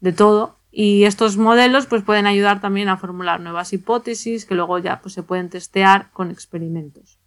de 0.00 0.12
todo. 0.12 0.56
Y 0.72 1.04
estos 1.04 1.36
modelos 1.36 1.86
pues 1.86 2.02
pueden 2.02 2.26
ayudar 2.26 2.60
también 2.60 2.88
a 2.88 2.96
formular 2.96 3.40
nuevas 3.40 3.72
hipótesis 3.72 4.44
que 4.46 4.54
luego 4.54 4.78
ya 4.78 5.00
pues 5.00 5.14
se 5.14 5.22
pueden 5.22 5.48
testear 5.48 6.10
con 6.12 6.30
experimentos. 6.30 7.18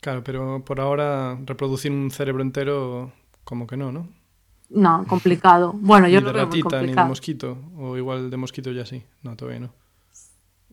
Claro, 0.00 0.22
pero 0.24 0.62
por 0.64 0.80
ahora 0.80 1.38
reproducir 1.46 1.90
un 1.92 2.10
cerebro 2.10 2.42
entero 2.42 3.12
como 3.44 3.66
que 3.66 3.76
no, 3.76 3.92
¿no? 3.92 4.08
No, 4.68 5.04
complicado. 5.06 5.72
Bueno, 5.74 6.08
yo 6.08 6.20
ni 6.20 6.26
lo 6.26 6.32
de 6.32 6.38
veo 6.38 6.46
muy 6.48 6.60
ratita 6.62 6.82
ni 6.82 6.94
de 6.94 7.04
mosquito. 7.04 7.58
O 7.76 7.96
igual 7.96 8.30
de 8.30 8.36
mosquito 8.36 8.72
ya 8.72 8.84
sí. 8.86 9.04
No, 9.22 9.36
todavía 9.36 9.60
no. 9.60 9.74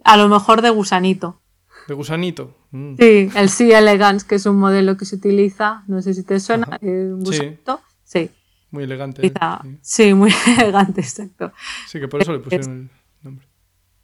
A 0.04 0.18
lo 0.18 0.30
mejor 0.30 0.62
de 0.62 0.70
gusanito. 0.70 1.42
De 1.88 1.94
gusanito. 1.94 2.56
Mm. 2.72 2.96
Sí, 2.98 3.30
el 3.36 3.50
C. 3.50 3.78
elegans, 3.78 4.24
que 4.24 4.36
es 4.36 4.46
un 4.46 4.58
modelo 4.58 4.96
que 4.98 5.06
se 5.06 5.16
utiliza, 5.18 5.84
no 5.88 6.02
sé 6.02 6.14
si 6.14 6.24
te 6.24 6.40
suena, 6.40 6.66
Ajá. 6.68 6.80
un 6.82 7.22
Sí. 7.26 7.32
gusanito. 7.32 7.82
Sí, 8.04 8.32
Muy 8.72 8.84
elegante. 8.84 9.26
¿eh? 9.26 9.32
quizá. 9.32 9.62
Sí. 9.64 9.78
Sí, 9.82 10.14
muy 10.14 10.32
elegante, 10.60 11.02
exacto. 11.02 11.52
Sí, 11.88 12.00
que 12.00 12.08
por 12.08 12.22
eso 12.22 12.32
le 12.34 12.40
pusieron 12.40 12.90
el 13.22 13.24
nombre. 13.26 13.48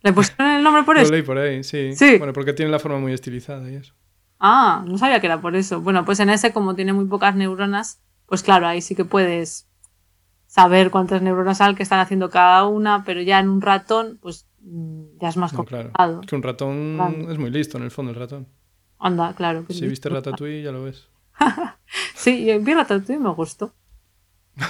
¿Le 0.02 0.14
pusieron 0.14 0.48
el 0.48 0.64
nombre 0.64 0.84
por 0.84 0.96
Lo 0.96 1.02
eso? 1.02 1.12
leí 1.12 1.22
por 1.24 1.38
ahí, 1.38 1.64
sí. 1.64 1.94
Sí. 1.96 2.18
Bueno, 2.18 2.34
porque 2.34 2.54
tiene 2.54 2.72
la 2.72 2.80
forma 2.80 3.00
muy 3.00 3.14
estilizada 3.14 3.70
y 3.72 3.76
eso. 3.76 3.94
Ah, 4.40 4.84
no 4.88 4.98
sabía 4.98 5.20
que 5.20 5.28
era 5.28 5.42
por 5.42 5.56
eso. 5.56 5.82
Bueno, 5.82 6.04
pues 6.06 6.20
en 6.20 6.30
ese, 6.30 6.52
como 6.54 6.76
tiene 6.76 6.94
muy 6.94 7.06
pocas 7.06 7.36
neuronas, 7.36 8.02
pues 8.26 8.44
claro, 8.44 8.68
ahí 8.68 8.82
sí 8.82 8.96
que 8.96 9.06
puedes 9.06 9.68
saber 10.48 10.92
cuántas 10.92 11.22
neuronas 11.22 11.60
hay 11.62 11.76
que 11.76 11.84
están 11.84 12.00
haciendo 12.00 12.30
cada 12.30 12.66
una, 12.68 13.04
pero 13.04 13.22
ya 13.22 13.40
en 13.40 13.50
un 13.50 13.62
ratón, 13.62 14.20
pues 14.22 14.48
mm, 14.62 15.18
ya 15.22 15.30
es 15.30 15.38
más 15.38 15.54
No, 15.54 15.64
claro. 15.66 15.86
complicado. 15.90 16.22
Es 16.22 16.28
que 16.28 16.36
un 16.36 16.44
ratón 16.44 16.96
Claro. 16.96 17.32
es 17.32 17.38
muy 17.40 17.50
listo 17.50 17.78
en 17.78 17.84
el 17.84 17.92
fondo, 17.92 18.12
el 18.12 18.18
ratón. 18.18 18.48
Anda, 19.00 19.34
claro. 19.36 19.66
que 19.66 19.74
Si 19.74 19.88
viste 19.88 20.10
Ratatouille 20.10 20.62
ya 20.64 20.72
lo 20.72 20.84
ves. 20.84 21.08
Sí, 22.16 22.46
yo 22.46 22.60
vi 22.60 22.74
Ratatouille 22.74 23.16
y 23.20 23.24
me 23.24 23.32
gustó. 23.34 23.74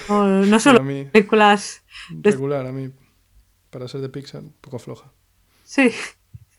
No, 0.10 0.46
no 0.46 0.60
solo 0.60 0.82
mí, 0.84 1.06
películas... 1.06 1.84
regular, 2.10 2.66
a 2.66 2.72
mí, 2.72 2.92
para 3.70 3.88
ser 3.88 4.02
de 4.02 4.10
Pixar, 4.10 4.42
un 4.42 4.54
poco 4.62 4.80
floja. 4.80 5.12
Sí. 5.64 5.92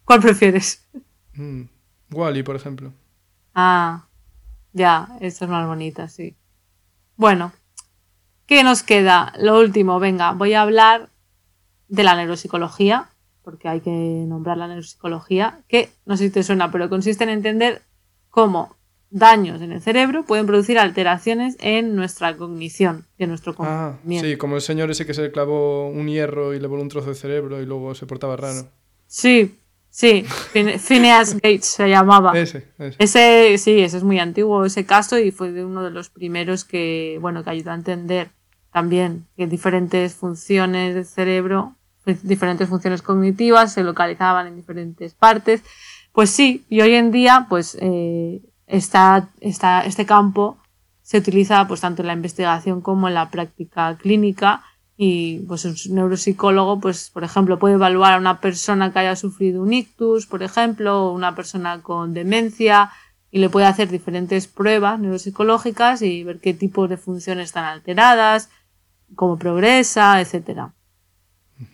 ¿Cuál 0.05 0.20
prefieres? 0.20 0.87
Mm. 1.35 1.62
Wally, 2.12 2.43
por 2.43 2.57
ejemplo. 2.57 2.93
Ah, 3.55 4.07
ya, 4.72 5.09
esta 5.20 5.47
es 5.47 5.51
más 5.51 5.66
bonita, 5.66 6.09
sí. 6.09 6.37
Bueno, 7.16 7.53
¿qué 8.47 8.62
nos 8.62 8.83
queda? 8.83 9.33
Lo 9.39 9.59
último, 9.59 9.99
venga, 9.99 10.33
voy 10.33 10.55
a 10.55 10.62
hablar 10.62 11.11
de 11.89 12.05
la 12.05 12.14
neuropsicología, 12.14 13.11
porque 13.43 13.68
hay 13.68 13.81
que 13.81 13.91
nombrar 13.91 14.57
la 14.59 14.68
neuropsicología, 14.68 15.64
que 15.68 15.91
no 16.05 16.16
sé 16.16 16.24
si 16.24 16.31
te 16.31 16.43
suena, 16.43 16.70
pero 16.70 16.89
consiste 16.89 17.24
en 17.24 17.31
entender 17.31 17.83
cómo 18.29 18.77
daños 19.11 19.63
en 19.63 19.73
el 19.73 19.81
cerebro 19.81 20.25
pueden 20.25 20.47
producir 20.47 20.79
alteraciones 20.79 21.57
en 21.61 21.95
nuestra 21.97 22.37
cognición, 22.37 23.07
en 23.19 23.29
nuestro 23.31 23.55
Ah, 23.61 23.95
sí, 24.09 24.37
como 24.37 24.57
el 24.57 24.63
señor 24.63 24.91
ese 24.91 25.07
que 25.07 25.15
se 25.15 25.31
clavó 25.31 25.89
un 25.89 26.09
hierro 26.09 26.55
y 26.55 26.61
le 26.61 26.67
voló 26.67 26.83
un 26.83 26.89
trozo 26.89 27.11
de 27.11 27.15
cerebro 27.15 27.61
y 27.63 27.67
luego 27.67 27.95
se 27.95 28.07
portaba 28.07 28.37
raro. 28.37 28.69
Sí, 29.07 29.57
sí, 29.91 30.25
Phine- 30.53 30.79
Phineas 30.79 31.35
Gates 31.35 31.67
se 31.67 31.89
llamaba. 31.89 32.39
Ese, 32.39 32.67
ese. 32.79 32.97
Ese, 32.99 33.59
sí, 33.59 33.81
ese 33.81 33.97
es 33.99 34.03
muy 34.03 34.19
antiguo 34.19 34.65
ese 34.65 34.85
caso 34.85 35.19
y 35.19 35.31
fue 35.31 35.53
de 35.53 35.65
uno 35.65 35.83
de 35.85 35.91
los 35.91 36.11
primeros 36.11 36.65
que, 36.65 37.19
bueno, 37.21 37.45
que 37.45 37.51
ayudó 37.51 37.71
a 37.71 37.75
entender 37.75 38.31
también 38.73 39.27
que 39.37 39.47
diferentes 39.47 40.15
funciones 40.15 40.95
del 40.95 41.07
cerebro, 41.07 41.77
pues, 42.05 42.27
diferentes 42.27 42.69
funciones 42.69 43.01
cognitivas 43.03 43.73
se 43.73 43.83
localizaban 43.85 44.47
en 44.49 44.57
diferentes 44.57 45.15
partes. 45.15 45.63
Pues 46.13 46.31
sí, 46.31 46.65
y 46.69 46.81
hoy 46.81 46.95
en 46.95 47.11
día, 47.13 47.47
pues, 47.49 47.77
eh, 47.81 48.41
está, 48.67 49.29
está, 49.41 49.85
este 49.85 50.07
campo 50.07 50.59
se 51.03 51.19
utiliza 51.19 51.67
pues 51.69 51.81
tanto 51.81 52.03
en 52.03 52.09
la 52.09 52.14
investigación 52.14 52.81
como 52.81 53.09
en 53.09 53.14
la 53.14 53.31
práctica 53.31 53.97
clínica 53.97 54.64
y 54.97 55.41
pues 55.41 55.64
un 55.64 55.77
neuropsicólogo 55.95 56.81
pues 56.81 57.11
por 57.11 57.23
ejemplo 57.23 57.59
puede 57.59 57.75
evaluar 57.75 58.14
a 58.14 58.19
una 58.19 58.41
persona 58.41 58.93
que 58.93 58.99
haya 58.99 59.14
sufrido 59.14 59.62
un 59.62 59.73
ictus 59.73 60.27
por 60.27 60.43
ejemplo 60.43 61.05
o 61.05 61.12
una 61.12 61.35
persona 61.35 61.83
con 61.83 62.14
demencia 62.14 62.91
y 63.31 63.39
le 63.39 63.51
puede 63.51 63.67
hacer 63.67 63.89
diferentes 63.89 64.47
pruebas 64.47 64.99
neuropsicológicas 64.99 66.03
y 66.03 66.25
ver 66.25 66.41
qué 66.41 66.55
tipos 66.55 66.89
de 66.89 66.97
funciones 66.97 67.47
están 67.47 67.67
alteradas 67.67 68.49
cómo 69.14 69.39
progresa 69.39 70.21
etcétera 70.21 70.73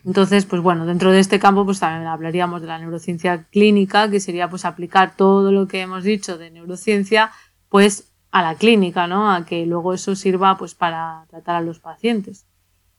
entonces 0.05 0.45
pues 0.45 0.61
bueno 0.61 0.85
dentro 0.85 1.11
de 1.11 1.19
este 1.19 1.39
campo 1.39 1.65
pues 1.65 1.79
también 1.79 2.07
hablaríamos 2.07 2.61
de 2.61 2.67
la 2.67 2.79
neurociencia 2.79 3.45
clínica 3.51 4.09
que 4.09 4.19
sería 4.19 4.49
pues 4.49 4.65
aplicar 4.65 5.15
todo 5.15 5.51
lo 5.51 5.67
que 5.67 5.81
hemos 5.81 6.03
dicho 6.03 6.37
de 6.37 6.51
neurociencia 6.51 7.31
pues 7.69 8.11
a 8.31 8.41
la 8.41 8.55
clínica 8.55 9.07
no 9.07 9.31
a 9.31 9.45
que 9.45 9.65
luego 9.65 9.93
eso 9.93 10.15
sirva 10.15 10.57
pues 10.57 10.73
para 10.75 11.25
tratar 11.29 11.55
a 11.55 11.61
los 11.61 11.79
pacientes 11.79 12.45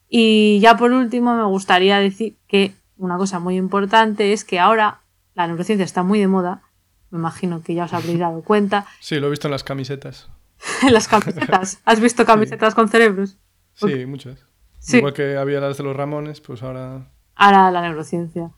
y 0.09 0.61
ya 0.61 0.77
por 0.77 0.93
último 0.93 1.35
me 1.35 1.45
gustaría 1.45 1.99
decir 1.99 2.37
que 2.47 2.75
una 2.97 3.17
cosa 3.17 3.39
muy 3.39 3.57
importante 3.57 4.33
es 4.33 4.45
que 4.45 4.61
ahora 4.61 5.01
la 5.35 5.47
neurociencia 5.47 5.85
está 5.85 6.03
muy 6.03 6.21
de 6.21 6.29
moda, 6.29 6.63
me 7.11 7.19
imagino 7.19 7.63
que 7.63 7.75
ya 7.75 7.85
os 7.85 7.93
habréis 7.93 8.19
dado 8.19 8.43
cuenta, 8.43 8.87
Sí, 9.01 9.19
lo 9.19 9.27
he 9.27 9.31
visto 9.31 9.49
en 9.49 9.53
las 9.53 9.65
camisetas. 9.65 10.29
en 10.83 10.93
las 10.93 11.09
camisetas. 11.09 11.81
¿Has 11.85 12.01
visto 12.01 12.25
camisetas 12.25 12.75
con 12.75 12.89
cerebros? 12.89 13.37
Sí, 13.75 14.07
muchas. 14.07 14.47
Sí. 14.85 14.99
Igual 14.99 15.15
que 15.15 15.37
había 15.39 15.61
las 15.61 15.79
de 15.79 15.85
los 15.85 15.97
Ramones, 15.97 16.41
pues 16.41 16.63
ahora... 16.63 17.09
Ahora 17.37 17.71
la 17.71 17.81
neurociencia. 17.81 18.51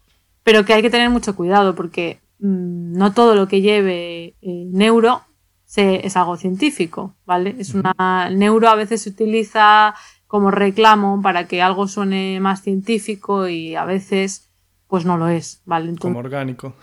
Pero 0.43 0.65
que 0.65 0.75
hay 0.75 0.83
que 0.83 0.91
tener 0.91 1.09
mucho 1.11 1.37
cuidado 1.37 1.75
porque 1.75 2.19
mm, 2.41 2.93
no 2.99 3.13
todo 3.13 3.35
lo 3.35 3.47
que 3.49 3.61
lleve 3.61 4.35
eh, 4.43 4.67
neuro 4.73 5.23
se- 5.65 6.05
es 6.07 6.17
algo 6.17 6.37
científico, 6.37 7.15
¿vale? 7.27 7.55
Es 7.59 7.75
una 7.75 8.27
el 8.29 8.39
neuro 8.39 8.69
a 8.69 8.75
veces 8.75 9.03
se 9.03 9.11
utiliza 9.11 9.95
como 10.27 10.51
reclamo 10.51 11.23
para 11.23 11.47
que 11.47 11.63
algo 11.63 11.87
suene 11.89 12.41
más 12.41 12.63
científico 12.63 13.47
y 13.49 13.77
a 13.77 13.85
veces 13.85 14.51
pues 14.89 15.05
no 15.05 15.17
lo 15.17 15.29
es, 15.29 15.63
¿vale? 15.65 15.89
Entonces, 15.91 16.09
como 16.15 16.19
orgánico. 16.19 16.75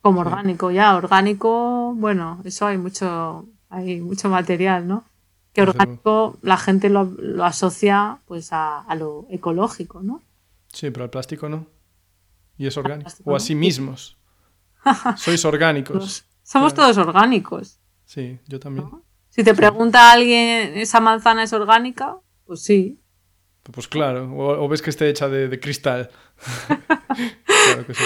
como 0.00 0.20
orgánico 0.26 0.70
ya 0.70 0.96
orgánico 0.96 1.92
bueno 1.96 2.40
eso 2.44 2.66
hay 2.66 2.78
mucho 2.78 3.46
hay 3.68 4.00
mucho 4.00 4.28
material 4.28 4.86
no 4.88 5.04
que 5.52 5.62
orgánico 5.62 6.38
la 6.42 6.56
gente 6.56 6.88
lo, 6.90 7.04
lo 7.04 7.44
asocia 7.44 8.18
pues 8.26 8.52
a, 8.52 8.80
a 8.80 8.94
lo 8.94 9.26
ecológico 9.30 10.00
no 10.02 10.22
sí, 10.72 10.90
pero 10.90 11.04
el 11.04 11.10
plástico 11.10 11.48
no. 11.48 11.66
Y 12.56 12.66
es 12.66 12.76
orgánico. 12.76 13.10
O 13.24 13.34
a 13.34 13.40
sí 13.40 13.54
mismos. 13.54 14.16
Sois 15.16 15.44
orgánicos. 15.44 16.24
Somos 16.42 16.72
Claro. 16.74 16.92
todos 16.92 17.06
orgánicos 17.06 17.78
Sí, 18.04 18.38
yo 18.46 18.58
también. 18.60 18.88
si 19.28 19.42
te 19.44 19.54
pregunta 19.54 20.12
alguien 20.12 20.76
esa 20.78 21.00
manzana 21.00 21.42
es 21.42 21.52
orgánica 21.52 22.16
pues 22.46 22.62
sí 22.62 23.00
Pues 23.62 23.88
claro, 23.88 24.30
o, 24.32 24.64
o 24.64 24.68
ves 24.68 24.82
que 24.82 24.90
esté 24.90 25.08
hecha 25.08 25.28
de, 25.28 25.48
de 25.48 25.58
cristal. 25.60 26.10
claro 26.68 27.86
que 27.86 27.94
sí. 27.94 28.02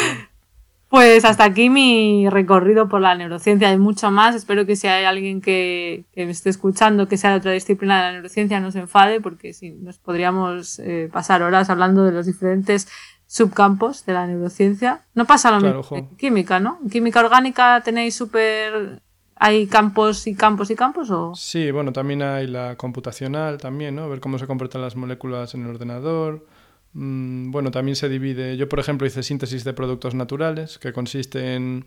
Pues 0.95 1.25
hasta 1.25 1.43
aquí 1.43 1.71
mi 1.71 2.29
recorrido 2.31 2.89
por 2.89 3.01
la 3.01 3.17
neurociencia. 3.17 3.69
Hay 3.69 3.79
mucho 3.79 4.13
más. 4.13 4.37
Espero 4.37 4.65
que 4.65 4.77
si 4.77 4.87
hay 4.87 5.05
alguien 5.05 5.41
que, 5.41 6.05
que 6.13 6.25
me 6.25 6.31
esté 6.31 6.51
escuchando 6.51 7.09
que 7.09 7.17
sea 7.17 7.31
de 7.31 7.39
otra 7.39 7.51
disciplina 7.51 7.97
de 7.97 8.03
la 8.05 8.13
neurociencia 8.13 8.61
no 8.61 8.71
se 8.71 8.79
enfade 8.79 9.21
porque 9.21 9.55
si 9.55 9.71
nos 9.71 9.99
podríamos 9.99 10.79
eh, 10.79 11.11
pasar 11.13 11.43
horas 11.43 11.69
hablando 11.69 12.05
de 12.05 12.13
los 12.13 12.27
diferentes 12.27 12.87
subcampos 13.27 14.07
de 14.07 14.13
la 14.13 14.29
neurociencia. 14.29 15.01
No 15.15 15.25
pasa 15.25 15.51
lo 15.51 15.59
Claro, 15.59 15.79
mismo 15.79 15.97
en 15.97 16.17
química, 16.17 16.61
¿no? 16.61 16.79
En 16.81 16.89
química 16.89 17.19
orgánica 17.19 17.81
tenéis 17.85 18.15
súper... 18.15 19.03
¿Hay 19.35 19.67
campos 19.67 20.29
y 20.29 20.37
campos 20.37 20.71
y 20.71 20.77
campos 20.77 21.11
o...? 21.11 21.35
Sí, 21.35 21.73
bueno, 21.73 21.93
también 21.93 22.23
hay 22.23 22.47
la 22.47 22.77
computacional 22.77 23.59
también, 23.59 23.97
¿no? 23.97 24.09
Ver 24.09 24.21
cómo 24.21 24.39
se 24.39 24.47
comportan 24.47 24.81
las 24.81 24.95
moléculas 24.95 25.57
en 25.57 25.65
el 25.65 25.71
ordenador. 25.71 26.47
Mm, 26.95 27.51
bueno, 27.51 27.71
también 27.71 27.97
se 27.97 28.09
divide. 28.09 28.57
Yo, 28.57 28.69
por 28.69 28.79
ejemplo, 28.81 29.07
hice 29.07 29.23
síntesis 29.23 29.65
de 29.65 29.73
productos 29.73 30.15
naturales, 30.15 30.79
que 30.79 30.93
consiste 30.93 31.55
en 31.55 31.87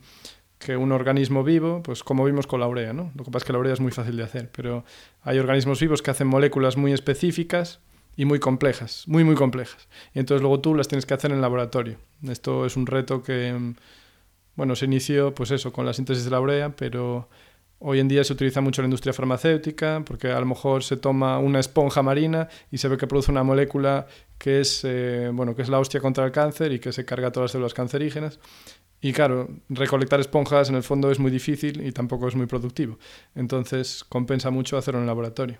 que 0.60 0.76
un 0.76 0.92
organismo 0.92 1.44
vivo, 1.44 1.82
pues 1.84 2.04
como 2.04 2.26
vimos 2.26 2.48
con 2.48 2.60
la 2.60 2.68
urea, 2.68 2.94
¿no? 2.94 3.12
Lo 3.16 3.24
que 3.24 3.32
pasa 3.32 3.44
es 3.44 3.48
que 3.48 3.54
la 3.54 3.60
urea 3.60 3.74
es 3.74 3.80
muy 3.80 3.92
fácil 3.92 4.18
de 4.18 4.24
hacer, 4.24 4.50
pero 4.52 4.84
hay 5.22 5.40
organismos 5.40 5.80
vivos 5.80 6.02
que 6.02 6.12
hacen 6.12 6.28
moléculas 6.28 6.78
muy 6.78 6.94
específicas 6.94 7.80
y 8.16 8.26
muy 8.26 8.40
complejas, 8.40 9.04
muy, 9.08 9.24
muy 9.24 9.36
complejas. 9.36 9.88
Y 10.14 10.20
entonces 10.20 10.42
luego 10.42 10.60
tú 10.60 10.74
las 10.76 10.88
tienes 10.88 11.06
que 11.06 11.14
hacer 11.14 11.32
en 11.32 11.42
laboratorio. 11.42 11.98
Esto 12.24 12.66
es 12.66 12.76
un 12.76 12.88
reto 12.88 13.22
que, 13.22 13.54
mm, 13.54 13.76
bueno, 14.56 14.76
se 14.76 14.86
inició, 14.86 15.34
pues 15.36 15.52
eso, 15.52 15.72
con 15.72 15.86
la 15.86 15.94
síntesis 15.94 16.26
de 16.26 16.32
la 16.32 16.42
urea, 16.42 16.76
pero 16.76 17.30
Hoy 17.80 18.00
en 18.00 18.08
día 18.08 18.24
se 18.24 18.34
utiliza 18.34 18.60
mucho 18.60 18.82
en 18.82 18.86
la 18.86 18.88
industria 18.88 19.14
farmacéutica 19.14 20.02
porque 20.04 20.32
a 20.32 20.40
lo 20.40 20.48
mejor 20.48 20.84
se 20.84 20.98
toma 20.98 21.38
una 21.38 21.60
esponja 21.60 22.02
marina 22.02 22.48
y 22.72 22.80
se 22.80 22.88
ve 22.88 22.98
que 22.98 23.06
produce 23.06 23.32
una 23.32 23.44
molécula 23.44 24.08
que 24.40 24.62
es, 24.62 24.82
eh, 24.84 25.30
bueno, 25.32 25.56
que 25.56 25.62
es 25.62 25.70
la 25.70 25.80
hostia 25.80 26.00
contra 26.00 26.26
el 26.26 26.32
cáncer 26.32 26.72
y 26.72 26.80
que 26.80 26.92
se 26.92 27.06
carga 27.06 27.32
todas 27.32 27.46
las 27.46 27.52
células 27.52 27.74
cancerígenas. 27.76 28.40
Y 29.00 29.14
claro, 29.14 29.48
recolectar 29.70 30.20
esponjas 30.20 30.70
en 30.70 30.76
el 30.76 30.82
fondo 30.82 31.12
es 31.12 31.20
muy 31.20 31.30
difícil 31.30 31.86
y 31.86 31.92
tampoco 31.92 32.28
es 32.28 32.36
muy 32.36 32.48
productivo. 32.48 32.98
Entonces 33.36 34.04
compensa 34.04 34.50
mucho 34.50 34.76
hacerlo 34.76 35.00
en 35.00 35.04
el 35.04 35.08
laboratorio. 35.08 35.60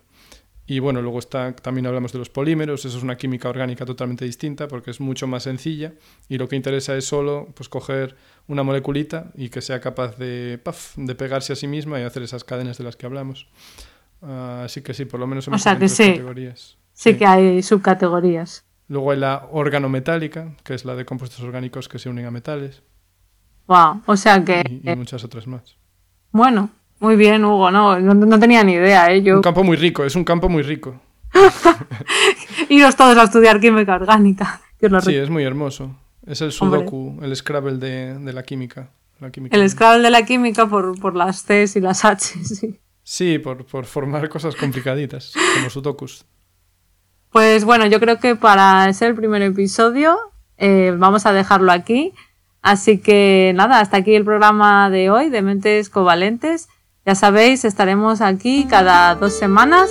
Y 0.70 0.80
bueno, 0.80 1.02
luego 1.02 1.20
está, 1.20 1.56
también 1.56 1.88
hablamos 1.88 2.12
de 2.12 2.20
los 2.20 2.30
polímeros, 2.30 2.84
eso 2.84 2.98
es 2.98 3.04
una 3.04 3.16
química 3.16 3.48
orgánica 3.48 3.86
totalmente 3.86 4.26
distinta 4.26 4.68
porque 4.68 4.92
es 4.92 5.00
mucho 5.00 5.26
más 5.26 5.44
sencilla 5.44 5.94
y 6.28 6.38
lo 6.38 6.50
que 6.50 6.58
interesa 6.58 6.94
es 6.98 7.06
solo 7.06 7.48
pues, 7.56 7.70
coger 7.70 8.18
una 8.48 8.64
moleculita 8.64 9.32
y 9.34 9.48
que 9.48 9.62
sea 9.62 9.80
capaz 9.80 10.18
de, 10.18 10.60
puff, 10.62 10.98
de 10.98 11.16
pegarse 11.16 11.54
a 11.54 11.56
sí 11.56 11.68
misma 11.68 12.02
y 12.02 12.04
hacer 12.04 12.22
esas 12.22 12.44
cadenas 12.44 12.78
de 12.78 12.84
las 12.84 12.98
que 12.98 13.06
hablamos. 13.06 13.48
Uh, 14.20 14.64
así 14.66 14.82
que 14.82 14.94
sí, 14.94 15.06
por 15.06 15.22
lo 15.22 15.28
menos 15.28 15.48
hemos 15.48 15.62
o 15.62 15.64
sea 15.64 15.80
que 15.80 15.88
sí, 15.88 16.12
categorías. 16.12 16.78
Sí, 16.92 17.12
sí 17.12 17.18
que 17.18 17.26
hay 17.26 17.64
subcategorías. 17.64 18.66
Luego 18.90 19.12
hay 19.12 19.20
la 19.20 19.48
organometálica, 19.50 20.54
que 20.66 20.74
es 20.74 20.84
la 20.84 20.96
de 20.96 21.06
compuestos 21.06 21.40
orgánicos 21.42 21.88
que 21.88 21.98
se 21.98 22.10
unen 22.10 22.26
a 22.26 22.32
metales. 22.32 22.84
Wow, 23.68 24.02
o 24.06 24.18
sea 24.18 24.44
que... 24.44 24.64
Y, 24.70 24.90
y 24.90 24.96
muchas 24.98 25.24
otras 25.24 25.48
más. 25.48 25.78
Bueno, 26.32 26.72
muy 27.00 27.16
bien, 27.16 27.46
Hugo, 27.46 27.72
no, 27.72 28.00
no, 28.00 28.40
tenía 28.40 28.64
ni 28.64 28.74
idea. 28.74 29.12
¿eh? 29.12 29.22
Yo... 29.22 29.36
Un 29.36 29.42
campo 29.42 29.64
muy 29.64 29.78
rico, 29.78 30.04
es 30.04 30.16
un 30.16 30.24
campo 30.24 30.50
muy 30.50 30.64
rico. 30.64 31.00
Iros 32.70 32.96
todos 32.96 33.18
a 33.18 33.24
estudiar 33.24 33.60
química 33.60 33.96
orgánica. 33.96 34.62
sí, 35.02 35.16
es 35.16 35.30
muy 35.30 35.44
hermoso. 35.44 35.96
Es 36.26 36.42
el 36.42 36.52
sudoku, 36.52 37.20
el 37.22 37.34
Scrabble 37.36 37.78
de, 37.78 38.18
de 38.20 38.34
la, 38.34 38.44
química, 38.44 38.90
la, 39.22 39.32
química, 39.32 39.56
El 39.56 39.70
Scrabble 39.70 40.04
de 40.04 40.10
la 40.10 40.26
química 40.26 40.68
por, 40.68 41.00
por 41.00 41.16
las 41.16 41.44
Cs 41.44 41.78
y 41.78 41.80
las 41.80 42.04
H, 42.04 42.44
sí. 42.44 42.80
Sí, 43.02 43.40
por, 43.40 43.66
por 43.66 43.86
formar 43.86 44.28
cosas 44.28 44.56
complicaditas, 44.58 45.34
como 45.56 45.70
sudokus. 45.70 46.26
Pues 47.32 47.64
bueno, 47.64 47.86
yo 47.86 48.02
creo 48.02 48.20
que 48.20 48.36
para 48.36 48.92
ser 48.92 49.10
el 49.12 49.16
primer 49.16 49.42
episodio 49.42 50.18
eh, 50.58 50.94
vamos 50.98 51.26
a 51.26 51.32
dejarlo 51.32 51.72
aquí. 51.72 52.14
Así 52.62 52.98
que 52.98 53.54
nada, 53.56 53.80
hasta 53.80 53.98
aquí 53.98 54.16
el 54.16 54.26
programa 54.26 54.90
de 54.90 55.10
hoy 55.10 55.30
de 55.30 55.42
Mentes 55.42 55.90
Covalentes. 55.90 56.68
Ya 57.08 57.16
sabéis, 57.16 57.64
estaremos 57.64 58.20
aquí 58.20 58.66
cada 58.70 59.16
dos 59.16 59.32
semanas 59.32 59.90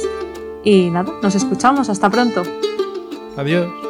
y 0.63 0.91
nada, 0.91 1.11
nos 1.23 1.35
escuchamos. 1.35 1.89
Hasta 1.89 2.11
pronto. 2.11 2.43
Adiós. 3.39 3.86